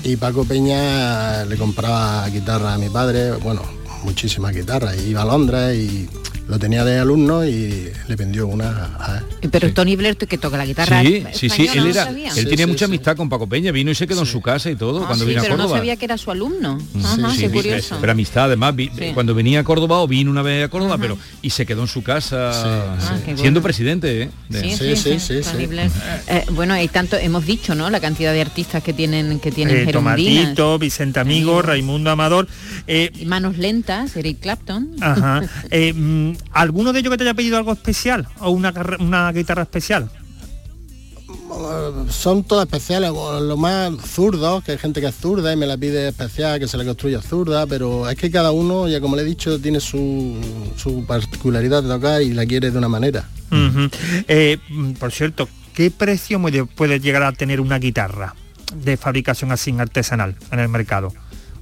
y 0.04 0.16
Paco 0.16 0.44
Peña 0.44 1.44
le 1.44 1.56
compraba 1.56 2.28
guitarra 2.28 2.74
a 2.74 2.78
mi 2.78 2.88
padre, 2.88 3.32
bueno, 3.32 3.62
muchísimas 4.02 4.54
guitarras, 4.54 4.96
y 4.98 5.10
iba 5.10 5.22
a 5.22 5.24
Londres 5.24 5.76
y 5.76 6.08
lo 6.48 6.58
tenía 6.58 6.84
de 6.84 6.98
alumno 6.98 7.44
y 7.46 7.90
le 8.08 8.16
vendió 8.16 8.46
una 8.46 8.90
a 8.98 9.18
él. 9.42 9.50
Pero 9.50 9.72
Tony 9.72 9.96
Blair 9.96 10.16
que 10.16 10.38
toca 10.38 10.56
la 10.56 10.64
guitarra. 10.66 11.02
Sí, 11.02 11.24
sí, 11.32 11.48
sí, 11.50 11.62
española, 11.66 11.72
él 12.08 12.14
¿no 12.14 12.18
era, 12.20 12.34
él 12.34 12.48
tenía 12.48 12.66
mucha 12.66 12.86
amistad 12.86 13.16
con 13.16 13.28
Paco 13.28 13.46
Peña, 13.48 13.70
vino 13.70 13.90
y 13.90 13.94
se 13.94 14.06
quedó 14.06 14.20
en 14.20 14.26
su 14.26 14.40
casa 14.40 14.70
y 14.70 14.76
todo 14.76 15.02
Ah, 15.02 15.06
cuando 15.06 15.24
sí, 15.24 15.28
vino 15.30 15.40
a 15.40 15.42
pero 15.44 15.56
no 15.56 15.62
Córdoba. 15.64 15.78
sabía 15.78 15.96
que 15.96 16.04
era 16.06 16.16
su 16.18 16.30
alumno. 16.30 16.78
Sí, 16.80 16.98
Ajá, 17.04 17.30
sí, 17.32 17.40
qué 17.42 17.50
curioso. 17.50 17.98
Pero 18.00 18.12
amistad 18.12 18.44
además, 18.44 18.74
vi- 18.74 18.90
Sí. 18.98 19.10
cuando 19.14 19.34
venía 19.34 19.60
a 19.60 19.64
Córdoba 19.64 20.00
o 20.00 20.08
vino 20.08 20.30
una 20.30 20.42
vez 20.42 20.64
a 20.64 20.68
Córdoba, 20.68 20.96
pero 20.98 21.18
y 21.42 21.50
se 21.50 21.66
quedó 21.66 21.82
en 21.82 21.88
su 21.88 22.02
casa 22.02 22.50
Ah, 22.52 22.96
siendo 23.24 23.42
bueno. 23.42 23.62
presidente, 23.62 24.22
¿eh? 24.22 24.30
De- 24.48 24.76
Sí, 24.76 24.96
sí, 24.96 25.18
sí, 25.20 25.40
Tony 25.42 25.66
Blair. 25.66 25.90
Eh, 26.28 26.44
bueno, 26.52 26.74
hay 26.74 26.88
tanto, 26.88 27.16
hemos 27.16 27.44
dicho, 27.46 27.74
¿no? 27.74 27.90
La 27.90 28.00
cantidad 28.00 28.32
de 28.32 28.40
artistas 28.40 28.82
que 28.82 28.92
tienen 28.92 29.38
que 29.40 29.52
tienen 29.52 29.88
Eh. 29.88 29.92
Tomatito, 29.92 30.78
Vicente 30.78 31.20
Amigo, 31.20 31.62
Raimundo 31.62 32.10
Amador. 32.10 32.48
eh, 32.86 33.10
Manos 33.26 33.58
lentas, 33.58 34.16
Eric 34.16 34.40
Clapton. 34.40 34.90
Ajá. 35.00 35.42
¿Alguno 36.52 36.92
de 36.92 37.00
ellos 37.00 37.10
que 37.10 37.18
te 37.18 37.24
haya 37.24 37.34
pedido 37.34 37.56
algo 37.56 37.72
especial 37.72 38.28
o 38.40 38.50
una, 38.50 38.72
una 38.98 39.32
guitarra 39.32 39.62
especial? 39.62 40.10
son 42.10 42.44
todas 42.44 42.66
especiales, 42.66 43.10
lo 43.10 43.56
más 43.56 43.92
zurdos, 44.06 44.62
que 44.64 44.72
hay 44.72 44.78
gente 44.78 45.00
que 45.00 45.08
es 45.08 45.14
zurda 45.14 45.52
y 45.52 45.56
me 45.56 45.66
la 45.66 45.76
pide 45.76 46.08
especial, 46.08 46.58
que 46.58 46.68
se 46.68 46.76
le 46.76 46.84
construya 46.84 47.20
zurda, 47.20 47.66
pero 47.66 48.08
es 48.08 48.16
que 48.16 48.30
cada 48.30 48.50
uno, 48.50 48.88
ya 48.88 49.00
como 49.00 49.16
le 49.16 49.22
he 49.22 49.24
dicho, 49.24 49.60
tiene 49.60 49.80
su, 49.80 50.36
su 50.76 51.04
particularidad 51.06 51.82
de 51.82 51.88
tocar 51.88 52.22
y 52.22 52.32
la 52.32 52.46
quiere 52.46 52.70
de 52.70 52.78
una 52.78 52.88
manera. 52.88 53.28
Eh, 54.28 54.58
por 54.98 55.12
cierto, 55.12 55.48
¿qué 55.74 55.90
precio 55.90 56.40
puede 56.74 57.00
llegar 57.00 57.22
a 57.22 57.32
tener 57.32 57.60
una 57.60 57.78
guitarra 57.78 58.34
de 58.74 58.96
fabricación 58.96 59.52
así 59.52 59.74
artesanal 59.78 60.36
en 60.50 60.60
el 60.60 60.68
mercado? 60.68 61.12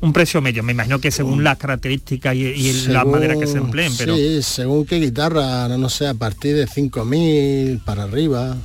Un 0.00 0.12
precio 0.12 0.40
medio, 0.42 0.62
me 0.62 0.72
imagino 0.72 0.98
que 1.00 1.10
según 1.10 1.42
las 1.42 1.56
características 1.56 2.34
y, 2.36 2.72
Según- 2.72 3.10
maderas 3.10 3.38
que 3.38 3.46
se 3.46 3.58
empleen, 3.58 3.92
pero... 3.96 4.14
Sí, 4.14 4.42
según 4.42 4.84
qué 4.84 5.00
guitarra, 5.00 5.66
no, 5.68 5.78
no 5.78 5.88
sé, 5.88 6.06
a 6.06 6.14
partir 6.14 6.54
de 6.54 6.66
5.000 6.66 7.82
para 7.84 8.02
arriba. 8.04 8.56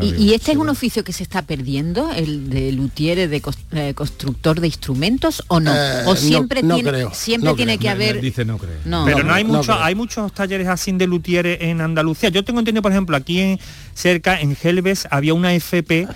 ¿Y, 0.00 0.14
y 0.14 0.34
este 0.34 0.52
es 0.52 0.56
un 0.58 0.68
oficio 0.68 1.02
que 1.04 1.12
se 1.12 1.22
está 1.22 1.42
perdiendo, 1.42 2.10
el 2.12 2.48
de 2.50 2.70
luthier, 2.72 3.28
de 3.28 3.42
eh, 3.72 3.94
constructor 3.94 4.60
de 4.60 4.68
instrumentos, 4.68 5.42
o 5.48 5.58
no? 5.60 5.72
Eh, 5.74 6.02
¿O 6.06 6.10
no- 6.10 6.16
siempre 6.16 6.62
no 6.62 6.74
tiene, 6.76 6.90
creo, 6.90 7.10
siempre 7.12 7.50
no 7.50 7.56
tiene 7.56 7.78
creo. 7.78 7.82
que 7.82 7.88
haber... 7.90 8.20
Dice 8.20 8.44
no 8.44 8.58
cree. 8.58 8.76
No. 8.84 9.04
pero 9.04 9.24
no, 9.24 9.32
hay 9.34 9.44
no 9.44 9.54
mucho, 9.54 9.72
creo. 9.72 9.82
hay 9.84 9.94
muchos 9.94 10.32
talleres 10.32 10.68
así 10.68 10.92
de 10.92 11.06
luthieres 11.06 11.58
en 11.62 11.80
Andalucía. 11.80 12.28
Yo 12.28 12.44
tengo 12.44 12.60
entendido, 12.60 12.82
por 12.82 12.92
ejemplo, 12.92 13.16
aquí 13.16 13.40
en, 13.40 13.60
cerca, 13.94 14.40
en 14.40 14.54
Gelbes, 14.54 15.06
había 15.10 15.34
una 15.34 15.52
FP 15.54 16.06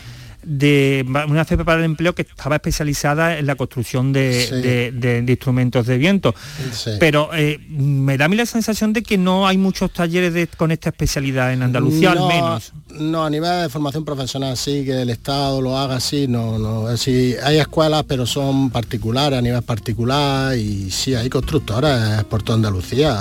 de 0.43 1.05
una 1.28 1.43
FP 1.43 1.64
para 1.64 1.78
el 1.80 1.84
empleo 1.84 2.14
que 2.14 2.22
estaba 2.22 2.57
especializada 2.57 3.38
en 3.38 3.47
la 3.47 3.55
construcción 3.57 4.12
de, 4.12 4.47
Sí. 4.49 4.55
de- 4.57 4.93
de- 4.93 5.22
de 5.22 5.32
instrumentos 5.32 5.86
de 5.86 5.99
viento. 5.99 6.34
Sí. 6.72 6.91
Pero 6.99 7.30
eh, 7.34 7.59
me 7.68 8.16
da 8.18 8.24
a 8.24 8.28
mí 8.28 8.36
la 8.36 8.47
sensación 8.47 8.93
de 8.93 9.03
que 9.03 9.18
no 9.18 9.47
hay 9.47 9.59
muchos 9.59 9.93
talleres 9.93 10.32
de- 10.34 10.47
con 10.47 10.70
esta 10.70 10.88
especialidad 10.91 11.53
en 11.53 11.62
Andalucía, 11.62 12.14
no, 12.14 12.28
al 12.28 12.34
menos. 12.34 12.72
No, 12.91 13.24
a 13.24 13.30
nivel 13.30 13.62
de 13.62 13.68
formación 13.68 14.05
profesional 14.05 14.57
sí, 14.57 14.84
que 14.84 15.03
el 15.03 15.11
Estado 15.11 15.61
lo 15.61 15.76
haga 15.78 15.97
así, 15.97 16.26
no, 16.26 16.59
no. 16.59 16.84
Es 16.91 17.01
decir, 17.05 17.36
hay 17.43 17.59
escuelas, 17.59 18.05
pero 18.09 18.26
son 18.26 18.70
particulares, 18.70 19.38
a 19.38 19.43
nivel 19.43 19.62
particular, 19.62 20.57
y 20.57 20.91
sí, 20.91 21.14
hay 21.14 21.28
constructoras 21.28 22.24
por 22.24 22.43
toda 22.43 22.57
Andalucía. 22.57 23.16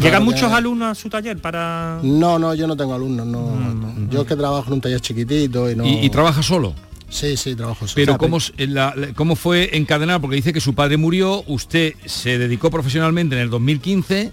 ¿Llegan 0.00 0.20
que- 0.22 0.24
muchos 0.24 0.50
alumnos 0.52 0.88
a 0.90 0.94
su 0.94 1.08
taller 1.08 1.38
para...? 1.40 1.98
No, 2.02 2.38
no, 2.38 2.54
yo 2.54 2.66
no 2.66 2.76
tengo 2.76 2.94
alumnos, 2.94 3.26
no. 3.26 3.50
Yo 4.10 4.22
es 4.22 4.26
que 4.26 4.36
trabajo 4.36 4.64
en 4.68 4.74
un 4.74 4.80
taller 4.80 5.00
chiquitito 5.00 5.70
y 5.70 5.76
no... 5.76 5.84
¿Y, 5.86 6.06
y 6.06 6.10
trabaja 6.20 6.42
solo? 6.42 6.74
Sí, 7.08 7.36
sí, 7.36 7.54
trabajo 7.56 7.86
solo. 7.88 7.94
Pero 7.96 8.18
¿cómo, 8.18 8.38
la- 8.58 8.94
la- 8.94 9.12
¿cómo 9.14 9.34
fue 9.36 9.76
encadenar? 9.76 10.20
Porque 10.20 10.36
dice 10.36 10.52
que 10.52 10.60
su 10.60 10.74
padre 10.74 10.96
murió, 10.96 11.42
usted 11.46 11.94
se 12.06 12.38
dedicó 12.38 12.70
profesionalmente 12.70 13.34
en 13.36 13.42
el 13.42 13.50
2015 13.50 14.30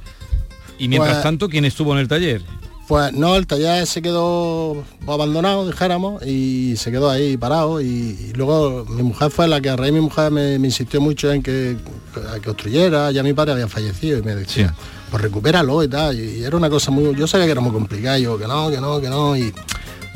y 0.77 0.87
mientras 0.89 1.15
Pues- 1.15 1.23
tanto, 1.23 1.49
¿quién 1.49 1.65
estuvo 1.65 1.93
en 1.93 1.99
el 1.99 2.07
taller? 2.07 2.41
Pues 2.87 3.11
no, 3.11 3.35
el 3.35 3.45
taller 3.47 3.85
se 3.85 4.01
quedó 4.01 4.81
abandonado, 5.07 5.67
dijéramos, 5.67 6.25
y 6.25 6.75
se 6.77 6.89
quedó 6.89 7.09
ahí 7.09 7.35
parado. 7.35 7.81
Y, 7.81 7.85
y 7.85 8.31
luego 8.33 8.85
mi 8.89 9.03
mujer 9.03 9.29
fue 9.29 9.45
la 9.47 9.59
que 9.59 9.69
a 9.69 9.75
raíz 9.75 9.91
mi 9.91 9.99
mujer 9.99 10.31
me, 10.31 10.57
me 10.57 10.67
insistió 10.67 11.01
mucho 11.01 11.29
en 11.33 11.43
que, 11.43 11.75
que 12.13 12.41
construyera, 12.45 13.11
ya 13.11 13.23
mi 13.23 13.33
padre 13.33 13.51
había 13.53 13.67
fallecido 13.67 14.19
y 14.19 14.21
me 14.21 14.35
decía, 14.35 14.73
pues 15.11 15.21
recupéralo 15.21 15.83
y 15.83 15.89
tal. 15.89 16.17
Y, 16.17 16.43
era 16.45 16.55
una 16.55 16.69
cosa 16.69 16.89
muy. 16.91 17.13
Yo 17.15 17.27
sabía 17.27 17.45
que 17.45 17.51
era 17.51 17.59
muy 17.61 17.71
complicado, 17.73 18.19
yo 18.19 18.37
que 18.37 18.47
no, 18.47 18.69
que 18.69 18.79
no, 18.79 19.01
que 19.01 19.09
no. 19.09 19.35
Y 19.35 19.53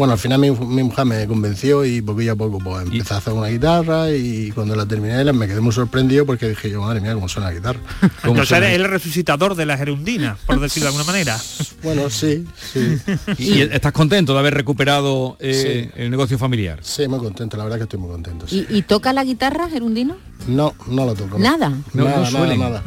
bueno, 0.01 0.13
al 0.13 0.19
final 0.19 0.39
mi, 0.39 0.49
mi 0.49 0.81
mujer 0.81 1.05
me 1.05 1.27
convenció 1.27 1.85
y 1.85 2.01
poquillo 2.01 2.31
a 2.31 2.35
poco 2.35 2.57
pues 2.57 2.87
empecé 2.87 3.13
a 3.13 3.17
hacer 3.17 3.33
una 3.33 3.49
guitarra 3.49 4.09
y 4.09 4.49
cuando 4.49 4.75
la 4.75 4.87
terminé 4.87 5.31
me 5.31 5.47
quedé 5.47 5.61
muy 5.61 5.71
sorprendido 5.71 6.25
porque 6.25 6.49
dije 6.49 6.71
yo, 6.71 6.81
madre 6.81 7.01
mía, 7.01 7.13
cómo 7.13 7.29
suena 7.29 7.49
la 7.49 7.53
guitarra. 7.53 7.79
Entonces 8.23 8.57
eres 8.57 8.73
el 8.73 8.85
resucitador 8.85 9.53
de 9.53 9.67
la 9.67 9.77
gerundina, 9.77 10.39
por 10.47 10.59
decirlo 10.59 10.85
de 10.89 10.95
alguna 10.95 11.05
manera. 11.05 11.37
Bueno, 11.83 12.09
sí, 12.11 12.45
sí. 12.73 12.97
¿Y, 13.39 13.53
y 13.53 13.61
estás 13.63 13.91
contento 13.91 14.33
de 14.33 14.39
haber 14.39 14.53
recuperado 14.53 15.35
eh, 15.39 15.89
el 15.95 16.11
negocio 16.11 16.37
familiar? 16.37 16.77
Sí, 16.83 17.07
muy 17.07 17.17
contento, 17.19 17.57
la 17.57 17.63
verdad 17.63 17.77
que 17.77 17.83
estoy 17.83 17.99
muy 17.99 18.09
contento. 18.11 18.47
sí. 18.47 18.65
¿Y, 18.69 18.77
y 18.77 18.81
toca 18.83 19.13
la 19.13 19.23
guitarra, 19.23 19.67
Gerundino? 19.67 20.15
No, 20.47 20.73
no 20.87 21.05
lo 21.05 21.13
toco. 21.15 21.37
Nada. 21.39 21.69
No, 21.93 22.03
nada, 22.03 22.17
no 22.17 22.25
suelen. 22.25 22.59
nada. 22.59 22.83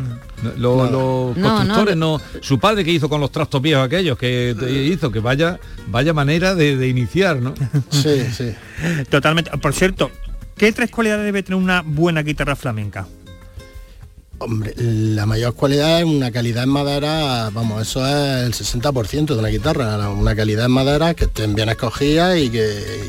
Los 0.58 0.90
No, 0.90 1.32
constructores 1.34 1.96
no, 1.96 2.20
Su 2.40 2.58
padre 2.58 2.84
que 2.84 2.92
hizo 2.92 3.08
con 3.08 3.20
los 3.20 3.30
trastos 3.32 3.62
viejos 3.62 3.86
aquellos 3.86 4.18
que 4.18 4.54
hizo 4.92 5.10
que 5.10 5.20
vaya 5.20 5.58
vaya 5.88 6.12
manera 6.12 6.54
de, 6.54 6.76
de 6.76 6.88
iniciar, 7.04 7.40
¿no? 7.40 7.54
Sí, 7.90 8.26
sí. 8.32 8.54
Totalmente. 9.08 9.50
Por 9.58 9.74
cierto, 9.74 10.10
¿qué 10.56 10.72
tres 10.72 10.90
cualidades 10.90 11.24
debe 11.24 11.42
tener 11.42 11.60
una 11.60 11.82
buena 11.82 12.22
guitarra 12.22 12.56
flamenca? 12.56 13.06
Hombre, 14.38 14.74
la 14.76 15.26
mayor 15.26 15.54
cualidad 15.54 16.00
es 16.00 16.04
una 16.04 16.32
calidad 16.32 16.64
en 16.64 16.70
madera, 16.70 17.50
vamos, 17.50 17.82
eso 17.82 18.04
es 18.04 18.44
el 18.44 18.52
60% 18.52 19.26
de 19.26 19.38
una 19.38 19.48
guitarra, 19.48 20.10
una 20.10 20.34
calidad 20.34 20.66
en 20.66 20.72
madera 20.72 21.14
que 21.14 21.24
estén 21.24 21.54
bien 21.54 21.68
escogidas 21.68 22.36
y 22.36 22.50
que, 22.50 22.66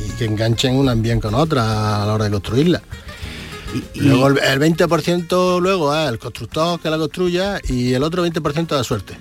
y 0.08 0.12
que 0.18 0.26
enganchen 0.26 0.76
una 0.76 0.94
bien 0.94 1.20
con 1.20 1.34
otra 1.34 2.04
a 2.04 2.06
la 2.06 2.14
hora 2.14 2.26
de 2.26 2.32
construirla. 2.32 2.82
Luego 3.96 4.28
el, 4.28 4.38
el 4.38 4.60
20% 4.60 5.60
luego 5.60 5.94
es 5.96 6.10
el 6.10 6.20
constructor 6.20 6.80
que 6.80 6.90
la 6.90 6.98
construya 6.98 7.60
y 7.68 7.94
el 7.94 8.04
otro 8.04 8.26
20% 8.26 8.78
de 8.78 8.84
suerte. 8.84 9.18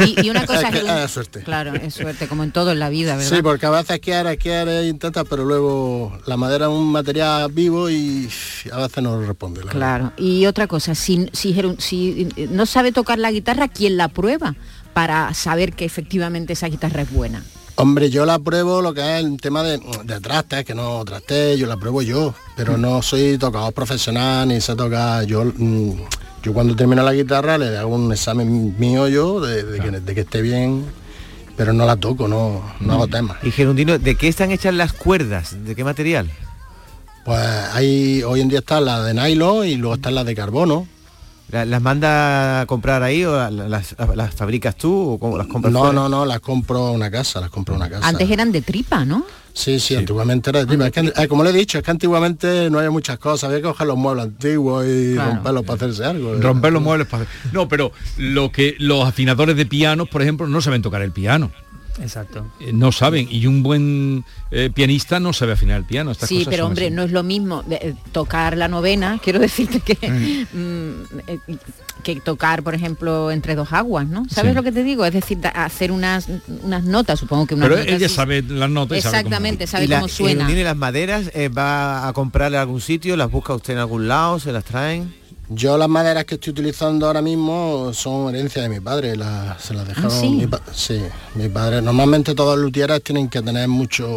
Y, 0.00 0.26
y 0.26 0.30
una 0.30 0.44
cosa, 0.46 0.68
Es 0.72 0.80
que 0.82 1.04
es 1.04 1.10
suerte. 1.10 1.42
claro, 1.42 1.74
es 1.74 1.94
suerte, 1.94 2.26
como 2.26 2.42
en 2.42 2.50
todo 2.50 2.72
en 2.72 2.78
la 2.80 2.88
vida, 2.88 3.16
¿verdad? 3.16 3.30
Sí, 3.36 3.42
porque 3.42 3.66
a 3.66 3.70
veces 3.70 4.00
quieres, 4.00 4.36
quieres, 4.38 4.86
intentas, 4.90 5.24
pero 5.28 5.44
luego 5.44 6.18
la 6.26 6.36
madera 6.36 6.66
es 6.66 6.72
un 6.72 6.90
material 6.90 7.50
vivo 7.52 7.88
y 7.88 8.28
a 8.72 8.78
veces 8.78 9.02
no 9.02 9.20
responde. 9.20 9.60
la 9.60 9.66
verdad. 9.66 9.78
Claro. 9.78 10.12
Y 10.16 10.46
otra 10.46 10.66
cosa, 10.66 10.94
si, 10.94 11.28
si, 11.32 11.54
si 11.78 12.28
no 12.50 12.66
sabe 12.66 12.90
tocar 12.92 13.18
la 13.18 13.30
guitarra, 13.30 13.68
¿quién 13.68 13.96
la 13.96 14.08
prueba 14.08 14.54
para 14.92 15.32
saber 15.34 15.72
que 15.74 15.84
efectivamente 15.84 16.52
esa 16.54 16.66
guitarra 16.68 17.02
es 17.02 17.10
buena? 17.12 17.42
Hombre, 17.76 18.10
yo 18.10 18.26
la 18.26 18.38
pruebo 18.38 18.82
lo 18.82 18.92
que 18.92 19.00
es 19.00 19.24
el 19.24 19.40
tema 19.40 19.62
de, 19.62 19.80
de 20.04 20.20
trastes, 20.20 20.64
que 20.64 20.74
no 20.74 21.02
trastes, 21.04 21.58
yo 21.58 21.66
la 21.66 21.78
pruebo 21.78 22.02
yo, 22.02 22.34
pero 22.54 22.76
no 22.76 23.00
soy 23.00 23.38
tocador 23.38 23.72
profesional 23.72 24.46
ni 24.48 24.60
sé 24.60 24.76
tocar. 24.76 25.24
Yo, 25.24 25.44
mm, 25.44 25.92
yo 26.42 26.52
cuando 26.52 26.74
termino 26.74 27.02
la 27.02 27.12
guitarra 27.12 27.58
le 27.58 27.76
hago 27.78 27.94
un 27.94 28.12
examen 28.12 28.74
mío 28.78 29.08
yo 29.08 29.40
de, 29.40 29.62
de 29.62 29.80
que, 29.80 29.90
de 29.90 30.14
que 30.14 30.20
esté 30.22 30.42
bien, 30.42 30.84
pero 31.56 31.72
no 31.72 31.86
la 31.86 31.96
toco, 31.96 32.28
no, 32.28 32.62
no 32.80 32.92
hago 32.94 33.08
temas. 33.08 33.36
Y 33.42 33.50
Gerundino, 33.50 33.98
¿de 33.98 34.14
qué 34.16 34.28
están 34.28 34.50
hechas 34.50 34.74
las 34.74 34.92
cuerdas? 34.92 35.64
¿De 35.64 35.74
qué 35.74 35.84
material? 35.84 36.30
Pues 37.24 37.38
hay, 37.72 38.22
hoy 38.24 38.40
en 38.40 38.48
día 38.48 38.58
están 38.58 38.84
las 38.84 39.04
de 39.06 39.14
nylon 39.14 39.66
y 39.66 39.76
luego 39.76 39.94
están 39.94 40.14
las 40.14 40.26
de 40.26 40.34
carbono. 40.34 40.88
¿La- 41.50 41.64
¿Las 41.66 41.82
manda 41.82 42.62
a 42.62 42.66
comprar 42.66 43.02
ahí 43.02 43.24
o 43.24 43.32
la- 43.36 43.50
las, 43.50 43.94
las 44.14 44.34
fabricas 44.34 44.74
tú 44.76 45.12
o 45.12 45.18
cómo 45.18 45.36
las 45.36 45.46
compras? 45.46 45.72
No, 45.72 45.80
fuera? 45.80 45.92
no, 45.94 46.08
no, 46.08 46.24
las 46.24 46.40
compro 46.40 46.86
a 46.86 46.90
una 46.92 47.10
casa, 47.10 47.40
las 47.40 47.50
compro 47.50 47.74
a 47.74 47.76
una 47.78 47.90
casa. 47.90 48.06
Antes 48.08 48.30
eran 48.30 48.52
de 48.52 48.62
tripa, 48.62 49.04
¿no? 49.04 49.24
Sí, 49.54 49.78
sí, 49.80 49.94
antiguamente 49.94 50.48
era 50.48 50.60
de 50.60 50.66
tripa. 50.66 50.86
Es 50.86 50.92
que, 50.92 51.12
eh, 51.14 51.28
como 51.28 51.44
le 51.44 51.50
he 51.50 51.52
dicho, 51.52 51.76
es 51.76 51.84
que 51.84 51.90
antiguamente 51.90 52.70
no 52.70 52.78
había 52.78 52.90
muchas 52.90 53.18
cosas, 53.18 53.44
había 53.48 53.58
que 53.58 53.64
coger 53.68 53.86
los 53.86 53.98
muebles 53.98 54.24
antiguos 54.24 54.86
y 54.86 55.12
Claro. 55.12 55.32
romperlos 55.34 55.64
para 55.64 55.76
hacerse 55.76 56.04
algo. 56.06 56.34
Romper 56.40 56.72
los 56.72 56.82
muebles 56.82 57.06
para... 57.06 57.26
No, 57.52 57.68
pero 57.68 57.92
lo 58.16 58.50
que 58.50 58.74
los 58.78 59.06
afinadores 59.06 59.54
de 59.54 59.66
pianos, 59.66 60.08
por 60.08 60.22
ejemplo, 60.22 60.46
no 60.46 60.62
saben 60.62 60.80
tocar 60.80 61.02
el 61.02 61.12
piano. 61.12 61.50
Exacto. 62.00 62.46
Eh, 62.60 62.72
No 62.72 62.90
saben. 62.92 63.28
Y 63.30 63.46
un 63.46 63.62
buen 63.62 64.24
eh, 64.50 64.70
pianista 64.72 65.20
no 65.20 65.32
sabe 65.32 65.52
afinar 65.52 65.76
el 65.78 65.84
piano. 65.84 66.10
Estas 66.10 66.28
Sí, 66.28 66.38
cosas 66.38 66.50
pero 66.50 66.66
hombre, 66.66 66.86
así. 66.86 66.94
no 66.94 67.02
es 67.02 67.10
lo 67.12 67.22
mismo 67.22 67.62
de- 67.64 67.76
eh, 67.76 67.94
tocar 68.12 68.56
la 68.56 68.68
novena, 68.68 69.18
quiero 69.24 69.38
decirte 69.38 69.80
que, 69.80 70.46
mm, 70.52 71.18
eh, 71.28 71.38
que 72.02 72.16
tocar, 72.20 72.62
por 72.62 72.74
ejemplo, 72.74 73.30
entre 73.30 73.54
dos 73.54 73.72
aguas, 73.72 74.06
¿no? 74.08 74.24
¿Sabes 74.28 74.52
Sí. 74.52 74.56
lo 74.56 74.62
que 74.62 74.72
te 74.72 74.82
digo? 74.82 75.04
Es 75.04 75.12
decir, 75.12 75.38
hacer 75.54 75.92
unas, 75.92 76.26
unas 76.62 76.84
notas, 76.84 77.20
supongo 77.20 77.46
que 77.46 77.54
unas 77.54 77.68
Pero 77.68 77.80
ella 77.82 78.08
sí. 78.08 78.14
sabe 78.14 78.42
las 78.42 78.70
notas 78.70 78.98
y 78.98 79.00
sabe 79.02 79.12
cómo- 79.12 79.18
Exactamente, 79.28 79.66
sabe 79.66 79.84
¿Y 79.84 79.88
la- 79.88 79.96
cómo 80.00 80.08
suena. 80.08 80.50
Y 80.50 80.62
las 80.64 80.76
maderas 80.76 81.30
eh, 81.34 81.48
va 81.48 82.08
a 82.08 82.12
comprarle 82.12 82.56
a 82.58 82.62
algún 82.62 82.80
sitio? 82.80 83.16
¿Las 83.16 83.30
busca 83.30 83.54
usted 83.54 83.74
en 83.74 83.78
algún 83.80 84.08
lado? 84.08 84.40
¿Se 84.40 84.50
las 84.50 84.64
traen? 84.64 85.14
Yo 85.54 85.76
las 85.76 85.88
maderas 85.88 86.24
que 86.24 86.34
estoy 86.36 86.52
utilizando 86.52 87.06
ahora 87.06 87.20
mismo 87.22 87.90
son 87.92 88.34
herencia 88.34 88.62
de 88.62 88.68
mi 88.68 88.80
padre, 88.80 89.16
las- 89.16 89.60
se 89.62 89.74
las 89.74 89.86
dejaron 89.86 90.10
¿sí? 90.10 90.28
mi, 90.30 90.46
pa- 90.46 90.60
sí, 90.72 91.00
mi 91.34 91.48
padre. 91.48 91.82
Normalmente 91.82 92.34
todos 92.34 92.56
los 92.56 92.64
luthieres 92.66 93.02
tienen 93.02 93.28
que 93.28 93.42
tener 93.42 93.68
mucho 93.68 94.08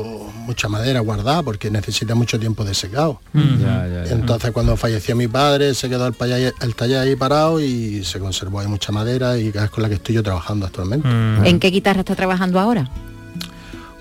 mucha 0.45 0.69
madera 0.69 0.99
guardada 0.99 1.41
porque 1.43 1.69
necesita 1.71 2.15
mucho 2.15 2.39
tiempo 2.39 2.63
de 2.63 2.73
secado. 2.73 3.19
Ya, 3.33 3.87
ya, 3.87 4.05
ya. 4.05 4.11
Entonces 4.11 4.51
cuando 4.51 4.77
falleció 4.77 5.15
mi 5.15 5.27
padre 5.27 5.73
se 5.73 5.89
quedó 5.89 6.07
el, 6.07 6.13
paya- 6.13 6.53
el 6.61 6.75
taller 6.75 6.99
ahí 6.99 7.15
parado 7.15 7.59
y 7.59 8.03
se 8.03 8.19
conservó 8.19 8.59
ahí 8.59 8.67
mucha 8.67 8.91
madera 8.91 9.37
y 9.37 9.47
es 9.49 9.69
con 9.69 9.81
la 9.81 9.89
que 9.89 9.95
estoy 9.95 10.15
yo 10.15 10.23
trabajando 10.23 10.65
actualmente. 10.65 11.07
¿En 11.09 11.59
qué 11.59 11.69
guitarra 11.69 12.01
está 12.01 12.15
trabajando 12.15 12.59
ahora? 12.59 12.89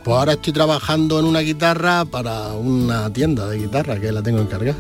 Pues 0.05 0.17
ahora 0.19 0.33
estoy 0.35 0.53
trabajando 0.53 1.19
en 1.19 1.25
una 1.25 1.41
guitarra 1.41 2.05
para 2.05 2.49
una 2.53 3.11
tienda 3.11 3.49
de 3.49 3.59
guitarra 3.59 3.99
que 3.99 4.13
la 4.13 4.23
tengo 4.23 4.41
encargada. 4.41 4.77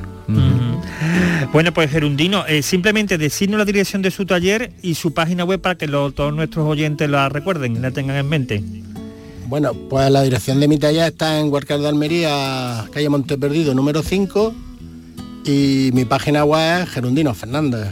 Bueno, 1.52 1.72
pues 1.72 1.90
Gerundino, 1.90 2.46
eh, 2.46 2.62
simplemente 2.62 3.16
decirnos 3.16 3.58
la 3.58 3.64
dirección 3.64 4.02
de 4.02 4.10
su 4.10 4.26
taller 4.26 4.72
y 4.82 4.94
su 4.94 5.14
página 5.14 5.44
web 5.44 5.60
para 5.60 5.76
que 5.76 5.86
lo- 5.86 6.10
todos 6.12 6.34
nuestros 6.34 6.66
oyentes 6.66 7.08
la 7.08 7.28
recuerden, 7.28 7.80
la 7.80 7.90
tengan 7.90 8.16
en 8.16 8.28
mente. 8.28 8.62
Bueno, 9.46 9.72
pues 9.74 10.10
la 10.10 10.22
dirección 10.22 10.60
de 10.60 10.68
mi 10.68 10.78
taller 10.78 11.12
está 11.12 11.38
en 11.38 11.50
Huarcar 11.52 11.80
de 11.80 11.88
Almería, 11.88 12.84
calle 12.92 13.08
Monteperdido, 13.08 13.74
número 13.74 14.02
5. 14.02 14.54
Y 15.46 15.90
mi 15.92 16.04
página 16.06 16.44
web 16.44 16.82
es 16.84 16.88
Gerundino 16.90 17.34
Fernández. 17.34 17.88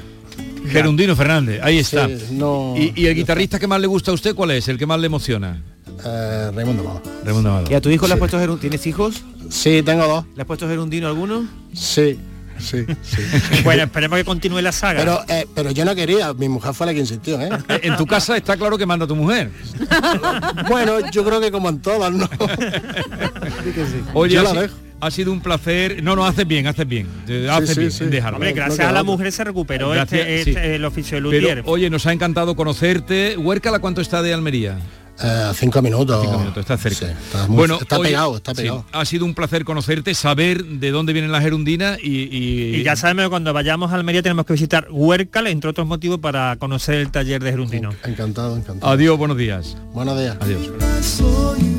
Gerundino 0.68 1.14
Fernández, 1.16 1.60
ahí 1.62 1.78
está. 1.78 2.08
Sí, 2.08 2.14
no- 2.32 2.74
¿Y, 2.76 2.92
y 2.96 3.06
el 3.06 3.14
guitarrista 3.14 3.58
que 3.58 3.66
más 3.66 3.80
le 3.80 3.86
gusta 3.86 4.10
a 4.10 4.14
usted 4.14 4.34
cuál 4.34 4.50
es? 4.52 4.68
¿El 4.68 4.78
que 4.78 4.86
más 4.86 4.98
le 5.00 5.06
emociona? 5.06 5.62
Eh, 6.04 6.50
Raimundo 6.54 6.82
Amado. 6.82 7.02
Raimundo 7.24 7.50
Amado. 7.50 7.66
¿Y 7.70 7.74
a 7.74 7.80
tu 7.80 7.90
hijo 7.90 8.06
le 8.06 8.14
has 8.14 8.16
Sí. 8.16 8.20
puesto 8.20 8.38
gerundino? 8.38 8.60
¿Tienes 8.60 8.86
hijos? 8.86 9.22
Sí, 9.50 9.82
tengo 9.82 10.06
dos. 10.06 10.24
¿Le 10.34 10.42
has 10.42 10.46
puesto 10.46 10.66
gerundino 10.68 11.06
alguno? 11.08 11.46
Sí, 11.74 12.18
sí, 12.58 12.84
sí. 13.02 13.18
Bueno, 13.64 13.84
esperemos 13.84 14.18
que 14.18 14.24
continúe 14.24 14.60
la 14.60 14.72
saga. 14.72 15.00
Pero, 15.00 15.20
eh, 15.28 15.46
pero 15.54 15.70
yo 15.70 15.84
no 15.84 15.94
quería, 15.94 16.32
mi 16.34 16.48
mujer 16.48 16.74
fue 16.74 16.86
la 16.86 16.94
que 16.94 17.00
insistió, 17.00 17.40
¿eh? 17.40 17.50
En 17.82 17.96
tu 17.96 18.06
casa 18.06 18.36
está 18.36 18.56
claro 18.56 18.76
que 18.78 18.86
manda 18.86 19.06
tu 19.06 19.14
mujer. 19.16 19.50
bueno, 20.68 21.10
yo 21.10 21.24
creo 21.24 21.40
que 21.40 21.50
como 21.50 21.68
en 21.68 21.80
todas, 21.80 22.12
¿no? 22.12 22.28
Oye, 24.14 24.34
Yo 24.34 24.40
ha, 24.40 24.44
la 24.44 24.50
si- 24.50 24.56
dejo. 24.58 24.74
ha 25.00 25.10
sido 25.10 25.32
un 25.32 25.40
placer. 25.40 26.02
No, 26.02 26.16
no, 26.16 26.24
haces 26.26 26.46
bien, 26.46 26.66
haces 26.66 26.86
bien. 26.86 27.06
Haces 27.50 27.70
sí, 27.74 27.78
bien 27.80 27.90
sí. 27.92 28.04
dejarlo. 28.06 28.36
Hombre, 28.36 28.52
gracias 28.52 28.78
no 28.80 28.88
a 28.88 28.92
la 28.92 29.02
mujer 29.02 29.32
se 29.32 29.44
recuperó 29.44 29.90
Gracias, 29.90 30.20
este, 30.20 30.44
sí. 30.44 30.50
este- 30.50 30.74
el 30.76 30.84
oficio 30.84 31.16
de 31.18 31.22
Pero, 31.30 31.40
Luthier. 31.40 31.62
oye, 31.66 31.90
nos 31.90 32.06
ha 32.06 32.12
encantado 32.12 32.54
conocerte. 32.56 33.36
Huércala, 33.36 33.78
¿cuánto 33.78 34.00
está 34.00 34.22
de 34.22 34.32
Almería? 34.34 34.78
Eh, 35.24 35.52
cinco 35.54 35.80
minutos. 35.82 36.20
Cinco 36.22 36.38
minutos, 36.38 36.58
está 36.60 36.76
cerca. 36.76 36.98
Sí, 37.06 37.12
está 37.26 37.46
muy- 37.46 37.64
está 37.80 37.98
oye, 37.98 38.08
pegado, 38.10 38.36
está 38.36 38.54
sí, 38.54 38.62
pegado. 38.62 38.84
ha 38.92 39.04
sido 39.04 39.24
un 39.24 39.34
placer 39.34 39.64
conocerte, 39.64 40.14
saber 40.14 40.64
de 40.64 40.90
dónde 40.90 41.12
vienen 41.12 41.32
las 41.32 41.42
gerundinas 41.42 41.98
y, 42.02 42.22
y- 42.30 42.76
Y 42.76 42.82
ya 42.82 42.96
sabemos 42.96 43.24
que 43.24 43.30
cuando 43.30 43.52
vayamos 43.52 43.92
a 43.92 43.94
Almería 43.94 44.22
tenemos 44.22 44.44
que 44.46 44.52
visitar 44.54 44.86
Huércal, 44.90 45.46
entre 45.46 45.70
otros 45.70 45.86
motivos, 45.86 46.18
para 46.18 46.56
conocer 46.56 46.96
el 46.96 47.10
taller 47.10 47.42
de 47.42 47.50
Gerundino. 47.50 47.90
Encantado, 48.04 48.56
encantado. 48.56 48.92
Adiós, 48.92 49.16
buenos 49.18 49.36
días. 49.36 49.76
Buenos 49.92 50.18
días. 50.18 50.36
Adiós. 50.40 51.71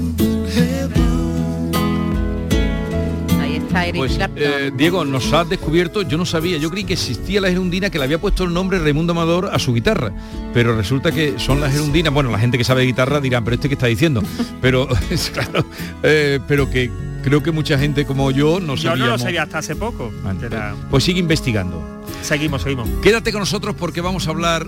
Está 3.73 3.85
Eric 3.87 3.97
Pues 3.99 4.13
Clapton. 4.13 4.43
eh, 4.43 4.71
Diego, 4.75 5.05
nos 5.05 5.31
has 5.33 5.49
descubierto, 5.49 6.01
yo 6.03 6.17
no 6.17 6.25
sabía, 6.25 6.57
yo 6.57 6.69
creí 6.69 6.83
que 6.83 6.93
existía 6.93 7.41
la 7.41 7.49
gerundina 7.49 7.89
que 7.89 7.97
le 7.97 8.05
había 8.05 8.19
puesto 8.19 8.43
el 8.43 8.53
nombre 8.53 8.79
Raimundo 8.79 9.11
Amador 9.13 9.49
a 9.53 9.59
su 9.59 9.73
guitarra, 9.73 10.11
pero 10.53 10.75
resulta 10.75 11.11
que 11.11 11.39
son 11.39 11.59
las 11.59 11.71
gerundinas, 11.73 12.13
bueno, 12.13 12.29
la 12.31 12.39
gente 12.39 12.57
que 12.57 12.63
sabe 12.63 12.81
de 12.81 12.87
guitarra 12.87 13.19
dirán, 13.19 13.43
pero 13.43 13.55
este 13.55 13.67
que 13.67 13.73
está 13.75 13.87
diciendo, 13.87 14.21
pero 14.61 14.87
es 15.09 15.29
claro, 15.33 15.65
eh, 16.03 16.39
pero 16.47 16.69
que 16.69 16.89
creo 17.23 17.41
que 17.41 17.51
mucha 17.51 17.77
gente 17.79 18.05
como 18.05 18.31
yo 18.31 18.59
no 18.59 18.75
Yo 18.75 18.89
sabía. 18.89 19.05
no 19.05 19.11
lo 19.11 19.17
sabía 19.17 19.43
hasta 19.43 19.59
hace 19.59 19.75
poco. 19.75 20.11
Era- 20.41 20.75
Pues 20.89 21.03
sigue 21.03 21.19
investigando. 21.19 22.03
Seguimos, 22.21 22.61
seguimos. 22.61 22.87
Quédate 23.01 23.31
con 23.31 23.39
nosotros 23.39 23.75
porque 23.77 24.01
vamos 24.01 24.27
a 24.27 24.31
hablar 24.31 24.67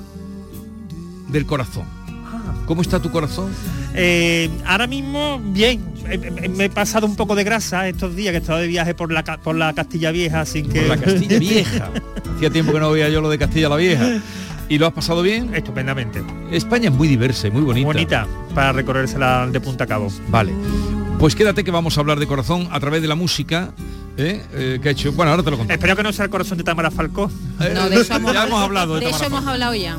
del 1.29 1.45
corazón. 1.45 1.85
¿Cómo 2.65 2.81
está 2.81 2.99
tu 2.99 3.11
corazón? 3.11 3.51
Eh, 3.93 4.49
ahora 4.65 4.87
mismo, 4.87 5.39
bien, 5.39 5.83
eh, 6.09 6.19
eh, 6.41 6.49
me 6.49 6.65
he 6.65 6.69
pasado 6.69 7.05
un 7.05 7.15
poco 7.15 7.35
de 7.35 7.43
grasa 7.43 7.87
estos 7.87 8.15
días 8.15 8.31
que 8.31 8.37
he 8.37 8.41
estado 8.41 8.59
de 8.59 8.67
viaje 8.67 8.93
por 8.93 9.11
la, 9.11 9.23
por 9.23 9.55
la 9.55 9.73
Castilla 9.73 10.11
Vieja, 10.11 10.41
así 10.41 10.63
que... 10.63 10.81
Por 10.81 10.89
la 10.89 10.97
Castilla 10.97 11.39
Vieja. 11.39 11.91
Hacía 12.35 12.49
tiempo 12.49 12.73
que 12.73 12.79
no 12.79 12.91
veía 12.91 13.09
yo 13.09 13.21
lo 13.21 13.29
de 13.29 13.37
Castilla 13.37 13.69
la 13.69 13.75
Vieja. 13.75 14.19
¿Y 14.67 14.79
lo 14.79 14.87
has 14.87 14.93
pasado 14.93 15.21
bien? 15.21 15.53
Estupendamente. 15.53 16.23
España 16.51 16.89
es 16.89 16.95
muy 16.95 17.07
diversa, 17.07 17.47
y 17.47 17.51
muy 17.51 17.61
bonita. 17.61 17.85
Bonita 17.85 18.27
para 18.55 18.71
recorrérsela 18.71 19.47
de 19.47 19.59
punta 19.59 19.83
a 19.83 19.87
cabo. 19.87 20.07
Vale. 20.29 20.53
Pues 21.19 21.35
quédate 21.35 21.63
que 21.63 21.71
vamos 21.71 21.97
a 21.97 22.01
hablar 22.01 22.19
de 22.19 22.25
corazón 22.25 22.67
a 22.71 22.79
través 22.79 23.01
de 23.01 23.07
la 23.07 23.15
música 23.15 23.71
¿eh? 24.17 24.43
Eh, 24.53 24.79
que 24.81 24.89
ha 24.89 24.91
hecho. 24.91 25.11
Bueno, 25.11 25.31
ahora 25.31 25.43
te 25.43 25.51
lo 25.51 25.57
conté. 25.57 25.73
Espero 25.73 25.95
que 25.95 26.03
no 26.03 26.11
sea 26.11 26.25
el 26.25 26.31
corazón 26.31 26.57
de 26.57 26.63
Tamara 26.63 26.91
Falcó. 26.91 27.29
No, 27.73 27.89
de 27.89 28.01
eso 28.01 28.13
hemos, 28.15 28.33
ya 28.33 28.45
hemos 28.47 28.61
hablado 28.61 28.95
de 28.95 29.01
de 29.01 29.11
eso 29.11 29.25
hemos 29.25 29.45
hablado 29.45 29.75
ya. 29.75 29.97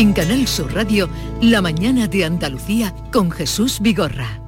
En 0.00 0.14
Canal 0.14 0.48
Sur 0.48 0.72
Radio, 0.72 1.10
La 1.42 1.60
mañana 1.60 2.06
de 2.08 2.24
Andalucía 2.24 2.94
con 3.12 3.30
Jesús 3.30 3.80
Vigorra. 3.80 4.40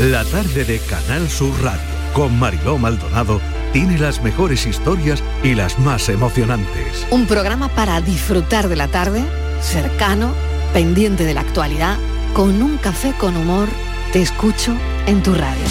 La 0.00 0.24
tarde 0.24 0.64
de 0.64 0.80
Canal 0.80 1.28
Sur 1.28 1.52
Radio 1.62 1.86
con 2.12 2.36
Mariló 2.36 2.76
Maldonado 2.76 3.40
tiene 3.72 3.96
las 3.96 4.24
mejores 4.24 4.66
historias 4.66 5.22
y 5.44 5.54
las 5.54 5.78
más 5.78 6.08
emocionantes. 6.08 7.06
Un 7.12 7.26
programa 7.26 7.68
para 7.68 8.00
disfrutar 8.00 8.68
de 8.68 8.74
la 8.74 8.88
tarde, 8.88 9.22
cercano, 9.60 10.34
pendiente 10.72 11.22
de 11.22 11.34
la 11.34 11.42
actualidad, 11.42 11.96
con 12.34 12.60
un 12.60 12.76
café 12.78 13.14
con 13.16 13.36
humor, 13.36 13.68
te 14.12 14.20
escucho 14.20 14.74
en 15.06 15.22
tu 15.22 15.32
radio. 15.32 15.62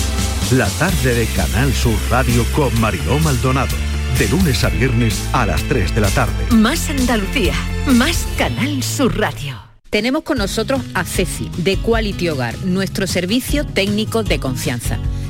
La 0.51 0.69
tarde 0.69 1.15
de 1.15 1.25
Canal 1.25 1.73
Sur 1.73 1.97
Radio 2.09 2.45
con 2.55 2.79
Mariló 2.79 3.19
Maldonado. 3.19 3.75
De 4.17 4.29
lunes 4.29 4.63
a 4.63 4.69
viernes 4.69 5.27
a 5.33 5.45
las 5.45 5.61
3 5.63 5.93
de 5.93 5.99
la 5.99 6.09
tarde. 6.09 6.33
Más 6.51 6.89
Andalucía, 6.89 7.53
más 7.85 8.25
Canal 8.37 8.81
Sur 8.81 9.19
Radio. 9.19 9.57
Tenemos 9.89 10.23
con 10.23 10.37
nosotros 10.37 10.81
a 10.93 11.03
Ceci, 11.03 11.49
de 11.57 11.75
Quality 11.75 12.29
Hogar, 12.29 12.57
nuestro 12.63 13.07
servicio 13.07 13.65
técnico 13.65 14.23
de 14.23 14.39
confianza. 14.39 14.99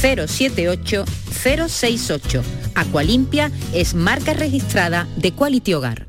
078 0.00 1.04
068. 1.30 2.42
Aqualimpia 2.74 3.50
es 3.72 3.94
marca 3.94 4.34
registrada 4.34 5.06
de 5.16 5.32
Quality 5.32 5.74
Hogar. 5.74 6.08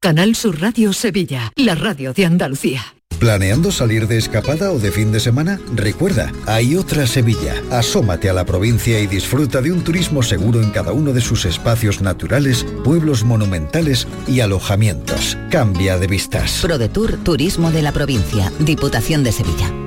Canal 0.00 0.34
Sur 0.36 0.60
Radio 0.60 0.92
Sevilla, 0.92 1.50
la 1.56 1.74
radio 1.74 2.12
de 2.12 2.26
Andalucía. 2.26 2.82
¿Planeando 3.18 3.72
salir 3.72 4.06
de 4.06 4.18
escapada 4.18 4.70
o 4.70 4.78
de 4.78 4.90
fin 4.90 5.12
de 5.12 5.20
semana? 5.20 5.58
Recuerda, 5.74 6.30
hay 6.46 6.76
otra 6.76 7.06
Sevilla. 7.06 7.54
Asómate 7.70 8.28
a 8.28 8.34
la 8.34 8.44
provincia 8.44 9.00
y 9.00 9.06
disfruta 9.06 9.62
de 9.62 9.72
un 9.72 9.82
turismo 9.82 10.22
seguro 10.22 10.60
en 10.60 10.70
cada 10.70 10.92
uno 10.92 11.12
de 11.12 11.22
sus 11.22 11.46
espacios 11.46 12.02
naturales, 12.02 12.66
pueblos 12.84 13.24
monumentales 13.24 14.06
y 14.26 14.40
alojamientos. 14.40 15.38
Cambia 15.50 15.96
de 15.96 16.06
vistas. 16.06 16.58
ProDetour 16.60 17.16
Turismo 17.24 17.70
de 17.70 17.82
la 17.82 17.92
Provincia, 17.92 18.52
Diputación 18.58 19.24
de 19.24 19.32
Sevilla. 19.32 19.83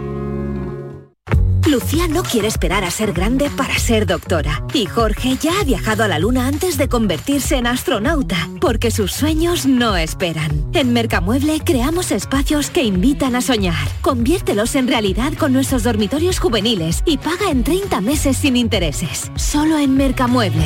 Lucía 1.68 2.08
no 2.08 2.24
quiere 2.24 2.48
esperar 2.48 2.86
a 2.86 2.92
ser 2.92 3.12
grande 3.12 3.50
para 3.50 3.78
ser 3.78 4.06
doctora. 4.06 4.64
Y 4.74 4.86
Jorge 4.86 5.38
ya 5.38 5.60
ha 5.60 5.64
viajado 5.64 6.04
a 6.04 6.08
la 6.08 6.18
luna 6.18 6.48
antes 6.48 6.78
de 6.78 6.88
convertirse 6.88 7.58
en 7.58 7.68
astronauta, 7.68 8.50
porque 8.62 8.90
sus 8.90 9.12
sueños 9.12 9.66
no 9.66 9.98
esperan. 9.98 10.66
En 10.74 10.94
Mercamueble 10.94 11.60
creamos 11.64 12.12
espacios 12.12 12.70
que 12.70 12.84
invitan 12.84 13.36
a 13.36 13.42
soñar. 13.42 13.88
Conviértelos 14.02 14.76
en 14.76 14.88
realidad 14.88 15.34
con 15.34 15.52
nuestros 15.52 15.84
dormitorios 15.84 16.40
juveniles 16.40 17.04
y 17.06 17.18
paga 17.18 17.52
en 17.52 17.64
30 17.64 18.00
meses 18.02 18.38
sin 18.38 18.56
intereses. 18.56 19.30
Solo 19.36 19.78
en 19.78 19.96
Mercamueble. 19.96 20.66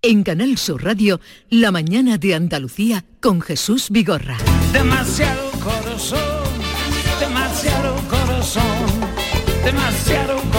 En 0.00 0.22
Canal 0.22 0.58
Sur 0.58 0.84
Radio, 0.84 1.20
la 1.50 1.72
mañana 1.72 2.18
de 2.18 2.36
Andalucía 2.36 3.04
con 3.20 3.40
Jesús 3.40 3.88
Vigorra. 3.90 4.36
Demasiado 4.72 5.50
corazón, 5.60 6.20
demasiado 7.18 7.96
corazón, 8.08 8.62
demasiado 9.64 10.36
corazón, 10.36 10.57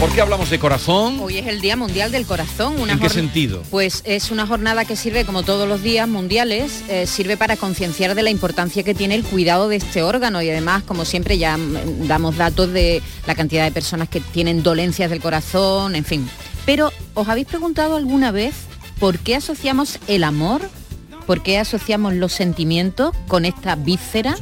¿Por 0.00 0.14
qué 0.14 0.20
hablamos 0.20 0.48
de 0.48 0.60
corazón? 0.60 1.18
Hoy 1.20 1.38
es 1.38 1.48
el 1.48 1.60
Día 1.60 1.74
Mundial 1.74 2.12
del 2.12 2.24
Corazón. 2.24 2.80
Una 2.80 2.92
¿En 2.92 3.00
qué 3.00 3.08
sentido? 3.08 3.64
Pues 3.68 4.02
es 4.06 4.30
una 4.30 4.46
jornada 4.46 4.84
que 4.84 4.94
sirve, 4.94 5.24
como 5.24 5.42
todos 5.42 5.68
los 5.68 5.82
días 5.82 6.06
mundiales, 6.06 6.84
eh, 6.88 7.04
sirve 7.08 7.36
para 7.36 7.56
concienciar 7.56 8.14
de 8.14 8.22
la 8.22 8.30
importancia 8.30 8.84
que 8.84 8.94
tiene 8.94 9.16
el 9.16 9.24
cuidado 9.24 9.68
de 9.68 9.74
este 9.74 10.04
órgano 10.04 10.40
y 10.40 10.50
además, 10.50 10.84
como 10.84 11.04
siempre, 11.04 11.36
ya 11.36 11.58
damos 12.06 12.36
datos 12.36 12.72
de 12.72 13.02
la 13.26 13.34
cantidad 13.34 13.64
de 13.64 13.72
personas 13.72 14.08
que 14.08 14.20
tienen 14.20 14.62
dolencias 14.62 15.10
del 15.10 15.20
corazón, 15.20 15.96
en 15.96 16.04
fin. 16.04 16.30
Pero, 16.64 16.92
¿os 17.14 17.28
habéis 17.28 17.48
preguntado 17.48 17.96
alguna 17.96 18.30
vez 18.30 18.54
por 19.00 19.18
qué 19.18 19.34
asociamos 19.34 19.98
el 20.06 20.22
amor? 20.22 20.62
¿Por 21.26 21.42
qué 21.42 21.58
asociamos 21.58 22.14
los 22.14 22.32
sentimientos 22.32 23.16
con 23.26 23.44
esta 23.44 23.74
víscera? 23.74 24.36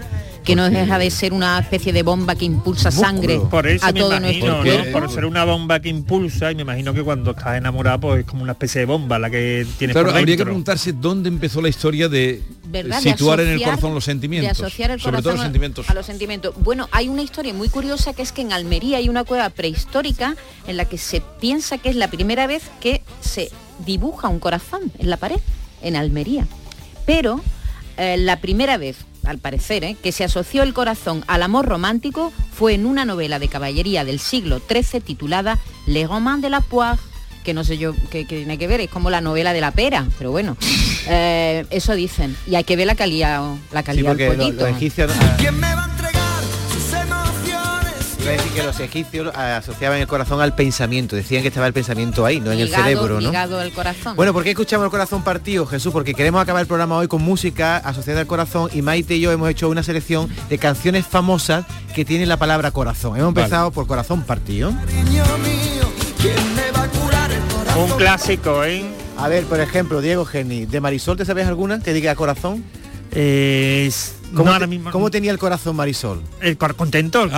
Que 0.47 0.57
no 0.57 0.71
deja 0.71 0.99
de 0.99 1.11
ser 1.11 1.33
una 1.33 1.59
especie 1.59 1.93
de 1.93 2.03
bomba 2.05 2.37
que 2.37 2.45
impulsa 2.45 2.91
sangre 2.93 3.41
Por 3.51 3.67
eso 3.67 3.85
a 3.85 3.93
me 3.93 4.01
todo 4.01 4.17
imagino, 4.17 4.47
nuestro 4.47 4.57
¿no? 4.57 4.63
cuerpo. 4.63 4.99
Por 5.01 5.11
ser 5.11 5.25
una 5.27 5.45
bomba 5.45 5.81
que 5.81 5.89
impulsa 5.89 6.53
y 6.53 6.55
me 6.55 6.63
imagino 6.63 6.95
que 6.95 7.03
cuando 7.03 7.33
estás 7.33 7.59
enamorado 7.59 8.01
pues 8.01 8.21
es 8.21 8.27
como 8.27 8.45
una 8.45 8.53
especie 8.53 8.81
de 8.83 8.85
bomba 8.87 9.19
la 9.19 9.29
que 9.29 9.67
tienes 9.77 9.95
Claro, 9.95 10.09
por 10.11 10.19
habría 10.19 10.37
que 10.37 10.45
preguntarse 10.45 10.93
dónde 10.93 11.29
empezó 11.29 11.61
la 11.61 11.69
historia 11.69 12.09
de 12.09 12.43
¿verdad? 12.69 13.03
De 13.03 13.11
situar 13.11 13.41
en 13.41 13.49
el 13.49 13.63
corazón 13.63 13.93
los 13.93 14.05
de 14.07 14.13
sentimientos. 14.13 14.61
asociar 14.61 14.93
el 14.93 15.01
sobre 15.01 15.17
todo 15.17 15.23
corazón 15.25 15.35
los 15.35 15.45
sentimientos. 15.45 15.91
A 15.91 15.95
los 15.95 16.07
sentimientos. 16.07 16.55
Bueno, 16.59 16.89
hay 16.93 17.09
una 17.09 17.23
historia 17.23 17.53
muy 17.53 17.69
curiosa 17.69 18.13
que 18.15 18.23
es 18.23 18.31
que 18.33 18.43
en 18.43 18.53
Almería 18.53 18.99
hay 18.99 19.09
una 19.09 19.25
cueva 19.25 19.51
prehistórica 19.51 20.37
en 20.69 20.77
la 20.77 20.85
que 20.85 20.97
se 20.99 21.21
piensa 21.41 21.79
que 21.79 21.89
es 21.89 21.97
la 21.97 22.09
primera 22.09 22.47
vez 22.47 22.63
que 22.81 23.03
se 23.21 23.51
dibuja 23.85 24.29
un 24.29 24.39
corazón 24.39 24.93
en 24.99 25.11
la 25.11 25.17
pared, 25.17 25.41
en 25.83 25.97
Almería. 25.97 26.47
Pero 27.05 27.41
eh, 27.97 28.17
la 28.19 28.41
primera 28.41 28.77
vez, 28.77 28.97
al 29.27 29.39
parecer, 29.39 29.85
eh, 29.85 29.97
que 30.03 30.13
se 30.13 30.25
asoció 30.25 30.63
el 30.63 30.73
corazón 30.75 31.25
al 31.27 31.43
amor 31.43 31.67
romántico 31.67 32.33
fue 32.53 32.75
en 32.75 32.87
una 32.87 33.05
novela 33.05 33.39
de 33.39 33.49
caballería 33.49 34.05
del 34.05 34.19
siglo 34.21 34.61
XIII 34.69 35.01
titulada 35.01 35.59
Le 35.87 36.07
Roman 36.07 36.41
de 36.41 36.51
la 36.51 36.61
Poire, 36.61 36.99
que 37.45 37.55
no 37.55 37.63
sé 37.65 37.79
yo 37.79 37.93
qué, 38.11 38.27
qué 38.27 38.39
tiene 38.39 38.59
que 38.59 38.67
ver, 38.67 38.81
es 38.81 38.91
como 38.91 39.11
la 39.11 39.21
novela 39.21 39.53
de 39.53 39.61
la 39.61 39.71
pera, 39.71 40.07
pero 40.19 40.31
bueno, 40.31 40.57
eh, 41.09 41.65
eso 41.71 41.95
dicen. 41.95 42.37
Y 42.47 42.55
hay 42.57 42.65
que 42.65 42.77
ver 42.77 42.87
la 42.87 42.95
calidad, 42.95 43.41
la 43.73 43.81
Sí, 43.81 43.87
calidad 43.87 44.11
porque 44.11 44.53
lo- 44.53 44.67
egipcios... 44.67 45.11
Iba 48.27 48.35
a 48.35 48.39
decir 48.39 48.53
que 48.55 48.63
los 48.65 48.81
egipcios 48.81 49.37
asociaban 49.37 50.01
el 50.01 50.09
corazón 50.09 50.41
al 50.41 50.53
pensamiento, 50.53 51.15
decían 51.15 51.43
que 51.43 51.49
estaba 51.49 51.69
el 51.69 51.73
pensamiento 51.73 52.27
ahí, 52.27 52.41
no 52.41 52.51
en 52.51 52.59
el 52.59 52.69
cerebro, 52.69 53.21
¿no? 53.21 53.29
ligado 53.29 53.61
al 53.61 53.71
corazón. 53.71 54.17
Bueno, 54.17 54.33
¿por 54.33 54.43
qué 54.43 54.51
escuchamos 54.51 54.85
el 54.85 54.91
corazón 54.91 55.23
partido, 55.23 55.65
Jesús? 55.65 55.93
Porque 55.93 56.13
queremos 56.13 56.43
acabar 56.43 56.61
el 56.61 56.67
programa 56.67 56.97
hoy 56.97 57.07
con 57.07 57.23
música 57.23 57.77
asociada 57.77 58.19
al 58.19 58.27
corazón 58.27 58.69
y 58.75 58.83
Maite 58.83 59.15
y 59.15 59.21
yo 59.21 59.31
hemos 59.31 59.49
hecho 59.49 59.69
una 59.69 59.85
selección 59.85 60.29
de 60.49 60.59
canciones 60.59 61.07
famosas 61.07 61.67
que 61.95 62.05
tienen 62.05 62.29
la 62.29 62.37
palabra 62.37 62.73
corazón. 62.73 63.17
Hemos 63.17 63.33
Vale. 63.33 63.45
empezado 63.45 63.71
por 63.71 63.87
corazón 63.87 64.23
partido. 64.23 64.71
Un 67.77 67.91
clásico, 67.97 68.65
¿eh? 68.65 68.85
A 69.17 69.29
ver, 69.29 69.45
por 69.45 69.61
ejemplo, 69.61 70.01
Diego 70.01 70.25
Geni, 70.25 70.67
de 70.67 70.81
Marisol, 70.81 71.17
¿te 71.17 71.25
sabes 71.25 71.47
alguna 71.47 71.79
que 71.79 71.93
diga 71.93 72.17
corazón? 72.17 72.65
Eh, 73.13 73.89
¿Cómo, 74.35 74.47
no, 74.47 74.53
ahora 74.53 74.67
mismo- 74.67 74.91
cómo 74.91 75.11
tenía 75.11 75.31
el 75.33 75.39
corazón 75.39 75.77
Marisol? 75.77 76.21
El 76.41 76.57
cor- 76.59 76.75
contento. 76.77 77.23
el 77.25 77.31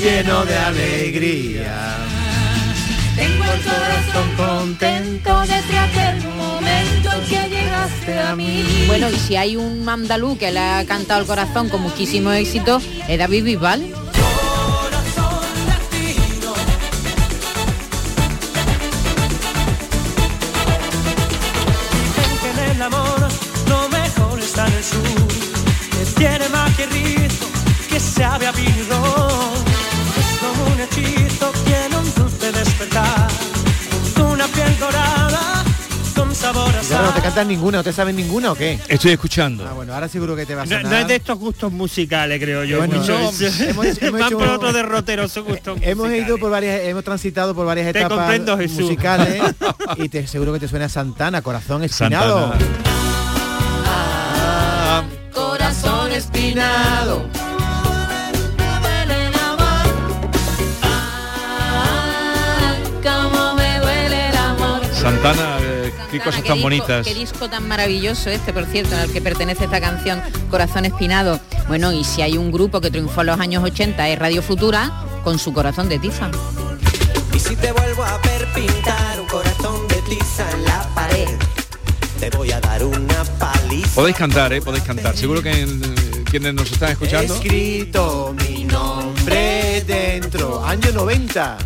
lleno 0.00 0.44
de 0.44 0.56
alegría. 0.56 1.96
Tengo 3.16 3.44
el 3.44 3.60
corazón 3.62 4.30
contento 4.36 5.40
desde 5.42 5.78
aquel 5.78 6.28
momento 6.36 7.10
en 7.12 7.24
que 7.28 7.48
llegaste 7.56 8.18
a 8.20 8.34
mí. 8.36 8.64
Bueno, 8.86 9.08
y 9.08 9.14
si 9.16 9.36
hay 9.36 9.56
un 9.56 9.88
andaluz 9.88 10.36
que 10.38 10.50
le 10.50 10.58
ha 10.58 10.84
cantado 10.84 11.20
el 11.20 11.26
corazón 11.26 11.68
con 11.68 11.80
muchísimo 11.80 12.32
éxito, 12.32 12.80
es 13.08 13.18
David 13.18 13.44
Bisbal. 13.44 13.82
Cantas 37.24 37.46
ninguna, 37.46 37.78
¿no 37.78 37.84
te 37.84 37.92
sabes 37.92 38.14
ninguna 38.14 38.52
o 38.52 38.54
qué? 38.54 38.78
Estoy 38.86 39.12
escuchando. 39.12 39.66
Ah, 39.68 39.72
bueno, 39.72 39.94
ahora 39.94 40.08
seguro 40.08 40.36
que 40.36 40.44
te 40.46 40.54
va 40.54 40.62
a 40.62 40.66
No, 40.66 40.76
sonar. 40.76 40.92
no 40.92 40.98
es 40.98 41.08
de 41.08 41.16
estos 41.16 41.38
gustos 41.38 41.72
musicales, 41.72 42.38
creo 42.38 42.64
yo. 42.64 42.78
Bueno, 42.78 42.98
mucho. 42.98 43.12
no, 43.18 43.30
hemos- 43.30 43.40
hemos 44.02 44.12
Van 44.20 44.22
hecho- 44.28 44.38
por 44.38 44.48
otro 44.48 44.72
derrotero 44.72 45.26
su 45.28 45.42
gusto. 45.42 45.74
Hemos 45.82 46.12
ido 46.12 46.36
por 46.38 46.50
varias, 46.50 46.82
hemos 46.82 47.02
transitado 47.02 47.54
por 47.54 47.64
varias 47.66 47.90
Te 47.92 47.98
etapas 48.00 48.18
comprendo, 48.18 48.58
Jesús. 48.58 48.80
musicales 48.82 49.42
y 49.96 50.08
te 50.10 50.26
seguro 50.26 50.52
que 50.52 50.60
te 50.60 50.68
suena 50.68 50.88
Santana, 50.88 51.40
corazón 51.42 51.82
espinado. 51.82 52.50
Santana. 52.52 52.84
Corazón 55.32 56.12
espinado. 56.12 57.24
Cómo 63.02 63.54
me 63.54 63.78
duele 63.80 64.28
el 64.30 64.36
amor. 64.36 64.80
Santana, 64.92 65.53
qué 66.18 66.24
cosas 66.24 66.42
tan 66.44 66.54
disco, 66.54 66.62
bonitas. 66.62 67.06
Qué 67.06 67.14
disco 67.14 67.48
tan 67.48 67.66
maravilloso 67.66 68.30
este, 68.30 68.52
por 68.52 68.66
cierto, 68.66 68.96
al 68.96 69.10
que 69.10 69.20
pertenece 69.20 69.64
esta 69.64 69.80
canción, 69.80 70.22
Corazón 70.50 70.84
Espinado. 70.84 71.40
Bueno, 71.68 71.92
y 71.92 72.04
si 72.04 72.22
hay 72.22 72.36
un 72.38 72.52
grupo 72.52 72.80
que 72.80 72.90
triunfó 72.90 73.22
en 73.22 73.28
los 73.28 73.40
años 73.40 73.62
80 73.64 74.08
es 74.08 74.18
Radio 74.18 74.42
Futura, 74.42 74.92
con 75.24 75.38
su 75.38 75.52
corazón 75.52 75.88
de 75.88 75.98
tiza. 75.98 76.30
Y 77.34 77.38
si 77.38 77.56
te 77.56 77.72
vuelvo 77.72 78.04
a 78.04 78.18
ver 78.18 78.46
un 79.20 79.26
corazón 79.26 79.88
de 79.88 79.96
tiza 80.02 80.48
en 80.52 80.64
la 80.64 80.88
pared, 80.94 81.28
te 82.20 82.30
voy 82.30 82.52
a 82.52 82.60
dar 82.60 82.84
una 82.84 83.24
paliza. 83.38 83.94
Podéis 83.94 84.16
cantar, 84.16 84.52
¿eh? 84.52 84.62
Podéis 84.62 84.84
cantar. 84.84 85.16
Seguro 85.16 85.42
que 85.42 85.62
eh, 85.62 85.66
quienes 86.30 86.54
nos 86.54 86.70
están 86.70 86.92
escuchando. 86.92 87.34
Escrito 87.34 88.34
mi 88.46 88.64
nombre 88.64 89.82
dentro, 89.86 90.64
año 90.64 90.92
90. 90.92 91.58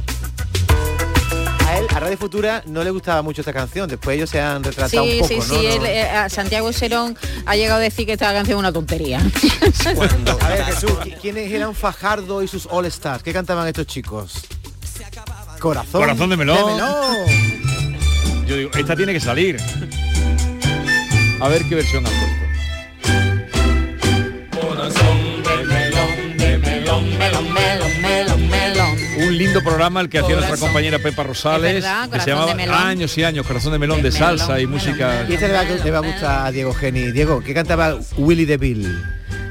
A 1.95 2.01
Radio 2.01 2.17
Futura, 2.17 2.63
no 2.67 2.85
le 2.85 2.91
gustaba 2.91 3.23
mucho 3.23 3.41
esta 3.41 3.53
canción. 3.53 3.89
Después 3.89 4.17
ellos 4.17 4.31
se 4.31 4.41
han 4.41 4.63
retratado 4.63 5.05
Sí, 5.05 5.15
un 5.15 5.19
poco, 5.19 5.29
sí, 5.29 5.37
¿no? 5.37 5.43
sí, 5.45 5.55
No- 5.55 5.61
él, 5.61 5.87
eh, 5.87 6.09
Santiago 6.29 6.73
Serón 6.73 7.17
ha 7.45 7.57
llegado 7.57 7.81
a 7.81 7.83
decir 7.83 8.07
que 8.07 8.13
esta 8.13 8.33
canción 8.33 8.59
es 8.59 8.61
una 8.61 8.73
tontería. 8.73 9.19
A 9.19 10.49
ver, 10.49 10.65
Jesús, 10.67 10.91
¿qui- 10.93 11.17
¿quiénes 11.21 11.51
eran 11.53 11.75
Fajardo 11.75 12.43
y 12.43 12.49
sus 12.49 12.67
All 12.71 12.87
Stars? 12.87 13.23
¿Qué 13.25 13.33
cantaban 13.33 13.67
estos 13.67 13.87
chicos? 13.87 14.35
Corazón. 15.59 16.01
Corazón 16.03 16.31
de 16.31 16.37
melón. 16.37 16.57
De 16.57 16.65
melón. 16.75 18.47
Yo 18.47 18.57
digo, 18.57 18.71
esta 18.79 18.95
tiene 18.95 19.13
que 19.13 19.21
salir. 19.21 19.57
A 21.41 21.49
ver 21.49 21.65
qué 21.65 21.75
versión 21.75 22.07
han 22.07 22.13
lindo 29.39 29.63
programa 29.63 30.01
el 30.01 30.09
que 30.09 30.19
hacía 30.19 30.35
nuestra 30.37 30.57
compañera 30.57 30.99
Pepa 30.99 31.23
Rosales, 31.23 31.75
verdad, 31.75 32.09
que 32.11 32.21
se 32.21 32.31
llamaba. 32.31 32.89
Años 32.89 33.17
y 33.17 33.25
Años, 33.25 33.47
Corazón 33.47 33.73
de 33.73 33.79
Melón, 33.79 34.03
de 34.03 34.13
salsa 34.13 34.61
y 34.61 34.67
música. 34.67 35.25
Y 35.29 35.35
este 35.35 35.49
le 35.49 35.55
va, 35.55 35.65
le 35.65 35.91
va 35.91 35.99
a 35.99 36.03
gustar 36.03 36.47
a 36.47 36.51
Diego 36.51 36.75
Geni. 36.75 37.13
Diego, 37.13 37.43
¿qué 37.43 37.55
cantaba 37.55 37.97
Willy 38.17 38.45
DeVille? 38.45 38.89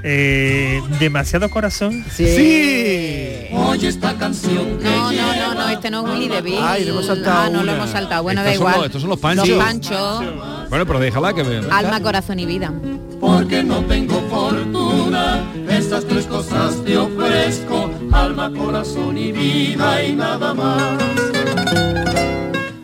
Eh, 0.04 0.82
demasiado 1.00 1.50
corazón. 1.50 2.06
Sí. 2.14 3.48
Oye 3.52 3.88
esta 3.88 4.14
canción. 4.16 4.82
No, 4.82 5.12
no, 5.12 5.36
no, 5.36 5.54
no, 5.56 5.70
este 5.70 5.90
no 5.90 6.06
es 6.08 6.14
Willy 6.14 6.28
DeVille. 6.30 6.60
Ay, 6.62 6.84
le 6.86 6.92
hemos 6.92 7.06
saltado 7.08 7.42
Ah, 7.42 7.50
no 7.50 7.64
lo 7.64 7.72
hemos 7.74 7.90
saltado. 7.90 8.24
Bueno, 8.24 8.42
Estos 8.42 8.54
da 8.54 8.58
son 8.58 8.62
igual. 8.62 8.76
los- 8.78 8.86
estos 8.86 9.02
son 9.02 9.10
los 9.10 9.20
panchos. 9.20 9.48
Los 9.50 9.58
panchos, 9.58 10.70
Bueno, 10.70 10.86
pero 10.86 11.00
déjala 11.00 11.34
que 11.34 11.44
vean. 11.44 11.72
alma, 11.72 12.00
corazón 12.02 12.40
y 12.40 12.46
vida. 12.46 12.72
Porque 13.20 13.64
no 13.64 13.80
tengo 13.86 14.22
fortuna, 14.30 15.44
estas 15.68 16.06
tres 16.06 16.26
cosas 16.26 16.76
te 16.86 16.96
ofrezco, 16.98 17.87
alma, 18.12 18.52
corazón 18.52 19.18
y 19.18 19.32
vida 19.32 20.04
y 20.04 20.14
nada 20.16 20.54
más. 20.54 21.04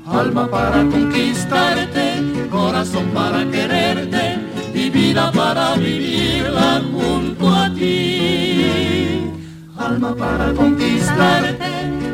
Alma 0.05 0.47
para 0.49 0.83
conquistarte, 0.89 2.47
corazón 2.51 3.07
para 3.13 3.49
quererte 3.49 4.39
y 4.73 4.89
vida 4.89 5.31
para 5.31 5.75
vivirla 5.75 6.81
junto 6.91 7.49
a 7.49 7.73
ti. 7.73 9.31
Alma 9.77 10.15
para 10.15 10.53
conquistarte, 10.53 11.65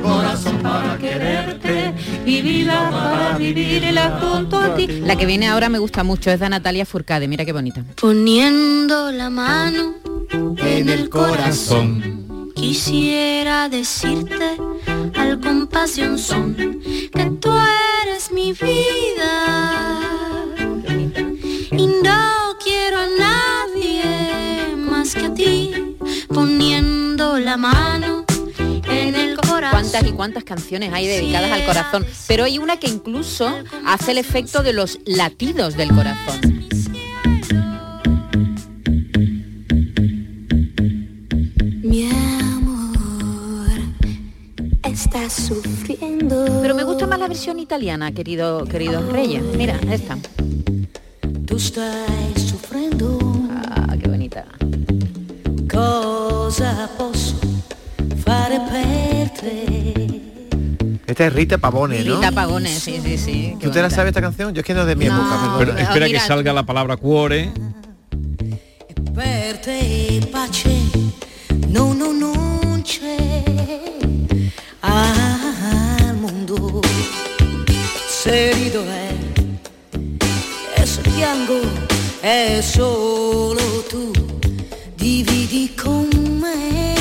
corazón 0.01 0.57
para 0.59 0.97
quererte 0.97 1.93
y 2.25 2.41
vida 2.41 2.89
para 2.89 3.37
vivirla 3.37 4.19
junto 4.21 4.57
a 4.57 4.75
ti. 4.75 4.87
La 4.87 5.15
que 5.15 5.25
viene 5.25 5.47
ahora 5.47 5.69
me 5.69 5.79
gusta 5.79 6.03
mucho, 6.03 6.31
es 6.31 6.39
de 6.39 6.49
Natalia 6.49 6.85
Furcade, 6.85 7.27
mira 7.27 7.43
qué 7.45 7.53
bonita. 7.53 7.83
Poniendo 7.99 9.11
la 9.11 9.29
mano 9.29 9.95
En 10.57 10.89
el 10.89 11.09
corazón. 11.09 12.28
Quisiera 12.59 13.69
decirte 13.69 14.57
al 15.15 15.39
compás 15.39 15.95
de 15.95 16.09
un 16.09 16.19
son 16.19 16.55
que 16.55 17.25
tú 17.39 17.51
eres 18.03 18.33
mi 18.33 18.51
vida 18.51 20.01
y 21.71 21.87
no 21.87 22.57
quiero 22.61 22.97
a 22.97 23.07
nadie 23.17 24.75
más 24.75 25.15
que 25.15 25.25
a 25.27 25.33
ti 25.33 25.95
poniendo 26.27 27.39
la 27.39 27.55
mano 27.55 28.25
en 28.89 29.15
el 29.15 29.37
corazón. 29.37 29.71
Cuántas 29.71 30.03
y 30.05 30.11
cuántas 30.11 30.43
canciones 30.43 30.91
hay 30.91 31.07
dedicadas 31.07 31.51
al 31.51 31.65
corazón, 31.65 32.05
pero 32.27 32.43
hay 32.43 32.59
una 32.59 32.77
que 32.77 32.87
incluso 32.87 33.49
hace 33.85 34.11
el 34.11 34.17
efecto 34.17 34.63
de 34.63 34.73
los 34.73 34.99
latidos 35.05 35.77
del 35.77 35.89
corazón. 35.95 36.58
Versión 47.29 47.59
italiana, 47.59 48.11
querido, 48.11 48.65
queridos 48.65 49.05
reyes. 49.13 49.43
Mira, 49.55 49.79
esta. 49.91 50.17
Tu 51.45 51.59
stai 51.59 52.33
soffrendo. 52.35 53.19
Ah, 53.69 53.95
qué 54.01 54.09
bonita. 54.09 54.45
Cosa 55.71 56.89
posso 56.97 57.35
fare 58.25 58.59
per 58.69 59.29
te? 59.29 60.21
Esta 61.05 61.27
es 61.27 61.33
Rita 61.33 61.57
Pavone, 61.59 62.03
¿no? 62.03 62.15
Rita 62.15 62.31
Pagone, 62.31 62.69
sí, 62.69 62.99
sí, 63.03 63.17
sí. 63.17 63.55
qué 63.59 63.67
¿Tú 63.67 63.71
te 63.71 63.81
la 63.81 63.89
sabes 63.89 64.09
esta 64.09 64.21
canción? 64.21 64.53
Yo 64.53 64.61
es 64.61 64.65
que 64.65 64.73
no 64.73 64.81
es 64.81 64.87
de 64.87 64.95
mi 64.95 65.05
No. 65.05 65.15
época, 65.15 65.55
Pero 65.59 65.77
espera 65.77 66.05
mira. 66.07 66.19
que 66.19 66.27
salga 66.27 66.51
la 66.51 66.63
palabra 66.63 66.97
cuore. 66.97 67.51
Per 69.15 69.61
te 69.61 70.19
pace, 70.31 70.81
no, 71.67 71.93
no, 71.93 72.13
non 72.13 72.38
Se 78.29 78.53
rido 78.53 78.83
è, 78.85 80.85
se 80.85 81.01
piango 81.01 81.59
è 82.19 82.59
solo 82.61 83.83
tu, 83.89 84.11
dividi 84.93 85.73
con 85.73 86.07
me. 86.39 86.93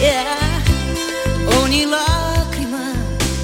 Yeah. 0.00 0.24
Ogni 1.62 1.84
lacrima 1.84 2.90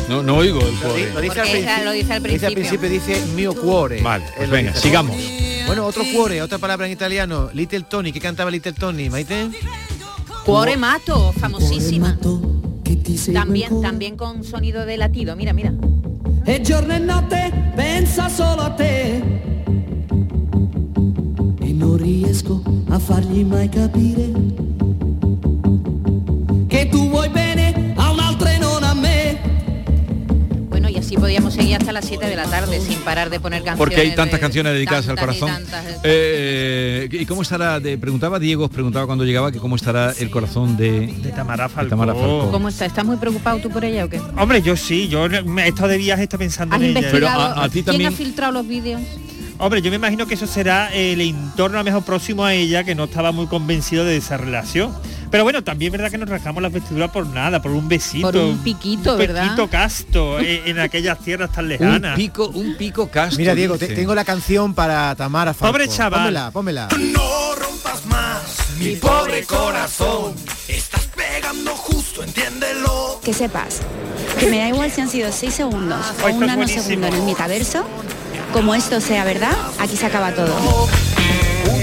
No, 0.09 0.23
no 0.23 0.39
oigo 0.39 0.59
el 0.67 0.75
cuore. 0.75 1.13
lo 1.13 1.21
dice 1.21 1.41
al 1.41 1.49
principio. 1.49 1.85
lo 1.85 1.91
dice 1.93 2.13
al 2.13 2.23
Dice 2.25 2.47
al 2.47 2.53
principio. 2.55 2.89
dice 2.89 3.25
mio 3.37 3.55
cuore. 3.55 4.03
Vale, 4.03 4.25
pues 4.37 4.51
venga, 4.51 4.73
dice. 4.73 4.83
sigamos. 4.83 5.17
Bueno, 5.67 5.87
otro 5.87 6.03
cuore, 6.13 6.43
otra 6.43 6.59
palabra 6.59 6.87
en 6.87 6.93
italiano. 6.95 7.49
Little 7.53 7.83
Tony, 7.89 8.11
¿qué 8.11 8.19
cantaba 8.19 8.51
Little 8.51 8.73
Tony, 8.73 9.09
Maite? 9.09 9.51
Cuore 10.45 10.77
Mato, 10.77 11.33
famosísima. 11.39 12.19
También, 13.33 13.81
también 13.83 14.17
con 14.17 14.43
sonido 14.43 14.85
de 14.85 14.97
latido, 14.97 15.37
mira, 15.37 15.53
mira. 15.53 15.73
E 16.45 16.61
giorno 16.61 16.93
e 16.93 16.99
notte 16.99 17.53
pensa 17.75 18.29
solo 18.29 18.63
a 18.63 18.71
te. 18.71 19.23
E 21.61 21.73
non 21.73 21.97
riesco 21.97 22.63
a 22.89 22.99
fargli 22.99 23.45
mai 23.45 23.69
capire 23.69 24.42
podíamos 31.23 31.55
seguir 31.55 31.77
hasta 31.77 31.93
las 31.93 32.05
7 32.05 32.27
de 32.27 32.35
la 32.35 32.47
tarde 32.47 32.81
sin 32.81 32.99
parar 32.99 33.31
de 33.31 33.39
poner 33.39 33.59
canciones. 33.63 33.79
Porque 33.79 34.01
hay 34.01 34.09
tantas 34.17 34.33
de- 34.35 34.41
canciones 34.41 34.73
dedicadas 34.73 35.09
al 35.09 35.15
tantas 35.15 35.37
y 35.37 35.39
corazón. 35.41 35.63
tantas. 35.71 36.01
Eh, 36.03 37.09
¿Y 37.13 37.27
cómo 37.27 37.43
estará? 37.43 37.79
de- 37.79 37.97
preguntaba 37.97 38.41
Diego, 38.41 38.65
os 38.65 38.71
preguntaba 38.73 39.07
cuando 39.07 39.25
llegaba 39.25 39.53
que 39.53 39.59
cómo 39.61 39.77
estará 39.77 40.13
el 40.19 40.31
corazón 40.31 40.77
de, 40.77 41.07
De 41.07 41.31
Tamara 41.31 41.69
de 41.69 41.75
Falcó. 41.75 41.91
Tamara 41.91 42.13
Falcó. 42.13 42.51
¿Cómo 42.51 42.69
está? 42.69 42.87
¿Estás 42.87 43.05
muy 43.05 43.17
preocado 43.19 43.59
tú 43.61 43.71
por 43.71 43.85
ella 43.85 44.05
o 44.05 44.09
qué? 44.09 44.21
Hombre, 44.37 44.63
yo 44.63 44.77
sí, 44.77 45.07
yo 45.07 45.29
me 45.45 45.65
he 45.65 45.69
estado 45.69 45.89
de 45.89 45.99
viaje, 45.99 46.25
está 46.25 46.39
pensando 46.39 46.75
¿Has 46.75 46.83
en 46.83 46.89
ella. 46.91 46.99
investigado? 46.99 47.41
a- 47.41 47.63
a 47.65 47.69
ti 47.69 47.75
¿Quién 47.75 47.85
también- 47.85 48.13
ha 48.13 48.17
filtrado 48.17 48.53
los 48.53 48.67
vídeos? 48.67 49.01
Hombre, 49.59 49.81
yo 49.81 49.91
me 49.91 49.97
imagino 49.97 50.27
que 50.27 50.35
eso 50.35 50.49
será 50.49 50.93
el 50.93 51.21
entorno 51.21 51.79
a 51.79 51.83
lo 51.83 51.85
mejor 51.85 52.03
próximo 52.05 52.45
a 52.45 52.53
ella, 52.53 52.83
que 52.83 52.97
no 52.97 53.05
estaba 53.05 53.31
muy 53.31 53.47
convencido 53.47 54.05
de 54.05 54.17
esa 54.17 54.37
relación. 54.37 54.93
Pero 55.33 55.43
bueno, 55.45 55.65
también 55.65 55.89
es 55.93 55.99
verdad 55.99 56.11
que 56.13 56.19
nos 56.19 56.29
rasgamos 56.29 56.63
las 56.63 56.71
vestiduras 56.71 57.11
por 57.11 57.27
nada, 57.27 57.61
por 57.61 57.73
un 57.73 57.89
besito. 57.89 58.31
Por 58.31 58.37
un 58.37 58.59
piquito, 58.59 59.13
un 59.15 59.19
¿verdad? 59.19 59.43
piquito 59.45 59.69
casto 59.69 60.39
en, 60.39 60.69
en 60.69 60.79
aquellas 60.79 61.19
tierras 61.19 61.51
tan 61.51 61.67
lejanas. 61.69 62.13
Un 62.13 62.17
pico, 62.25 62.47
un 62.49 62.77
pico 62.77 63.09
casto. 63.09 63.37
Mira, 63.39 63.55
Diego, 63.55 63.79
te- 63.79 63.89
tengo 63.89 64.15
la 64.15 64.25
canción 64.27 64.75
para 64.75 65.15
Tamara 65.17 65.55
Falcó. 65.55 65.73
Pobre 65.73 65.89
chaval. 65.89 66.21
Pómela, 66.21 66.51
pómela. 66.51 66.89
No 67.13 67.55
rompas 67.57 68.05
más 68.07 68.43
mi 68.79 68.97
pobre 68.97 69.45
corazón. 69.45 70.35
Estás 70.69 71.09
pegando 71.17 71.71
justo, 71.77 72.23
entiéndelo. 72.23 73.19
Que 73.25 73.33
sepas 73.33 73.81
que 74.39 74.47
me 74.51 74.59
da 74.59 74.69
igual 74.69 74.91
si 74.91 75.01
han 75.01 75.09
sido 75.09 75.33
6 75.33 75.55
segundos 75.55 76.05
o 76.23 76.27
un 76.31 76.47
nanosegundo 76.47 77.07
en 77.07 77.15
el 77.15 77.23
metaverso. 77.23 77.87
Como 78.53 78.75
esto 78.75 79.01
sea 79.01 79.25
verdad, 79.25 79.57
aquí 79.79 79.97
se 79.97 80.05
acaba 80.05 80.33
todo. 80.33 80.55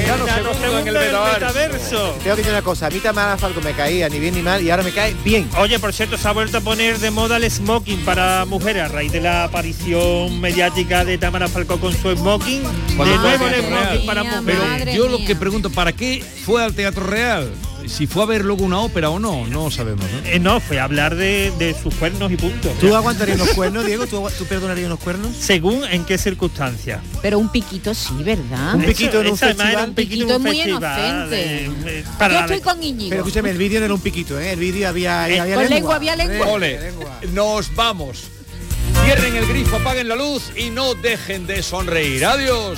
En 0.10 0.88
el 0.88 0.94
metaverso. 0.94 2.16
Tengo 2.24 2.36
que 2.36 2.42
decir 2.42 2.52
una 2.52 2.62
cosa, 2.62 2.88
a 2.88 2.90
mí 2.90 3.00
Tamara 3.00 3.38
Falcó 3.38 3.62
me 3.62 3.74
caía 3.74 4.10
ni 4.10 4.20
bien 4.20 4.36
ni 4.36 4.42
mal 4.42 4.62
y 4.62 4.70
ahora 4.70 4.84
me 4.84 4.92
cae 4.92 5.16
bien. 5.24 5.50
Oye, 5.58 5.80
por 5.80 5.94
cierto, 5.94 6.18
se 6.18 6.28
ha 6.28 6.32
vuelto 6.32 6.58
a 6.58 6.62
poner 6.62 7.00
de 7.00 7.12
moda 7.12 7.38
el 7.38 7.50
smoking 7.50 8.04
para 8.06 8.46
mujeres 8.46 8.84
a 8.84 8.88
raíz 8.88 9.12
de 9.12 9.22
la 9.22 9.46
aparición 9.46 10.40
mediática 10.40 11.06
de 11.06 11.18
Tamara 11.18 11.48
Falcó 11.48 11.80
con 11.80 11.94
su 11.94 12.16
smoking. 12.16 12.64
De 12.64 13.18
nuevo 13.18 13.48
el 13.48 13.64
smoking 13.64 14.06
para 14.06 14.24
Pero 14.24 14.42
mujeres. 14.42 14.60
Madre 14.60 14.96
yo 14.96 15.08
lo 15.08 15.24
que 15.26 15.36
pregunto, 15.36 15.70
¿para 15.70 15.92
qué 15.92 16.24
fue 16.46 16.64
al 16.64 16.74
Teatro 16.74 17.06
Real? 17.06 17.52
Si 17.90 18.08
fue 18.08 18.24
a 18.24 18.26
ver 18.28 18.46
luego 18.46 18.64
una 18.64 18.80
ópera 18.80 19.10
o 19.10 19.20
no, 19.20 19.46
no 19.48 19.70
sabemos. 19.72 20.06
¿no? 20.06 20.30
Eh, 20.30 20.40
no, 20.40 20.60
fue 20.60 20.80
a 20.80 20.84
hablar 20.86 21.16
de, 21.16 21.52
de 21.58 21.74
sus 21.74 21.94
cuernos 21.96 22.32
y 22.32 22.38
punto. 22.38 22.70
¿Tú 22.80 22.96
aguantarías 22.96 23.38
unos 23.42 23.50
cuernos, 23.56 23.86
Diego? 23.86 24.06
¿Tú, 24.08 24.26
tú 24.38 24.46
perdonarías 24.46 24.86
unos 24.88 25.00
cuernos? 25.00 25.36
Según 25.38 25.84
en 25.86 26.06
qué 26.06 26.18
circunstancias. 26.18 27.02
Pero 27.22 27.40
un 27.40 27.50
piquito 27.50 27.94
sí, 27.94 28.14
¿verdad? 28.24 28.76
Un 28.76 28.84
piquito 28.84 29.20
en 29.22 29.28
un 29.32 29.38
festival. 29.38 29.90
un 29.90 29.96
piquito 29.96 30.36
en 30.36 30.36
Piquito 30.36 30.36
un 30.38 30.42
muy 30.44 30.56
festival, 30.56 31.28
inocente. 31.28 31.66
eh, 31.66 31.72
eh, 31.88 32.04
para 32.18 32.34
Yo 32.36 32.40
estoy 32.42 32.62
con 32.62 32.84
Íñigo. 32.84 33.10
Pero 33.10 33.22
escúchame, 33.24 33.50
el 33.50 33.58
vídeo 33.58 33.80
no 33.80 33.86
era 33.86 33.94
un 33.96 34.02
piquito, 34.02 34.40
¿eh? 34.40 34.52
El 34.54 34.60
vídeo 34.60 34.88
había, 34.88 35.28
Eh, 35.30 35.40
había 35.40 35.56
con 35.56 35.64
lengua. 35.64 35.76
lengua, 35.76 35.96
había 35.96 36.16
lengua. 36.16 36.48
Ole, 36.48 36.80
lengua. 36.80 37.20
nos 37.34 37.74
vamos. 37.76 38.24
Cierren 39.04 39.36
el 39.36 39.46
grifo, 39.48 39.78
apaguen 39.78 40.08
la 40.08 40.16
luz 40.16 40.52
y 40.56 40.70
no 40.70 40.94
dejen 40.94 41.48
de 41.48 41.64
sonreír. 41.64 42.26
Adiós. 42.26 42.78